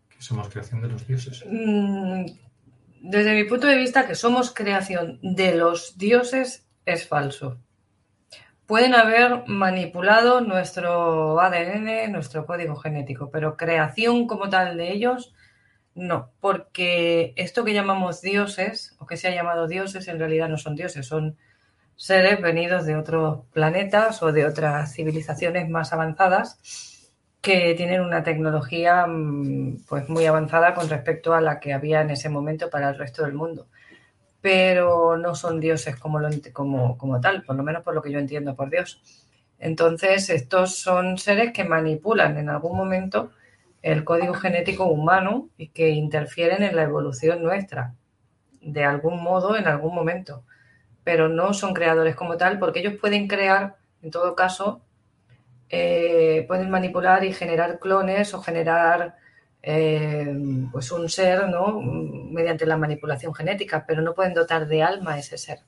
[0.09, 0.49] ¿Qué somos?
[0.49, 1.45] ¿Creación de los dioses?
[1.47, 2.27] Mm,
[3.03, 7.59] desde mi punto de vista, que somos creación de los dioses es falso.
[8.67, 15.35] Pueden haber manipulado nuestro ADN, nuestro código genético, pero creación como tal de ellos,
[15.95, 20.59] no, porque esto que llamamos dioses, o que se ha llamado dioses, en realidad no
[20.59, 21.39] son dioses, son
[21.97, 26.98] seres venidos de otros planetas o de otras civilizaciones más avanzadas
[27.41, 32.11] que tienen una tecnología mm, pues muy avanzada con respecto a la que había en
[32.11, 33.67] ese momento para el resto del mundo
[34.41, 36.21] pero no son dioses como,
[36.53, 39.01] como, como tal, por lo menos por lo que yo entiendo por Dios.
[39.59, 43.33] Entonces, estos son seres que manipulan en algún momento
[43.83, 47.95] el código genético humano y que interfieren en la evolución nuestra,
[48.61, 50.45] de algún modo, en algún momento.
[51.05, 54.83] Pero no son creadores como tal, porque ellos pueden crear, en todo caso,
[55.71, 59.17] eh, pueden manipular y generar clones o generar
[59.63, 60.35] eh,
[60.73, 61.81] pues un ser, ¿no?
[61.81, 65.61] Mediante la manipulación genética, pero no pueden dotar de alma ese ser.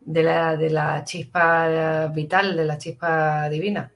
[0.00, 3.92] De la, de la chispa vital, de la chispa divina.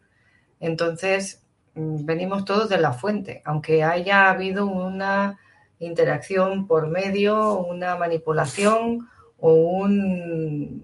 [0.61, 1.45] Entonces,
[1.75, 5.39] mm, venimos todos de la fuente, aunque haya habido una
[5.79, 9.09] interacción por medio, una manipulación
[9.39, 10.83] o un,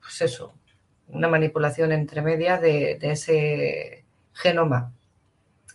[0.00, 0.54] pues eso,
[1.12, 4.92] una manipulación entre medias de ese genoma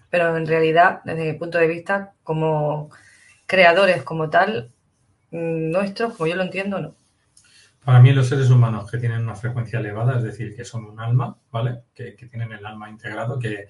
[0.09, 2.89] pero en realidad, desde mi punto de vista, como
[3.45, 4.72] creadores como tal,
[5.31, 6.95] mm, nuestros, como yo lo entiendo, no.
[7.84, 10.99] Para mí los seres humanos que tienen una frecuencia elevada, es decir, que son un
[10.99, 11.84] alma, ¿vale?
[11.93, 13.68] Que, tienen el alma integrado, que,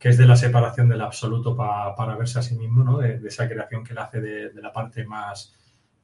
[0.00, 2.98] es de la separación del absoluto para verse a sí mismo, ¿no?
[2.98, 5.54] De, esa creación que él hace de, la parte más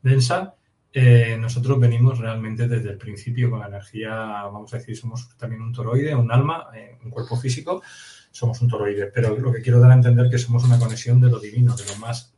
[0.02, 0.54] densa.
[0.92, 5.60] Eh, nosotros venimos realmente desde el principio con la energía, vamos a decir, somos también
[5.60, 7.82] un toroide, un alma, eh, un cuerpo físico,
[8.30, 11.28] somos un toroide, pero lo que quiero dar a entender que somos una conexión de
[11.28, 12.34] lo divino, de lo más,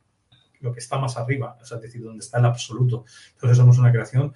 [0.59, 3.05] lo que está más arriba, es decir, donde está el absoluto.
[3.33, 4.33] Entonces somos una creación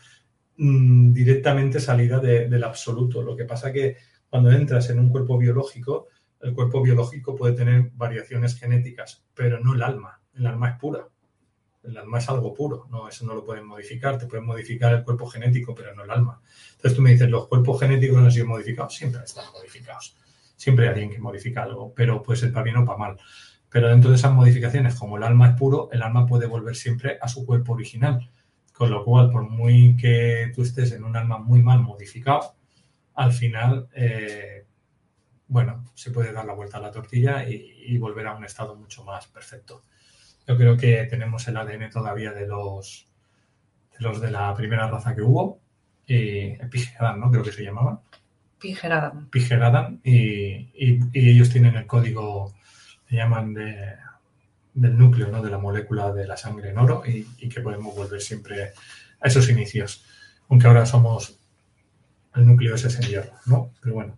[0.58, 3.22] mm, directamente salida del absoluto.
[3.22, 3.98] Lo que pasa que
[4.30, 6.08] cuando entras en un cuerpo biológico,
[6.42, 10.22] el cuerpo biológico puede tener variaciones genéticas, pero no el alma.
[10.34, 11.08] El alma es pura.
[11.88, 14.18] El alma es algo puro, no, eso no lo pueden modificar.
[14.18, 16.42] Te pueden modificar el cuerpo genético, pero no el alma.
[16.72, 20.16] Entonces tú me dices, los cuerpos genéticos han sido modificados, siempre están modificados
[20.56, 23.18] siempre hay alguien que modifica algo, pero puede ser para bien o para mal.
[23.70, 27.18] Pero dentro de esas modificaciones, como el alma es puro, el alma puede volver siempre
[27.22, 28.30] a su cuerpo original.
[28.74, 32.56] Con lo cual, por muy que tú estés en un alma muy mal modificado,
[33.16, 34.66] al final, eh,
[35.48, 39.04] bueno, se puede dar la vuelta a la tortilla y, volver a un estado mucho
[39.04, 39.84] más perfecto.
[40.48, 43.08] Yo creo que tenemos el ADN todavía de los
[43.92, 45.60] de, los de la primera raza que hubo,
[46.06, 47.32] y Epigeran, ¿no?
[47.32, 48.02] Creo que se llamaba.
[49.30, 50.02] Pigeradan.
[50.04, 50.70] y,
[51.14, 52.54] ellos tienen el código,
[53.10, 55.42] le llaman del núcleo, ¿no?
[55.42, 58.74] de la molécula de la sangre en oro y, que podemos volver siempre
[59.20, 60.06] a esos inicios.
[60.50, 61.40] Aunque ahora somos,
[62.36, 63.72] el núcleo ese es en hierro, ¿no?
[63.82, 64.18] Pero bueno,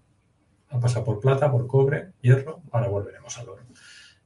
[0.70, 3.64] ha pasado por plata, por cobre, hierro, ahora volveremos al oro.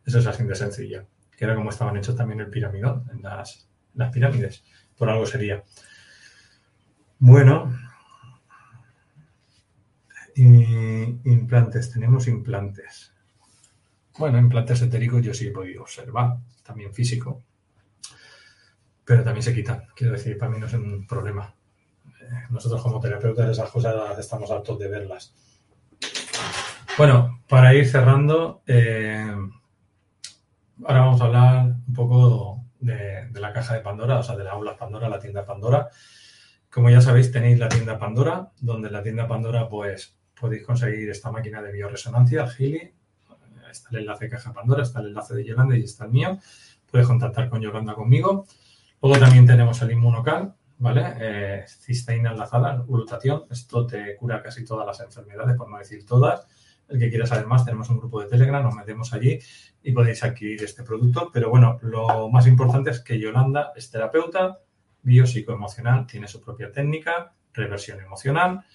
[0.06, 1.06] Eso es así de sencilla.
[1.41, 4.63] Que era como estaban hechos también el piramidón en las, las pirámides.
[4.95, 5.63] Por algo sería.
[7.18, 7.76] Bueno,
[10.35, 13.11] implantes, tenemos implantes.
[14.19, 17.41] Bueno, implantes etéricos yo sí he podido observar, también físico,
[19.03, 19.88] pero también se quitan.
[19.95, 21.55] Quiero decir, para mí no es un problema.
[22.51, 25.34] Nosotros como terapeutas esas cosas estamos hartos de verlas.
[26.99, 29.35] Bueno, para ir cerrando, eh,
[30.86, 34.52] ahora vamos a hablar un poco de, la caja de Pandora, o sea, de la
[34.52, 35.90] aula Pandora, la tienda Pandora.
[36.70, 41.32] Como ya sabéis, tenéis la tienda Pandora, donde la tienda Pandora, pues, podéis conseguir esta
[41.32, 42.94] máquina de bioresonancia, Gili.
[43.70, 46.40] Está el enlace de Caja Pandora, está el enlace de Yolanda y está el mío.
[46.90, 48.45] Puedes contactar con Yolanda conmigo.
[49.02, 51.14] Luego también tenemos el Inmunocal, ¿vale?
[51.20, 53.44] Eh, cisteína enlazada, glutatión.
[53.49, 56.48] Esto te cura casi todas las enfermedades, por no decir todas.
[56.91, 59.39] El que quiera saber más, tenemos un grupo de Telegram, nos metemos allí
[59.81, 61.30] y podéis adquirir este producto.
[61.34, 64.59] Pero bueno, lo más importante es que Yolanda es terapeuta,
[65.01, 68.65] biopsicoemocional, tiene su propia técnica, reversión emocional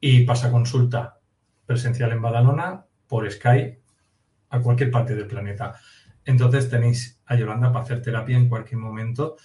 [0.00, 1.20] y pasa consulta
[1.64, 3.80] presencial en Badalona por Skype
[4.50, 5.78] a cualquier parte del planeta.
[6.24, 9.36] Entonces tenéis a Yolanda para hacer terapia en cualquier momento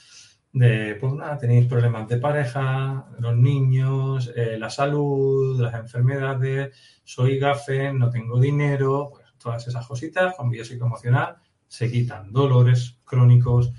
[0.52, 7.38] de, pues nada, tenéis problemas de pareja, los niños, eh, la salud, las enfermedades, soy
[7.38, 13.72] gafe, no tengo dinero, pues todas esas cositas con biopsicoemocional se quitan dolores crónicos,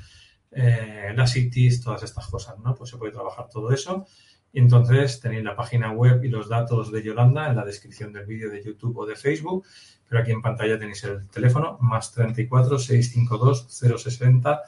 [0.53, 2.75] eh, las ITIS, todas estas cosas, ¿no?
[2.75, 4.07] Pues se puede trabajar todo eso.
[4.53, 8.27] Y entonces tenéis la página web y los datos de Yolanda en la descripción del
[8.27, 9.65] vídeo de YouTube o de Facebook,
[10.09, 14.63] pero aquí en pantalla tenéis el teléfono más 34 652 060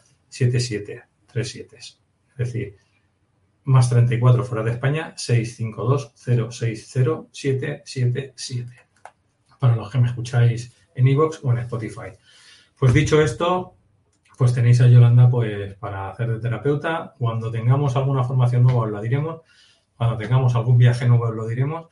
[1.33, 1.99] 7737.
[2.33, 2.77] Es decir,
[3.65, 8.73] más 34 fuera de España 652 060 777.
[9.59, 12.11] Para los que me escucháis en iVoox o en Spotify.
[12.79, 13.77] Pues dicho esto,
[14.37, 17.15] pues tenéis a Yolanda pues para hacer de terapeuta.
[17.19, 19.43] Cuando tengamos alguna formación nueva os la diremos.
[19.97, 21.87] Cuando tengamos algún viaje nuevo os lo diremos.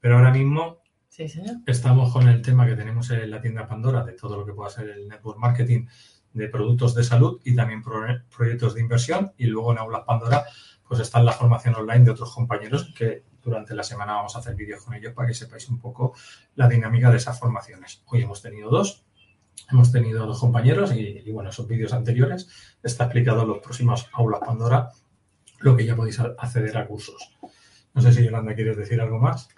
[0.00, 0.82] Pero ahora mismo
[1.66, 4.68] estamos con el tema que tenemos en la tienda Pandora de todo lo que pueda
[4.68, 5.86] ser el network marketing
[6.34, 9.32] de productos de salud y también proyectos de inversión.
[9.38, 10.44] Y luego en Aulas Pandora
[10.86, 14.54] pues está la formación online de otros compañeros que durante la semana vamos a hacer
[14.54, 16.14] vídeos con ellos para que sepáis un poco
[16.56, 18.02] la dinámica de esas formaciones.
[18.06, 19.04] Hoy hemos tenido dos,
[19.70, 22.48] hemos tenido dos compañeros y, bueno, esos vídeos anteriores
[22.82, 24.90] está explicado en los próximos aulas Pandora
[25.60, 27.34] lo que ya podéis acceder a cursos.
[27.94, 29.48] No sé si Yolanda quieres decir algo más.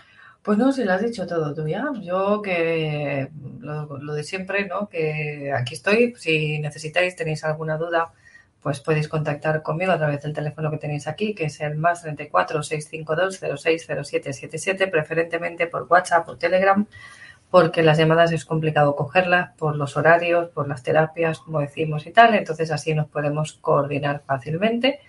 [0.47, 1.91] Pues no, si lo has dicho todo tú ya.
[2.01, 3.29] Yo que
[3.59, 4.89] lo, lo de siempre, ¿no?
[4.89, 6.15] Que aquí estoy.
[6.17, 8.13] Si necesitáis, tenéis alguna duda,
[8.63, 12.03] pues podéis contactar conmigo a través del teléfono que tenéis aquí, que es el más
[12.03, 16.87] 34 652 060777, preferentemente por WhatsApp, por Telegram,
[17.51, 22.13] porque las llamadas es complicado cogerlas por los horarios, por las terapias, como decimos y
[22.13, 25.01] tal, entonces así nos podemos coordinar fácilmente.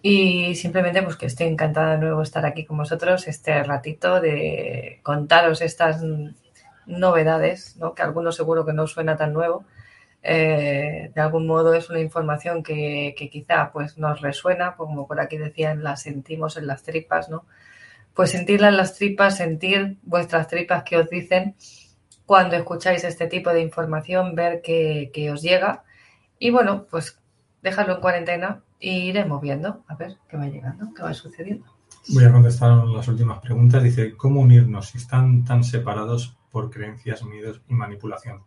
[0.00, 5.00] Y simplemente pues que estoy encantada de nuevo estar aquí con vosotros este ratito de
[5.02, 6.02] contaros estas
[6.86, 7.94] novedades, ¿no?
[7.94, 9.64] que algunos seguro que no suena tan nuevo,
[10.22, 15.38] eh, de algún modo es una información que, quizá pues nos resuena, como por aquí
[15.38, 17.46] decían, la sentimos en las tripas, ¿no?
[18.14, 21.54] Pues sentirla en las tripas, sentir vuestras tripas que os dicen
[22.26, 25.84] cuando escucháis este tipo de información, ver que, os llega
[26.38, 27.18] y bueno, pues
[27.62, 31.66] dejarlo en cuarentena e iremos viendo a ver qué va llegando, qué va sucediendo.
[32.10, 33.82] Voy a contestar las últimas preguntas.
[33.82, 38.42] Dice, ¿cómo unirnos si están tan separados por creencias, miedos y manipulación?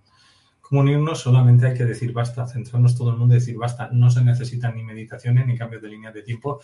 [0.79, 3.89] unirnos, solamente hay que decir basta, centrarnos todo el mundo y decir basta.
[3.91, 6.61] No se necesitan ni meditaciones, ni cambios de línea de tiempo,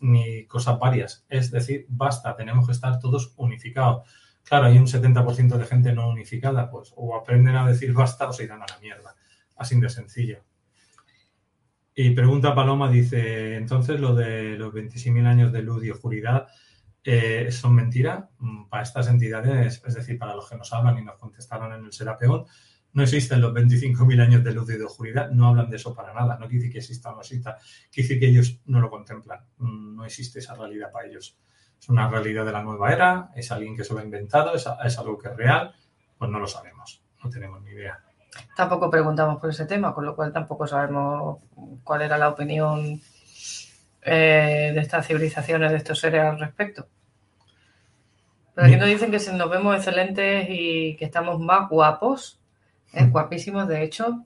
[0.00, 1.24] ni cosas varias.
[1.28, 4.08] Es decir, basta, tenemos que estar todos unificados.
[4.44, 8.32] Claro, hay un 70% de gente no unificada, pues o aprenden a decir basta o
[8.32, 9.14] se irán a la mierda.
[9.56, 10.44] Así de sencillo.
[12.00, 16.46] Y pregunta Paloma, dice, entonces lo de los 26.000 años de luz y oscuridad
[17.02, 21.02] eh, son mentira mm, para estas entidades, es decir, para los que nos hablan y
[21.02, 22.44] nos contestaron en el Serapeón,
[22.92, 26.14] no existen los 25.000 años de luz y de oscuridad, no hablan de eso para
[26.14, 27.56] nada, no quiere decir que exista o no exista,
[27.90, 31.36] quiere decir que ellos no lo contemplan, mm, no existe esa realidad para ellos.
[31.80, 34.68] Es una realidad de la nueva era, es alguien que se lo ha inventado, es,
[34.98, 35.74] algo que es real,
[36.16, 38.04] pues no lo sabemos, no tenemos ni idea.
[38.56, 41.38] Tampoco preguntamos por ese tema, con lo cual tampoco sabemos
[41.84, 43.00] cuál era la opinión
[44.02, 46.88] eh, de estas civilizaciones, de estos seres al respecto.
[48.54, 52.38] Pero aquí nos dicen que nos vemos excelentes y que estamos más guapos
[52.92, 54.24] es guapísimos, de hecho.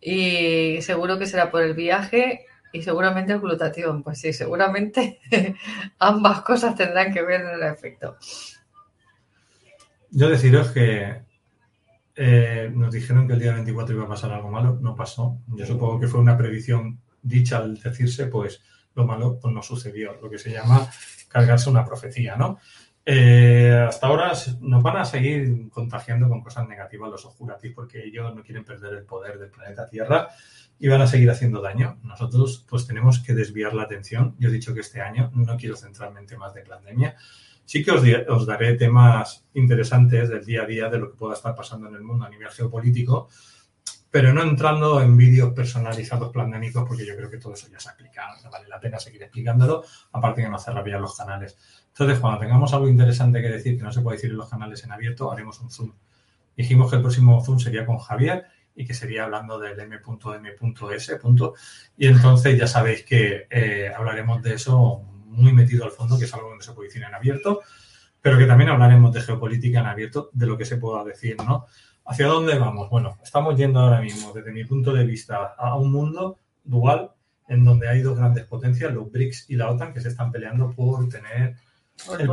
[0.00, 4.02] Y seguro que será por el viaje y seguramente el glutatión.
[4.02, 5.20] Pues sí, seguramente
[5.98, 8.16] ambas cosas tendrán que ver en el efecto.
[10.10, 11.22] Yo deciros que
[12.16, 15.40] eh, nos dijeron que el día 24 iba a pasar algo malo, no pasó.
[15.48, 18.62] Yo supongo que fue una predicción dicha al decirse, pues
[18.94, 20.88] lo malo pues no sucedió, lo que se llama
[21.28, 22.58] cargarse una profecía, ¿no?
[23.06, 28.34] Eh, hasta ahora nos van a seguir contagiando con cosas negativas los oscuratis porque ellos
[28.34, 30.28] no quieren perder el poder del planeta Tierra
[30.78, 31.98] y van a seguir haciendo daño.
[32.02, 34.34] Nosotros pues tenemos que desviar la atención.
[34.38, 37.16] Yo he dicho que este año no quiero centrarme en temas de pandemia.
[37.64, 41.34] Sí que os, os daré temas interesantes del día a día de lo que pueda
[41.34, 43.28] estar pasando en el mundo a nivel geopolítico,
[44.10, 47.88] pero no entrando en vídeos personalizados pandémicos porque yo creo que todo eso ya se
[47.88, 48.48] ha explicado.
[48.48, 49.82] Vale la pena seguir explicándolo,
[50.12, 51.58] aparte de no cerrar ya los canales.
[51.88, 54.84] Entonces, cuando tengamos algo interesante que decir que no se puede decir en los canales
[54.84, 55.92] en abierto, haremos un Zoom.
[56.56, 58.44] Dijimos que el próximo Zoom sería con Javier
[58.76, 61.20] y que sería hablando del m.m.s.
[61.96, 65.02] Y entonces ya sabéis que eh, hablaremos de eso
[65.34, 67.60] muy metido al fondo, que es algo que no se puede decir en abierto,
[68.20, 71.66] pero que también hablaremos de geopolítica en abierto, de lo que se pueda decir, ¿no?
[72.06, 72.90] ¿Hacia dónde vamos?
[72.90, 77.12] Bueno, estamos yendo ahora mismo, desde mi punto de vista, a un mundo dual
[77.48, 80.70] en donde hay dos grandes potencias, los BRICS y la OTAN, que se están peleando
[80.72, 81.56] por tener
[82.18, 82.26] el,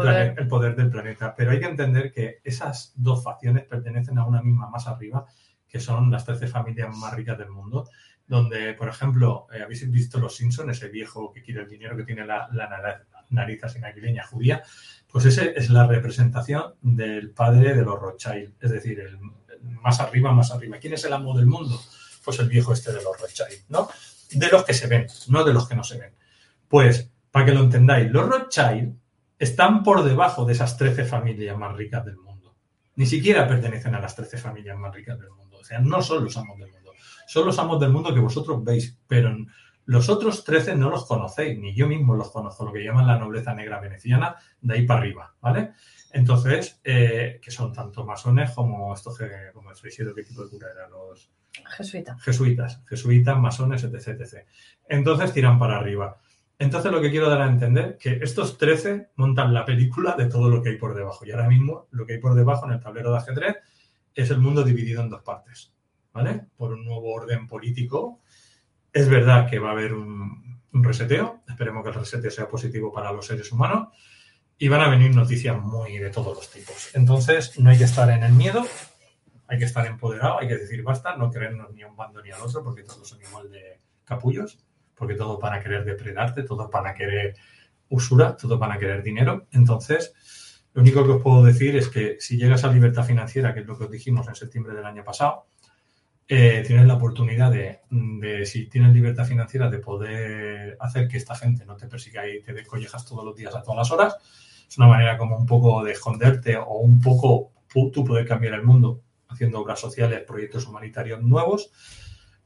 [0.47, 0.75] poder.
[0.75, 1.35] del planeta.
[1.35, 5.25] Pero hay que entender que esas dos facciones pertenecen a una misma más arriba,
[5.67, 7.87] que son las 13 familias más ricas del mundo,
[8.31, 12.05] donde, por ejemplo, eh, habéis visto Los Simpsons, ese viejo que quiere el dinero, que
[12.05, 12.47] tiene la,
[13.29, 14.63] nariz así navideña judía,
[15.11, 19.19] pues ese es la representación del padre de los Rothschild, es decir, el,
[19.81, 20.77] más arriba, más arriba.
[20.79, 21.77] ¿Quién es el amo del mundo?
[22.23, 23.89] Pues el viejo este de los Rothschild, ¿no?
[24.31, 26.13] de los que se ven, no de los que no se ven.
[26.69, 28.95] Pues, para que lo entendáis, los Rothschild
[29.37, 32.55] están por debajo de esas 13 familias más ricas del mundo.
[32.95, 35.57] Ni siquiera pertenecen a las 13 familias más ricas del mundo.
[35.57, 36.80] O sea, no son los amos del mundo.
[37.31, 39.33] Son los amos del mundo que vosotros veis, pero
[39.85, 43.17] los otros 13 no los conocéis, ni yo mismo los conozco, lo que llaman la
[43.17, 45.71] nobleza negra veneciana, de ahí para arriba, ¿vale?
[46.11, 50.49] Entonces, eh, que son tanto masones como estos que, como el Freixedo, ¿qué tipo de
[50.49, 50.91] cura eran?
[50.91, 51.31] Los
[51.77, 52.21] Jesuitas.
[52.21, 54.45] jesuitas, jesuitas, masones, etc, etc.
[54.89, 56.17] Entonces tiran para arriba.
[56.59, 60.49] Entonces lo que quiero dar a entender que estos 13 montan la película de todo
[60.49, 61.25] lo que hay por debajo.
[61.25, 63.55] Y ahora mismo lo que hay por debajo en el tablero de ajedrez
[64.13, 65.73] es el mundo dividido en dos partes,
[66.13, 66.47] ¿vale?
[66.57, 68.19] Por un nuevo orden político.
[68.93, 72.91] Es verdad que va a haber un, un reseteo, esperemos que el reseteo sea positivo
[72.91, 73.89] para los seres humanos
[74.57, 76.91] y van a venir noticias muy de todos los tipos.
[76.93, 78.65] Entonces, no hay que estar en el miedo,
[79.47, 82.31] hay que estar empoderado, hay que decir basta, no creernos ni a un bando ni
[82.31, 84.63] al otro, porque todos son igual de capullos,
[84.95, 87.35] porque todos van a querer depredarte, todos van a querer
[87.89, 89.47] usura, todos van a querer dinero.
[89.51, 90.13] Entonces,
[90.73, 93.65] lo único que os puedo decir es que si llegas a libertad financiera, que es
[93.65, 95.47] lo que os dijimos en septiembre del año pasado,
[96.33, 101.65] eh, tienes la oportunidad de, si tienes libertad financiera, de poder hacer que esta gente
[101.65, 104.15] no te persiga y te collejas todos los días a todas las horas.
[104.65, 107.51] Es una manera como un poco de esconderte o un poco
[107.91, 111.73] tú poder cambiar el mundo haciendo obras sociales, proyectos humanitarios nuevos,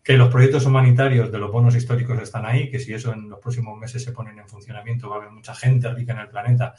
[0.01, 3.37] que los proyectos humanitarios de los bonos históricos están ahí, que si eso en los
[3.37, 6.73] próximos meses se ponen en funcionamiento va a haber mucha gente rica en el planeta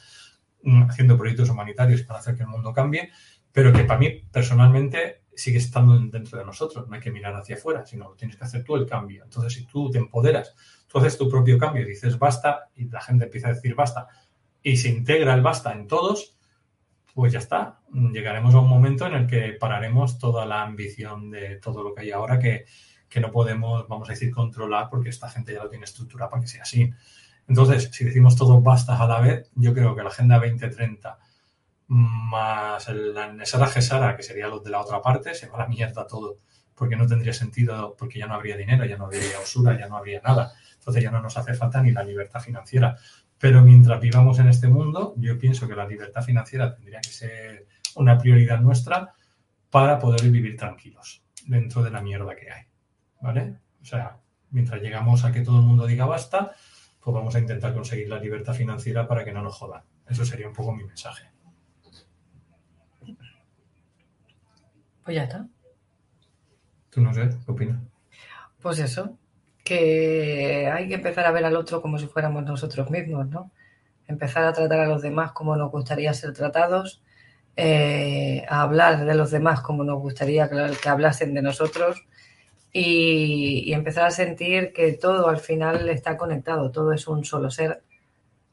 [0.89, 3.11] haciendo proyectos humanitarios para hacer que el mundo cambie,
[3.53, 7.57] pero que para mí personalmente sigue estando dentro de nosotros, no hay que mirar hacia
[7.57, 9.25] afuera, sino tienes que hacer tú el cambio.
[9.25, 10.55] Entonces, si tú te empoderas,
[10.89, 14.09] tú haces tu propio cambio y dices basta, y la gente empieza a decir basta,
[14.63, 16.37] y se integra el basta en todos,
[17.15, 17.81] pues ya está.
[17.93, 22.03] Llegaremos a un momento en el que pararemos toda la ambición de todo lo que
[22.03, 22.65] hay ahora que,
[23.09, 26.43] que no podemos, vamos a decir, controlar porque esta gente ya lo tiene estructurada para
[26.43, 26.91] que sea así.
[27.49, 31.19] Entonces, si decimos todos bastas a la vez, yo creo que la Agenda 2030
[31.89, 35.69] más la Nesara Gesara, que sería los de la otra parte, se va a la
[35.69, 36.39] mierda todo,
[36.75, 39.97] porque no tendría sentido, porque ya no habría dinero, ya no habría usura, ya no
[39.97, 40.53] habría nada.
[40.79, 42.97] Entonces ya no nos hace falta ni la libertad financiera.
[43.39, 47.67] Pero mientras vivamos en este mundo, yo pienso que la libertad financiera tendría que ser
[47.97, 49.15] una prioridad nuestra
[49.71, 52.65] para poder vivir tranquilos dentro de la mierda que hay.
[53.21, 53.59] ¿Vale?
[53.81, 54.19] O sea,
[54.51, 56.53] mientras llegamos a que todo el mundo diga basta,
[57.01, 59.83] pues vamos a intentar conseguir la libertad financiera para que no nos jodan.
[60.09, 61.36] Eso sería un poco mi mensaje.
[65.07, 65.47] Pues ya está.
[66.91, 67.81] Tú no sé, ¿qué opinas?
[68.61, 69.17] Pues eso,
[69.63, 73.53] que hay que empezar a ver al otro como si fuéramos nosotros mismos, ¿no?
[74.09, 77.05] Empezar a tratar a los demás como nos gustaría ser tratados,
[77.55, 82.05] eh, a hablar de los demás como nos gustaría que, que hablasen de nosotros
[82.73, 87.49] y, y, empezar a sentir que todo al final está conectado, todo es un solo
[87.53, 87.85] ser.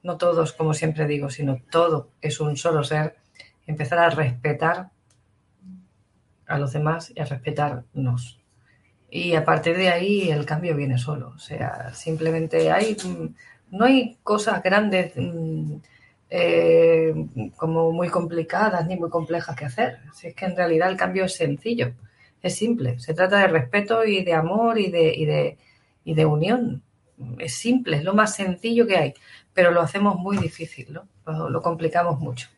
[0.03, 3.15] No todos, como siempre digo, sino todo es un solo ser.
[3.65, 4.92] Empezar a respetar
[6.47, 8.39] a los demás y a respetarnos.
[9.09, 11.33] Y a partir de ahí el cambio viene solo.
[11.35, 12.97] O sea, simplemente hay,
[13.69, 15.13] no hay cosas grandes
[16.29, 17.13] eh,
[17.55, 19.99] como muy complicadas ni muy complejas que hacer.
[20.15, 21.93] Si es que en realidad el cambio es sencillo,
[22.41, 22.97] es simple.
[22.99, 25.57] Se trata de respeto y de amor y de, y de,
[26.03, 26.81] y de unión.
[27.37, 29.13] Es simple, es lo más sencillo que hay,
[29.53, 31.07] pero lo hacemos muy difícil, ¿no?
[31.27, 32.49] lo, lo complicamos mucho.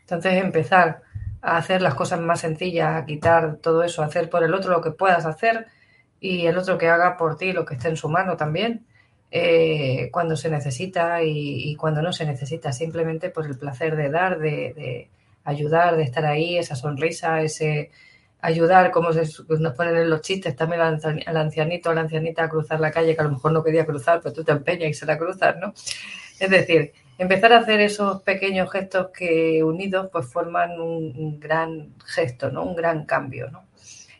[0.00, 1.02] Entonces empezar
[1.42, 4.70] a hacer las cosas más sencillas, a quitar todo eso, a hacer por el otro
[4.70, 5.66] lo que puedas hacer
[6.20, 8.86] y el otro que haga por ti lo que esté en su mano también,
[9.32, 14.38] eh, cuando se necesita y, cuando no se necesita, simplemente por el placer de dar,
[14.38, 15.08] de,
[15.44, 17.90] ayudar, de estar ahí, esa sonrisa, ese
[18.40, 19.22] ayudar, como se,
[19.58, 23.14] nos ponen en los chistes también al, ancianito, a la ancianita a cruzar la calle,
[23.14, 25.56] que a lo mejor no quería cruzar, pero tú te empeñas y se la cruzas,
[25.56, 25.72] ¿no?
[26.38, 32.50] Es decir, empezar a hacer esos pequeños gestos que unidos pues forman un, gran gesto,
[32.50, 32.64] ¿no?
[32.64, 33.64] Un gran cambio, ¿no?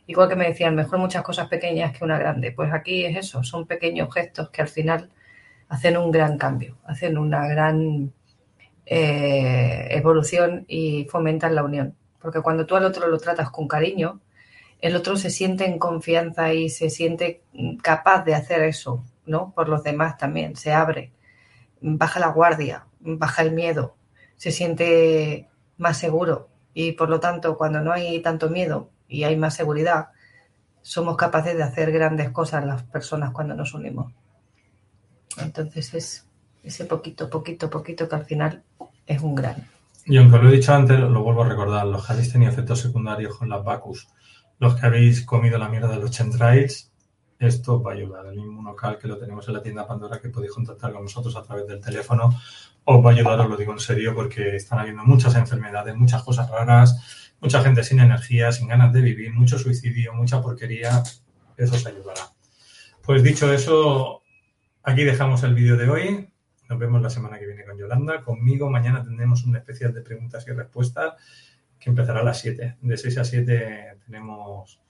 [0.06, 2.52] Igual que me decían, mejor muchas cosas pequeñas que una grande.
[2.52, 5.10] Pues aquí es eso, son pequeños gestos que al final
[5.68, 8.12] hacen un gran cambio, hacen una gran
[8.86, 11.96] eh, evolución y fomentan la unión.
[12.20, 14.20] Porque cuando tú al otro lo tratas con cariño,
[14.80, 17.42] el otro se siente en confianza y se siente
[17.82, 19.52] capaz de hacer eso, ¿no?
[19.54, 21.12] Por los demás también, se abre,
[21.82, 23.96] baja la guardia, baja el miedo,
[24.36, 29.36] se siente más seguro y por lo tanto cuando no hay tanto miedo y hay
[29.36, 30.08] más seguridad,
[30.80, 34.12] somos capaces de hacer grandes cosas las personas cuando nos unimos.
[35.38, 36.26] Entonces es
[36.62, 38.62] ese poquito, poquito, poquito que al final
[39.06, 39.68] es un gran.
[40.04, 43.36] Y aunque lo he dicho antes, lo vuelvo a recordar, los que habéis efectos secundarios
[43.36, 44.08] con las vacus,
[44.58, 46.91] los que habéis comido la mierda de los chemtrails,
[47.46, 48.26] esto va a ayudar.
[48.26, 51.42] El inmunocal que lo tenemos en la tienda Pandora, que podéis contactar con nosotros a
[51.42, 52.30] través del teléfono,
[52.84, 56.22] os va a ayudar, os lo digo en serio, porque están habiendo muchas enfermedades, muchas
[56.22, 61.02] cosas raras, mucha gente sin energía, sin ganas de vivir, mucho suicidio, mucha porquería.
[61.56, 62.22] Eso os ayudará.
[63.02, 64.22] Pues dicho eso,
[64.82, 66.28] aquí dejamos el vídeo de hoy.
[66.68, 68.22] Nos vemos la semana que viene con Yolanda.
[68.22, 71.14] Conmigo mañana tendremos un especial de preguntas y respuestas
[71.78, 72.78] que empezará a las 7.
[72.80, 74.80] De 6 a 7 tenemos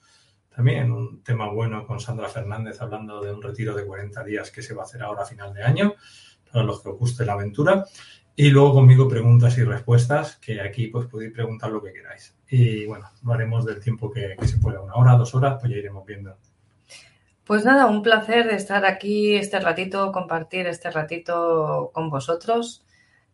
[0.55, 4.61] también un tema bueno con Sandra Fernández hablando de un retiro de 40 días que
[4.61, 5.95] se va a hacer ahora a final de año,
[6.51, 7.85] para los que os guste la aventura.
[8.35, 12.35] Y luego conmigo preguntas y respuestas, que aquí pues podéis preguntar lo que queráis.
[12.49, 15.71] Y bueno, lo haremos del tiempo que, que se pueda, una hora, dos horas, pues
[15.71, 16.35] ya iremos viendo.
[17.45, 22.85] Pues nada, un placer de estar aquí este ratito, compartir este ratito con vosotros.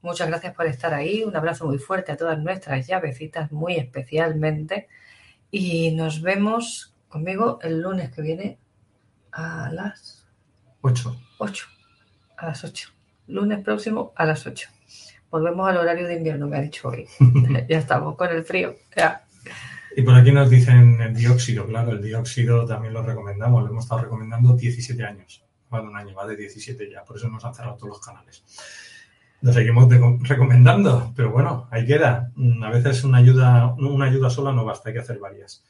[0.01, 1.23] Muchas gracias por estar ahí.
[1.23, 4.87] Un abrazo muy fuerte a todas nuestras llavecitas, muy especialmente.
[5.51, 8.59] Y nos vemos conmigo el lunes que viene
[9.31, 10.25] a las
[10.81, 11.15] 8.
[11.39, 11.67] 8.
[12.37, 12.89] A las 8.
[13.27, 14.69] Lunes próximo a las 8.
[15.29, 17.05] Volvemos al horario de invierno, me ha dicho hoy.
[17.69, 18.75] ya estamos con el frío.
[18.95, 19.23] Ya.
[19.95, 23.83] Y por aquí nos dicen el dióxido, claro, el dióxido también lo recomendamos, lo hemos
[23.83, 27.43] estado recomendando 17 años, va de un año, va de 17 ya, por eso nos
[27.43, 28.43] han cerrado todos los canales.
[29.41, 29.87] Lo seguimos
[30.21, 32.31] recomendando, pero bueno, ahí queda.
[32.61, 35.63] A veces una ayuda, una ayuda sola no basta, hay que hacer varias.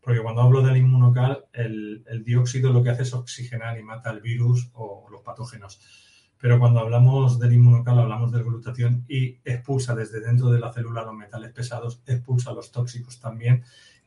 [0.00, 4.20] Porque cuando hablo del inmunocal, el, dióxido lo que hace es oxigenar y mata el
[4.20, 5.80] virus o los patógenos.
[6.40, 11.02] Pero cuando hablamos del inmunocal, hablamos del glutatión y expulsa desde dentro de la célula
[11.02, 13.64] los metales pesados, expulsa los tóxicos también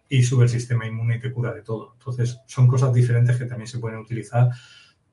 [0.07, 1.93] y sube el sistema inmune y te cura de todo.
[1.97, 4.49] Entonces, son cosas diferentes que también se pueden utilizar.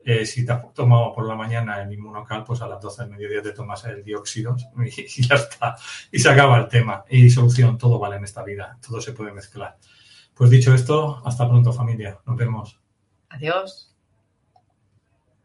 [0.04, 3.10] Eh, si te has tomado por la mañana el inmunocal, pues a las 12 del
[3.12, 4.56] mediodía te tomas el dióxido
[4.86, 5.76] y ya está.
[6.10, 7.04] Y se acaba el tema.
[7.10, 9.76] Y solución, todo vale en esta vida, todo se puede mezclar.
[10.38, 12.20] Pues dicho esto, hasta pronto familia.
[12.24, 12.80] Nos vemos.
[13.28, 13.87] Adiós.